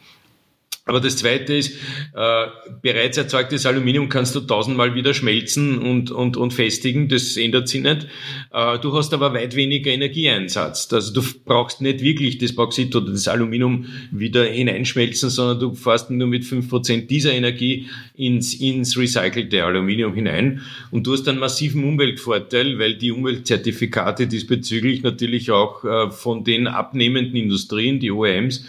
Aber 0.87 1.01
das 1.01 1.17
Zweite 1.17 1.55
ist, 1.55 1.79
äh, 2.15 2.47
bereits 2.83 3.17
erzeugtes 3.17 3.65
Aluminium 3.65 4.11
kannst 4.11 4.35
du 4.35 4.41
tausendmal 4.41 4.95
wieder 4.95 5.15
schmelzen 5.15 5.79
und, 5.79 6.11
und, 6.11 6.37
und 6.37 6.53
festigen, 6.53 7.09
das 7.09 7.39
ändert 7.39 7.69
sich 7.69 7.81
nicht. 7.81 8.07
Äh, 8.53 8.79
du 8.81 8.95
hast 8.95 9.15
aber 9.15 9.33
weit 9.33 9.57
weniger 9.57 9.91
Energieeinsatz. 9.91 10.93
Also 10.93 11.15
du 11.15 11.27
brauchst 11.47 11.81
nicht 11.81 12.03
wirklich 12.03 12.37
das 12.37 12.55
Bauxit 12.55 12.95
oder 12.95 13.13
das 13.13 13.29
Aluminium 13.29 13.87
wieder 14.11 14.45
hineinschmelzen, 14.45 15.31
sondern 15.31 15.59
du 15.59 15.75
fährst 15.75 16.11
nur 16.11 16.29
mit 16.29 16.45
fünf 16.45 16.69
Prozent 16.69 17.11
dieser 17.11 17.33
Energie 17.33 17.89
ins, 18.15 18.53
ins 18.53 18.99
recycelte 18.99 19.65
Aluminium 19.65 20.13
hinein. 20.13 20.61
Und 20.91 21.07
du 21.07 21.15
hast 21.15 21.27
einen 21.29 21.39
massiven 21.39 21.83
Umweltvorteil, 21.83 22.79
weil 22.79 22.97
die 22.97 23.11
Umweltzertifikate 23.11 24.27
diesbezüglich 24.27 25.03
natürlich 25.03 25.51
auch 25.51 25.83
äh, 25.83 26.11
von 26.11 26.45
den 26.45 26.67
abnehmenden 26.67 27.37
Industrien, 27.37 28.01
die 28.01 28.11
OEMs, 28.11 28.67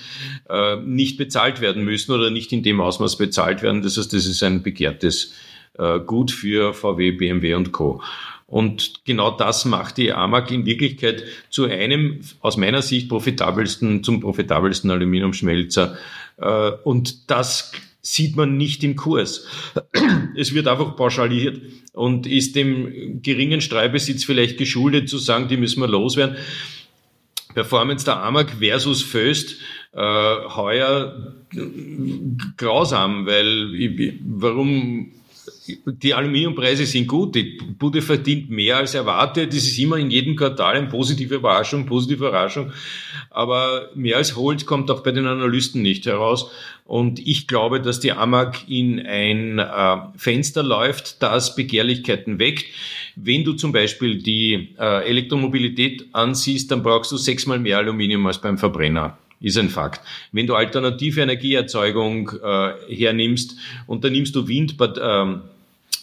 äh, 0.50 0.78
nicht 0.78 1.18
bezahlt 1.18 1.62
werden 1.62 1.84
müssen 1.84 2.12
oder 2.12 2.30
nicht 2.30 2.52
in 2.52 2.64
dem 2.64 2.82
Ausmaß 2.82 3.18
bezahlt 3.18 3.62
werden. 3.62 3.82
Das 3.82 3.98
heißt, 3.98 4.14
das 4.14 4.26
ist 4.26 4.44
ein 4.44 4.64
begehrtes 4.64 5.34
äh, 5.78 6.00
Gut 6.00 6.32
für 6.32 6.74
VW, 6.74 7.12
BMW 7.12 7.56
und 7.56 7.72
Co. 7.72 8.02
Und 8.48 9.06
genau 9.06 9.32
das 9.32 9.66
macht 9.66 9.98
die 9.98 10.14
AMAG 10.14 10.52
in 10.52 10.66
Wirklichkeit 10.66 11.24
zu 11.50 11.66
einem 11.66 12.20
aus 12.42 12.58
meiner 12.58 12.84
Sicht 12.84 13.10
profitabelsten, 13.10 14.04
zum 14.04 14.20
profitabelsten 14.20 14.92
Aluminiumschmelzer. 14.92 15.98
Äh, 16.38 16.72
und 16.84 17.30
das 17.32 17.72
sieht 18.02 18.36
man 18.36 18.56
nicht 18.56 18.84
im 18.84 18.96
Kurs. 18.96 19.48
Es 20.38 20.54
wird 20.54 20.68
einfach 20.68 20.96
pauschaliert 20.96 21.60
und 21.94 22.28
ist 22.28 22.56
dem 22.56 23.22
geringen 23.24 23.62
Streubesitz 23.62 24.24
vielleicht 24.24 24.60
geschuldet 24.60 25.10
zu 25.10 25.18
sagen, 25.18 25.48
die 25.48 25.58
müssen 25.58 25.82
wir 25.82 25.88
loswerden. 25.88 26.36
Performance 27.56 28.06
der 28.06 28.22
AMAG 28.22 28.52
versus 28.60 29.02
Föst 29.02 29.56
äh, 29.96 30.50
heuer 30.56 31.34
grausam, 32.58 33.26
weil 33.26 33.72
warum 34.26 35.12
die 35.86 36.14
Aluminiumpreise 36.14 36.86
sind 36.86 37.08
gut, 37.08 37.36
die 37.36 37.58
Bude 37.80 38.02
verdient 38.02 38.50
mehr 38.50 38.78
als 38.78 38.94
erwartet. 38.94 39.50
Das 39.50 39.64
ist 39.64 39.80
immer 39.80 39.98
in 39.98 40.12
jedem 40.12 40.36
Quartal 40.36 40.76
eine 40.76 40.88
positive 40.88 41.36
Überraschung, 41.36 41.86
positive 41.86 42.28
Überraschung. 42.28 42.72
Aber 43.32 43.90
mehr 43.96 44.18
als 44.18 44.36
Holz 44.36 44.66
kommt 44.66 44.92
auch 44.92 45.02
bei 45.02 45.12
den 45.12 45.26
Analysten 45.26 45.82
nicht 45.82 46.06
heraus. 46.06 46.52
Und 46.86 47.20
ich 47.26 47.48
glaube, 47.48 47.82
dass 47.82 48.00
die 48.00 48.12
AMAG 48.12 48.68
in 48.68 49.04
ein 49.06 49.58
äh, 49.58 49.98
Fenster 50.18 50.62
läuft, 50.62 51.24
das 51.24 51.56
Begehrlichkeiten 51.56 52.38
weckt. 52.38 52.66
Wenn 53.16 53.44
du 53.44 53.54
zum 53.54 53.72
Beispiel 53.72 54.22
die 54.22 54.76
äh, 54.80 55.08
Elektromobilität 55.08 56.06
ansiehst, 56.12 56.70
dann 56.70 56.84
brauchst 56.84 57.12
du 57.12 57.18
sechsmal 57.18 57.60
mehr 57.60 57.80
Aluminium 57.80 58.28
als 58.28 58.40
beim 58.40 58.60
Verbrenner 58.60 59.18
ist 59.40 59.58
ein 59.58 59.70
Fakt. 59.70 60.02
Wenn 60.32 60.48
du 60.48 60.56
alternative 60.56 61.22
Energieerzeugung 61.22 62.32
äh, 62.44 62.96
hernimmst 62.96 63.56
und 63.88 64.04
dann 64.04 64.14
nimmst 64.14 64.36
du 64.36 64.48
Wind, 64.48 64.76
ähm, 65.02 65.42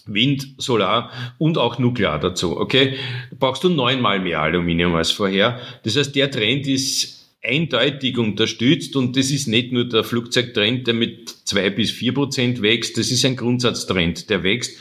Wind, 0.07 0.49
Solar 0.59 1.11
und 1.39 1.59
auch 1.59 1.79
Nuklear 1.79 2.19
dazu, 2.19 2.59
okay, 2.59 2.95
brauchst 3.39 3.65
du 3.65 3.69
neunmal 3.69 4.21
mehr 4.21 4.41
Aluminium 4.41 4.95
als 4.95 5.11
vorher. 5.11 5.61
Das 5.85 5.97
heißt, 5.97 6.15
der 6.15 6.31
Trend 6.31 6.67
ist 6.67 7.23
eindeutig 7.43 8.19
unterstützt 8.19 8.95
und 8.95 9.17
das 9.17 9.31
ist 9.31 9.49
nicht 9.49 9.73
nur 9.73 9.89
der 9.89 10.05
Flugzeugtrend, 10.05 10.87
der 10.87 10.95
mit 10.95 11.29
zwei 11.45 11.71
bis 11.71 11.91
vier 11.91 12.15
Prozent 12.15 12.63
wächst, 12.63 12.97
das 12.97 13.11
ist 13.11 13.25
ein 13.25 13.37
Grundsatztrend, 13.37 14.31
der 14.31 14.43
wächst. 14.43 14.79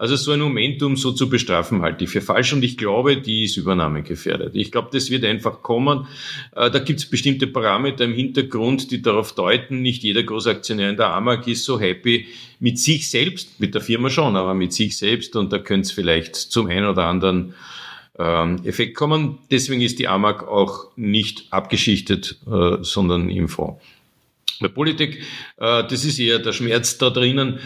Also 0.00 0.16
so 0.16 0.32
ein 0.32 0.40
Momentum 0.40 0.96
so 0.96 1.12
zu 1.12 1.28
bestrafen 1.28 1.82
halte 1.82 2.04
ich 2.04 2.10
für 2.10 2.22
falsch 2.22 2.54
und 2.54 2.62
ich 2.62 2.78
glaube, 2.78 3.18
die 3.18 3.44
ist 3.44 3.58
übernahmegefährdet. 3.58 4.54
Ich 4.54 4.72
glaube, 4.72 4.88
das 4.90 5.10
wird 5.10 5.26
einfach 5.26 5.62
kommen. 5.62 6.06
Äh, 6.56 6.70
da 6.70 6.78
gibt 6.78 7.00
es 7.00 7.04
bestimmte 7.04 7.46
Parameter 7.46 8.04
im 8.06 8.14
Hintergrund, 8.14 8.92
die 8.92 9.02
darauf 9.02 9.34
deuten, 9.34 9.82
nicht 9.82 10.02
jeder 10.02 10.22
Großaktionär 10.22 10.88
in 10.88 10.96
der 10.96 11.08
AMAG 11.08 11.46
ist 11.48 11.64
so 11.64 11.78
happy 11.78 12.28
mit 12.60 12.78
sich 12.78 13.10
selbst, 13.10 13.60
mit 13.60 13.74
der 13.74 13.82
Firma 13.82 14.08
schon, 14.08 14.36
aber 14.36 14.54
mit 14.54 14.72
sich 14.72 14.96
selbst 14.96 15.36
und 15.36 15.52
da 15.52 15.58
könnte 15.58 15.88
es 15.88 15.92
vielleicht 15.92 16.34
zum 16.34 16.68
einen 16.68 16.86
oder 16.86 17.04
anderen 17.04 17.52
ähm, 18.18 18.62
Effekt 18.64 18.96
kommen. 18.96 19.36
Deswegen 19.50 19.82
ist 19.82 19.98
die 19.98 20.08
AMAG 20.08 20.48
auch 20.48 20.86
nicht 20.96 21.44
abgeschichtet, 21.50 22.38
äh, 22.50 22.78
sondern 22.80 23.28
im 23.28 23.50
Fonds. 23.50 23.82
Bei 24.60 24.68
Politik, 24.68 25.18
äh, 25.58 25.84
das 25.86 26.06
ist 26.06 26.18
eher 26.18 26.38
der 26.38 26.54
Schmerz 26.54 26.96
da 26.96 27.10
drinnen 27.10 27.58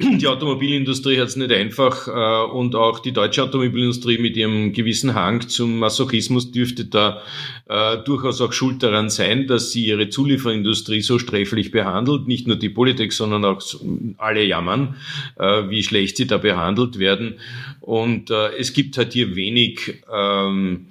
die 0.00 0.28
Automobilindustrie 0.28 1.18
hat 1.18 1.26
es 1.26 1.34
nicht 1.34 1.50
einfach 1.50 2.06
äh, 2.06 2.52
und 2.52 2.76
auch 2.76 3.00
die 3.00 3.12
deutsche 3.12 3.42
Automobilindustrie 3.42 4.18
mit 4.18 4.36
ihrem 4.36 4.72
gewissen 4.72 5.14
Hang 5.14 5.48
zum 5.48 5.78
Masochismus 5.78 6.52
dürfte 6.52 6.84
da 6.84 7.22
äh, 7.68 7.98
durchaus 8.04 8.40
auch 8.40 8.52
schuld 8.52 8.80
daran 8.84 9.10
sein, 9.10 9.48
dass 9.48 9.72
sie 9.72 9.86
ihre 9.86 10.08
Zulieferindustrie 10.08 11.00
so 11.00 11.18
sträflich 11.18 11.72
behandelt. 11.72 12.28
Nicht 12.28 12.46
nur 12.46 12.54
die 12.54 12.68
Politik, 12.68 13.12
sondern 13.12 13.44
auch 13.44 13.60
alle 14.18 14.44
jammern, 14.44 14.94
äh, 15.36 15.68
wie 15.68 15.82
schlecht 15.82 16.16
sie 16.16 16.28
da 16.28 16.38
behandelt 16.38 17.00
werden. 17.00 17.40
Und 17.80 18.30
äh, 18.30 18.56
es 18.56 18.72
gibt 18.72 18.96
halt 18.98 19.14
hier 19.14 19.34
wenig 19.34 20.02
ähm, 20.12 20.86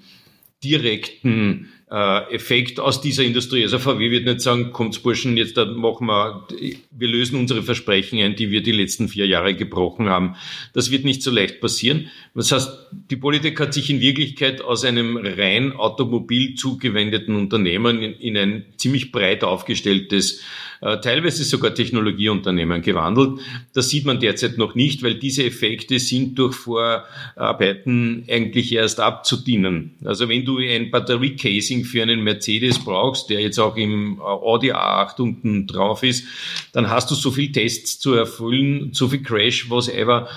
direkten 0.61 1.69
äh, 1.89 2.33
Effekt 2.33 2.79
aus 2.79 2.99
dieser 2.99 3.23
Industrie. 3.23 3.63
Also 3.63 3.79
VW 3.79 4.11
wird 4.11 4.25
nicht 4.25 4.41
sagen, 4.41 4.73
kommt 4.73 5.01
Burschen, 5.03 5.37
jetzt 5.37 5.55
machen 5.55 6.07
wir, 6.07 6.45
wir 6.91 7.07
lösen 7.07 7.39
unsere 7.39 7.63
Versprechen 7.63 8.19
ein, 8.19 8.35
die 8.35 8.51
wir 8.51 8.61
die 8.61 8.73
letzten 8.73 9.07
vier 9.07 9.25
Jahre 9.25 9.55
gebrochen 9.55 10.09
haben. 10.09 10.35
Das 10.73 10.91
wird 10.91 11.05
nicht 11.05 11.23
so 11.23 11.31
leicht 11.31 11.61
passieren. 11.61 12.09
Das 12.35 12.51
heißt, 12.51 12.87
die 13.09 13.15
Politik 13.15 13.59
hat 13.59 13.73
sich 13.73 13.89
in 13.89 14.01
Wirklichkeit 14.01 14.61
aus 14.61 14.83
einem 14.83 15.17
rein 15.17 15.73
automobil 15.73 16.55
zugewendeten 16.55 17.35
Unternehmen 17.35 18.01
in, 18.01 18.13
in 18.13 18.37
ein 18.37 18.65
ziemlich 18.75 19.11
breit 19.11 19.43
aufgestelltes 19.43 20.41
teilweise 20.79 21.43
sogar 21.43 21.73
Technologieunternehmen 21.73 22.81
gewandelt. 22.81 23.39
Das 23.73 23.89
sieht 23.89 24.05
man 24.05 24.19
derzeit 24.19 24.57
noch 24.57 24.75
nicht, 24.75 25.03
weil 25.03 25.15
diese 25.15 25.43
Effekte 25.43 25.99
sind 25.99 26.37
durch 26.37 26.55
Vorarbeiten 26.55 28.25
eigentlich 28.29 28.73
erst 28.73 28.99
abzudienen. 28.99 29.95
Also 30.03 30.29
wenn 30.29 30.45
du 30.45 30.57
ein 30.59 30.91
Batteriecasing 30.91 31.83
für 31.83 32.01
einen 32.01 32.23
Mercedes 32.23 32.79
brauchst, 32.79 33.29
der 33.29 33.41
jetzt 33.41 33.59
auch 33.59 33.75
im 33.75 34.21
Audi 34.21 34.71
A8 34.71 35.21
unten 35.21 35.67
drauf 35.67 36.03
ist, 36.03 36.25
dann 36.73 36.89
hast 36.89 37.09
du 37.11 37.15
so 37.15 37.31
viel 37.31 37.51
Tests 37.51 37.99
zu 37.99 38.13
erfüllen, 38.13 38.89
so 38.93 39.07
viel 39.07 39.23
Crash, 39.23 39.69
whatever, 39.69 40.27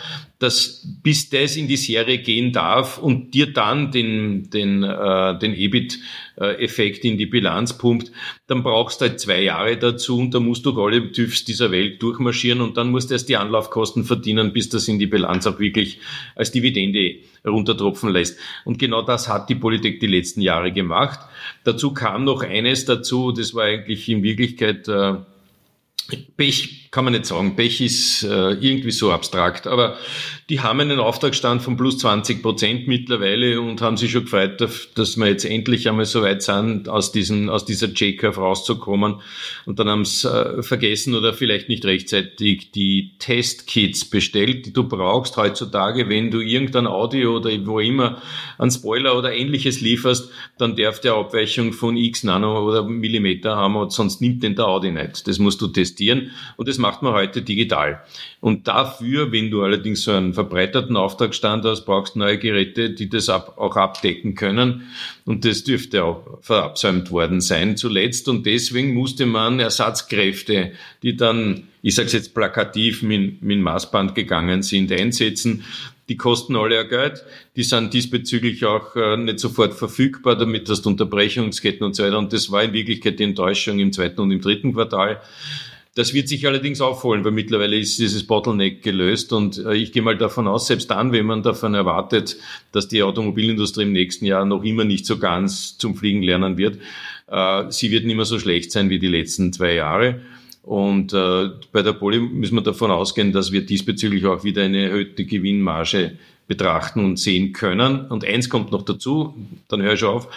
dass 0.40 0.86
bis 1.02 1.28
das 1.28 1.56
in 1.56 1.68
die 1.68 1.76
Serie 1.76 2.18
gehen 2.18 2.50
darf 2.50 2.96
und 2.96 3.34
dir 3.34 3.52
dann 3.52 3.92
den, 3.92 4.48
den, 4.48 4.82
äh, 4.82 5.38
den 5.38 5.54
EBIT-Effekt 5.54 7.04
in 7.04 7.18
die 7.18 7.26
Bilanz 7.26 7.76
pumpt, 7.76 8.10
dann 8.46 8.62
brauchst 8.62 9.00
du 9.00 9.04
halt 9.04 9.20
zwei 9.20 9.42
Jahre 9.42 9.76
dazu 9.76 10.18
und 10.18 10.32
da 10.32 10.40
musst 10.40 10.64
du 10.64 10.82
alle 10.82 11.12
TÜVs 11.12 11.44
dieser 11.44 11.70
Welt 11.70 12.02
durchmarschieren 12.02 12.62
und 12.62 12.78
dann 12.78 12.90
musst 12.90 13.10
du 13.10 13.14
erst 13.14 13.28
die 13.28 13.36
Anlaufkosten 13.36 14.04
verdienen, 14.04 14.54
bis 14.54 14.70
das 14.70 14.88
in 14.88 14.98
die 14.98 15.06
Bilanz 15.06 15.46
auch 15.46 15.60
wirklich 15.60 15.98
als 16.34 16.50
Dividende 16.50 17.16
runtertropfen 17.46 18.10
lässt. 18.10 18.38
Und 18.64 18.78
genau 18.78 19.02
das 19.02 19.28
hat 19.28 19.50
die 19.50 19.56
Politik 19.56 20.00
die 20.00 20.06
letzten 20.06 20.40
Jahre 20.40 20.72
gemacht. 20.72 21.20
Dazu 21.64 21.92
kam 21.92 22.24
noch 22.24 22.42
eines 22.42 22.86
dazu, 22.86 23.32
das 23.32 23.54
war 23.54 23.64
eigentlich 23.64 24.08
in 24.08 24.22
Wirklichkeit 24.22 24.88
äh, 24.88 25.16
Pech 26.38 26.79
kann 26.90 27.04
man 27.04 27.12
nicht 27.12 27.26
sagen. 27.26 27.54
Pech 27.54 27.80
ist 27.80 28.24
äh, 28.24 28.52
irgendwie 28.54 28.90
so 28.90 29.12
abstrakt. 29.12 29.68
Aber 29.68 29.96
die 30.48 30.60
haben 30.60 30.80
einen 30.80 30.98
Auftragsstand 30.98 31.62
von 31.62 31.76
plus 31.76 31.98
20 31.98 32.42
Prozent 32.42 32.88
mittlerweile 32.88 33.60
und 33.60 33.80
haben 33.80 33.96
sich 33.96 34.10
schon 34.10 34.24
gefreut, 34.24 34.60
dass 34.60 35.16
wir 35.16 35.28
jetzt 35.28 35.44
endlich 35.44 35.88
einmal 35.88 36.04
so 36.04 36.22
weit 36.22 36.42
sind, 36.42 36.88
aus, 36.88 37.12
diesen, 37.12 37.48
aus 37.48 37.64
dieser 37.64 37.86
J-Curve 37.86 38.40
rauszukommen. 38.40 39.20
Und 39.66 39.78
dann 39.78 39.88
haben 39.88 40.04
sie 40.04 40.28
äh, 40.28 40.64
vergessen 40.64 41.14
oder 41.14 41.32
vielleicht 41.32 41.68
nicht 41.68 41.84
rechtzeitig 41.84 42.72
die 42.72 43.12
Testkits 43.20 44.04
bestellt, 44.04 44.66
die 44.66 44.72
du 44.72 44.82
brauchst 44.82 45.36
heutzutage, 45.36 46.08
wenn 46.08 46.32
du 46.32 46.40
irgendein 46.40 46.88
Audio 46.88 47.36
oder 47.36 47.50
wo 47.66 47.78
immer 47.78 48.20
einen 48.58 48.72
Spoiler 48.72 49.16
oder 49.16 49.32
ähnliches 49.32 49.80
lieferst, 49.80 50.30
dann 50.58 50.74
darf 50.74 51.00
der 51.00 51.14
Abweichung 51.14 51.72
von 51.72 51.96
x 51.96 52.24
Nano 52.24 52.66
oder 52.66 52.82
Millimeter 52.82 53.54
haben, 53.54 53.88
sonst 53.90 54.20
nimmt 54.20 54.42
den 54.42 54.56
der 54.56 54.66
Audi 54.66 54.90
nicht. 54.90 55.28
Das 55.28 55.38
musst 55.38 55.60
du 55.60 55.68
testieren 55.68 56.32
und 56.56 56.66
das 56.66 56.79
macht 56.80 57.02
man 57.02 57.12
heute 57.12 57.42
digital. 57.42 58.02
Und 58.40 58.66
dafür, 58.66 59.30
wenn 59.30 59.50
du 59.50 59.62
allerdings 59.62 60.02
so 60.02 60.10
einen 60.10 60.34
verbreiterten 60.34 60.96
Auftragsstand 60.96 61.64
hast, 61.64 61.84
brauchst 61.84 62.16
du 62.16 62.18
neue 62.18 62.38
Geräte, 62.38 62.90
die 62.90 63.08
das 63.08 63.28
ab, 63.28 63.54
auch 63.58 63.76
abdecken 63.76 64.34
können. 64.34 64.88
Und 65.24 65.44
das 65.44 65.62
dürfte 65.62 66.04
auch 66.04 66.38
verabsäumt 66.40 67.10
worden 67.12 67.40
sein 67.40 67.76
zuletzt. 67.76 68.28
Und 68.28 68.46
deswegen 68.46 68.94
musste 68.94 69.26
man 69.26 69.60
Ersatzkräfte, 69.60 70.72
die 71.02 71.16
dann, 71.16 71.68
ich 71.82 71.94
sage 71.94 72.06
es 72.06 72.12
jetzt 72.14 72.34
plakativ, 72.34 73.02
mit, 73.02 73.42
mit 73.42 73.60
Maßband 73.60 74.14
gegangen 74.14 74.62
sind, 74.62 74.90
einsetzen. 74.90 75.64
Die 76.10 76.16
kosten 76.16 76.56
alle 76.56 76.74
ja 76.74 76.82
Geld. 76.82 77.22
Die 77.54 77.62
sind 77.62 77.94
diesbezüglich 77.94 78.64
auch 78.64 78.96
äh, 78.96 79.16
nicht 79.16 79.38
sofort 79.38 79.74
verfügbar, 79.74 80.34
damit 80.34 80.68
das 80.68 80.80
Unterbrechungsketten 80.80 81.86
und 81.86 81.94
so 81.94 82.02
weiter. 82.02 82.18
Und 82.18 82.32
das 82.32 82.50
war 82.50 82.64
in 82.64 82.72
Wirklichkeit 82.72 83.20
die 83.20 83.24
Enttäuschung 83.24 83.78
im 83.78 83.92
zweiten 83.92 84.20
und 84.20 84.32
im 84.32 84.40
dritten 84.40 84.74
Quartal. 84.74 85.20
Das 85.96 86.14
wird 86.14 86.28
sich 86.28 86.46
allerdings 86.46 86.80
aufholen, 86.80 87.24
weil 87.24 87.32
mittlerweile 87.32 87.76
ist 87.76 87.98
dieses 87.98 88.24
Bottleneck 88.24 88.82
gelöst 88.82 89.32
und 89.32 89.58
äh, 89.58 89.74
ich 89.74 89.90
gehe 89.90 90.02
mal 90.02 90.16
davon 90.16 90.46
aus, 90.46 90.68
selbst 90.68 90.90
dann, 90.90 91.10
wenn 91.10 91.26
man 91.26 91.42
davon 91.42 91.74
erwartet, 91.74 92.36
dass 92.70 92.86
die 92.86 93.02
Automobilindustrie 93.02 93.82
im 93.82 93.92
nächsten 93.92 94.24
Jahr 94.24 94.44
noch 94.44 94.62
immer 94.62 94.84
nicht 94.84 95.04
so 95.04 95.18
ganz 95.18 95.78
zum 95.78 95.96
Fliegen 95.96 96.22
lernen 96.22 96.56
wird, 96.56 96.78
äh, 97.26 97.64
sie 97.70 97.90
wird 97.90 98.04
nicht 98.04 98.14
mehr 98.14 98.24
so 98.24 98.38
schlecht 98.38 98.70
sein 98.70 98.88
wie 98.88 99.00
die 99.00 99.08
letzten 99.08 99.52
zwei 99.52 99.74
Jahre. 99.74 100.20
Und 100.62 101.12
äh, 101.12 101.48
bei 101.72 101.82
der 101.82 101.94
Poly 101.94 102.20
müssen 102.20 102.54
wir 102.54 102.62
davon 102.62 102.92
ausgehen, 102.92 103.32
dass 103.32 103.50
wir 103.50 103.66
diesbezüglich 103.66 104.24
auch 104.26 104.44
wieder 104.44 104.62
eine 104.62 104.84
erhöhte 104.84 105.24
Gewinnmarge 105.24 106.18
betrachten 106.46 107.04
und 107.04 107.18
sehen 107.18 107.52
können. 107.52 108.06
Und 108.06 108.24
eins 108.24 108.48
kommt 108.48 108.70
noch 108.70 108.82
dazu, 108.82 109.34
dann 109.68 109.82
höre 109.82 109.94
ich 109.94 110.04
auf. 110.04 110.28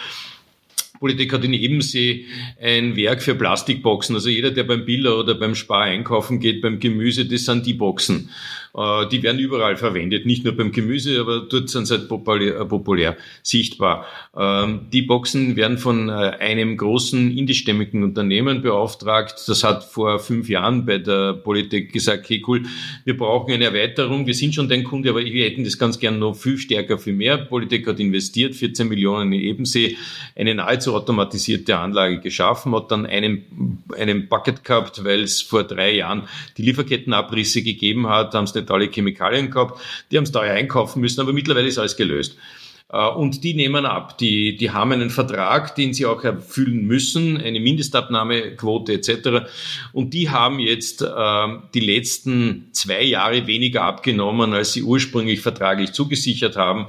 Politik 1.04 1.34
hat 1.34 1.44
in 1.44 1.52
Ebensee 1.52 2.24
ein 2.58 2.96
Werk 2.96 3.20
für 3.20 3.34
Plastikboxen. 3.34 4.14
Also 4.14 4.30
jeder, 4.30 4.50
der 4.50 4.64
beim 4.64 4.86
Biller 4.86 5.18
oder 5.18 5.34
beim 5.34 5.54
Spar 5.54 5.82
einkaufen 5.82 6.40
geht, 6.40 6.62
beim 6.62 6.80
Gemüse, 6.80 7.26
das 7.26 7.44
sind 7.44 7.66
die 7.66 7.74
Boxen. 7.74 8.30
Äh, 8.76 9.08
die 9.08 9.22
werden 9.22 9.38
überall 9.38 9.76
verwendet, 9.76 10.26
nicht 10.26 10.44
nur 10.44 10.56
beim 10.56 10.72
Gemüse, 10.72 11.20
aber 11.20 11.40
dort 11.40 11.70
sind 11.70 11.86
sie 11.86 11.94
halt 11.94 12.08
populär, 12.08 12.60
äh, 12.60 12.64
populär 12.64 13.16
sichtbar. 13.42 14.04
Ähm, 14.36 14.86
die 14.92 15.02
Boxen 15.02 15.54
werden 15.54 15.78
von 15.78 16.08
äh, 16.08 16.12
einem 16.12 16.76
großen 16.76 17.36
indischstämmigen 17.36 18.02
Unternehmen 18.02 18.62
beauftragt. 18.62 19.44
Das 19.46 19.62
hat 19.62 19.84
vor 19.84 20.18
fünf 20.18 20.48
Jahren 20.48 20.84
bei 20.84 20.98
der 20.98 21.34
Politik 21.34 21.92
gesagt, 21.92 22.28
hey 22.28 22.42
cool, 22.48 22.64
wir 23.04 23.16
brauchen 23.16 23.52
eine 23.52 23.66
Erweiterung, 23.66 24.26
wir 24.26 24.34
sind 24.34 24.54
schon 24.54 24.68
dein 24.68 24.82
Kunde, 24.82 25.10
aber 25.10 25.24
wir 25.24 25.44
hätten 25.44 25.62
das 25.62 25.78
ganz 25.78 26.00
gern 26.00 26.18
noch 26.18 26.34
viel 26.34 26.58
stärker, 26.58 26.98
viel 26.98 27.12
mehr. 27.12 27.38
Politik 27.38 27.86
hat 27.86 28.00
investiert, 28.00 28.56
14 28.56 28.88
Millionen 28.88 29.32
in 29.32 29.40
Ebensee, 29.40 29.96
eine 30.34 30.54
nahezu 30.54 30.94
automatisierte 30.94 31.78
Anlage 31.78 32.20
geschaffen, 32.20 32.74
hat 32.74 32.90
dann 32.90 33.06
einen, 33.06 33.78
einen 33.96 34.28
Bucket 34.28 34.64
gehabt, 34.64 35.04
weil 35.04 35.22
es 35.22 35.42
vor 35.42 35.62
drei 35.62 35.94
Jahren 35.94 36.24
die 36.56 36.62
Lieferkettenabrisse 36.62 37.62
gegeben 37.62 38.08
hat, 38.08 38.34
haben 38.34 38.44
es 38.44 38.54
nicht 38.54 38.63
alle 38.70 38.90
Chemikalien 38.90 39.50
gehabt, 39.50 39.80
die 40.10 40.16
haben 40.16 40.24
es 40.24 40.32
teuer 40.32 40.54
einkaufen 40.54 41.00
müssen, 41.00 41.20
aber 41.20 41.32
mittlerweile 41.32 41.68
ist 41.68 41.78
alles 41.78 41.96
gelöst. 41.96 42.36
Äh, 42.94 43.08
und 43.08 43.42
die 43.42 43.54
nehmen 43.54 43.86
ab. 43.86 44.18
Die, 44.18 44.56
die 44.56 44.70
haben 44.70 44.92
einen 44.92 45.10
Vertrag, 45.10 45.74
den 45.74 45.92
sie 45.94 46.06
auch 46.06 46.22
erfüllen 46.22 46.86
müssen, 46.86 47.36
eine 47.36 47.60
Mindestabnahmequote 47.60 48.92
etc. 48.92 49.48
Und 49.92 50.14
die 50.14 50.30
haben 50.30 50.60
jetzt 50.60 51.02
äh, 51.02 51.46
die 51.74 51.80
letzten 51.80 52.68
zwei 52.72 53.02
Jahre 53.02 53.46
weniger 53.46 53.82
abgenommen, 53.82 54.52
als 54.52 54.72
sie 54.72 54.82
ursprünglich 54.82 55.40
vertraglich 55.40 55.92
zugesichert 55.92 56.56
haben. 56.56 56.86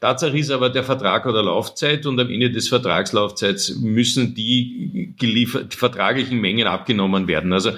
Tatsache 0.00 0.36
ist 0.36 0.50
aber, 0.50 0.68
der 0.68 0.84
Vertrag 0.84 1.24
eine 1.24 1.40
Laufzeit 1.42 2.04
und 2.04 2.20
am 2.20 2.28
Ende 2.28 2.50
des 2.50 2.68
Vertragslaufzeits 2.68 3.76
müssen 3.76 4.34
die, 4.34 5.14
die 5.18 5.46
vertraglichen 5.46 6.40
Mengen 6.40 6.66
abgenommen 6.66 7.26
werden. 7.26 7.54
Also 7.54 7.70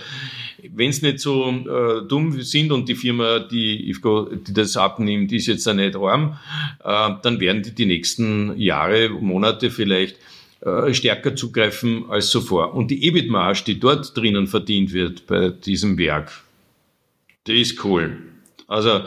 wenn 0.75 0.91
es 0.91 1.03
nicht 1.03 1.21
so 1.21 1.49
äh, 1.49 2.07
dumm 2.07 2.41
sind 2.43 2.73
und 2.73 2.89
die 2.89 2.95
Firma, 2.95 3.39
die 3.39 3.91
IFCO, 3.91 4.31
die 4.35 4.53
das 4.53 4.77
abnimmt, 4.77 5.33
ist 5.33 5.47
jetzt 5.47 5.69
auch 5.69 5.75
nicht 5.75 5.97
arm, 5.97 6.39
äh, 6.85 7.11
dann 7.23 7.41
werden 7.41 7.63
die 7.63 7.75
die 7.75 7.87
nächsten 7.87 8.59
Jahre, 8.59 9.11
Monate 9.11 9.71
vielleicht 9.71 10.17
äh, 10.61 10.93
stärker 10.95 11.37
zugreifen 11.37 12.09
als 12.09 12.31
zuvor. 12.31 12.75
Und 12.75 12.91
die 12.91 13.07
EBIT-Marge, 13.07 13.63
die 13.67 13.81
dort 13.81 14.17
drinnen 14.17 14.47
verdient 14.47 14.93
wird 14.93 15.27
bei 15.27 15.51
diesem 15.51 15.99
Werk, 15.99 16.33
die 17.47 17.61
ist 17.61 17.85
cool. 17.85 18.19
Also 18.67 19.03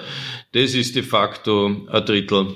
das 0.54 0.74
ist 0.74 0.96
de 0.96 1.04
facto 1.04 1.88
ein 1.92 2.06
Drittel, 2.06 2.48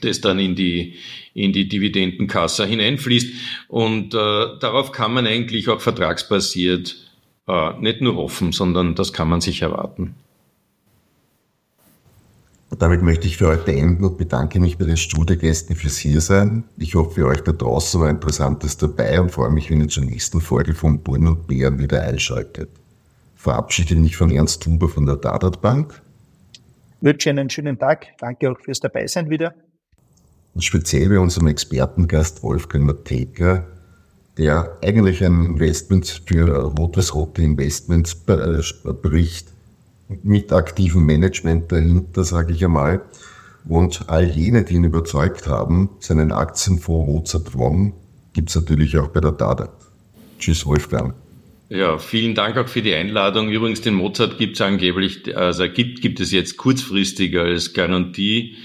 das 0.00 0.20
dann 0.20 0.38
in 0.38 0.54
die 0.54 0.96
in 1.36 1.52
die 1.52 1.68
Dividendenkasse 1.68 2.64
hineinfließt. 2.64 3.34
Und 3.68 4.14
äh, 4.14 4.58
darauf 4.58 4.90
kann 4.90 5.12
man 5.12 5.26
eigentlich 5.26 5.68
auch 5.68 5.82
vertragsbasiert 5.82 6.96
äh, 7.46 7.72
nicht 7.80 8.00
nur 8.00 8.16
hoffen, 8.16 8.52
sondern 8.52 8.94
das 8.94 9.12
kann 9.12 9.28
man 9.28 9.40
sich 9.40 9.62
erwarten. 9.62 10.14
Damit 12.78 13.00
möchte 13.00 13.26
ich 13.26 13.36
für 13.36 13.46
heute 13.46 13.72
enden 13.72 14.04
und 14.04 14.18
bedanke 14.18 14.58
mich 14.58 14.76
bei 14.76 14.84
den 14.84 14.96
Studiogästen 14.96 15.76
fürs 15.76 15.98
Hiersein. 15.98 16.64
Ich 16.76 16.94
hoffe, 16.94 17.14
für 17.14 17.26
euch 17.26 17.40
da 17.40 17.52
draußen 17.52 18.00
war 18.00 18.10
Interessantes 18.10 18.76
dabei 18.76 19.20
und 19.20 19.30
freue 19.30 19.50
mich, 19.50 19.70
wenn 19.70 19.80
ihr 19.80 19.88
zur 19.88 20.04
nächsten 20.04 20.40
Folge 20.40 20.74
von 20.74 21.00
Born 21.00 21.28
und 21.28 21.46
Bären 21.46 21.78
wieder 21.78 22.02
einschaltet. 22.02 22.68
Verabschiede 23.36 23.94
mich 23.94 24.16
von 24.16 24.30
Ernst 24.30 24.66
Huber 24.66 24.88
von 24.88 25.06
der 25.06 25.16
Dadat 25.16 25.62
Bank. 25.62 26.02
Wünsche 27.00 27.30
einen 27.30 27.48
schönen 27.48 27.78
Tag. 27.78 28.08
Danke 28.18 28.50
auch 28.50 28.58
fürs 28.58 28.80
Dabeisein 28.80 29.30
wieder. 29.30 29.54
Und 30.54 30.64
speziell 30.64 31.08
bei 31.08 31.20
unserem 31.20 31.46
Expertengast 31.46 32.42
Wolfgang 32.42 32.84
Mateka, 32.84 33.64
der 34.38 34.78
eigentlich 34.82 35.24
ein 35.24 35.46
Investment 35.46 36.22
für 36.26 36.64
rot-weiß-rote 36.78 37.42
Investments 37.42 38.14
bricht, 38.14 39.48
mit 40.22 40.52
aktivem 40.52 41.04
Management 41.06 41.72
dahinter, 41.72 42.24
sage 42.24 42.52
ich 42.52 42.64
einmal. 42.64 43.02
Und 43.68 44.08
all 44.08 44.24
jene, 44.24 44.62
die 44.64 44.74
ihn 44.74 44.84
überzeugt 44.84 45.48
haben, 45.48 45.90
seinen 45.98 46.30
Aktienfonds 46.30 47.10
Mozart 47.10 47.54
One, 47.56 47.92
gibt 48.32 48.50
es 48.50 48.54
natürlich 48.54 48.96
auch 48.98 49.08
bei 49.08 49.20
der 49.20 49.32
DADA. 49.32 49.68
Tschüss, 50.38 50.64
Wolfgang. 50.66 51.14
Ja, 51.68 51.98
vielen 51.98 52.36
Dank 52.36 52.56
auch 52.56 52.68
für 52.68 52.82
die 52.82 52.94
Einladung. 52.94 53.48
Übrigens, 53.48 53.80
den 53.80 53.94
Mozart 53.94 54.38
gibt 54.38 54.54
es 54.54 54.60
angeblich, 54.60 55.36
also 55.36 55.68
gibt, 55.68 56.00
gibt 56.00 56.20
es 56.20 56.30
jetzt 56.30 56.56
kurzfristig 56.56 57.36
als 57.36 57.72
Garantie 57.72 58.52
äh, 58.52 58.56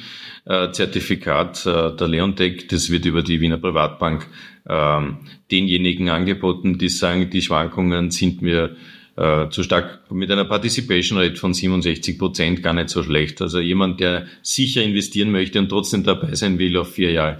Zertifikat 0.45 1.65
äh, 1.65 1.95
der 1.95 2.07
Leontech. 2.07 2.67
Das 2.67 2.89
wird 2.89 3.05
über 3.05 3.21
die 3.21 3.41
Wiener 3.41 3.57
Privatbank 3.57 4.27
ähm, 4.67 5.17
denjenigen 5.51 6.09
angeboten, 6.09 6.77
die 6.77 6.89
sagen, 6.89 7.29
die 7.29 7.41
Schwankungen 7.41 8.11
sind 8.11 8.41
mir 8.41 8.75
äh, 9.17 9.49
zu 9.49 9.63
stark 9.63 9.99
mit 10.11 10.31
einer 10.31 10.45
Participation 10.45 11.19
Rate 11.19 11.35
von 11.35 11.53
67 11.53 12.17
Prozent 12.17 12.63
gar 12.63 12.73
nicht 12.73 12.89
so 12.89 13.03
schlecht. 13.03 13.41
Also 13.41 13.59
jemand, 13.59 13.99
der 13.99 14.27
sicher 14.41 14.81
investieren 14.81 15.31
möchte 15.31 15.59
und 15.59 15.69
trotzdem 15.69 16.03
dabei 16.03 16.35
sein 16.35 16.59
will 16.59 16.77
auf 16.77 16.93
vier 16.93 17.11
Jahre, 17.11 17.39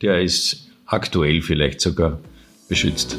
der 0.00 0.20
ist 0.20 0.68
aktuell 0.86 1.40
vielleicht 1.40 1.80
sogar 1.80 2.20
beschützt. 2.68 3.18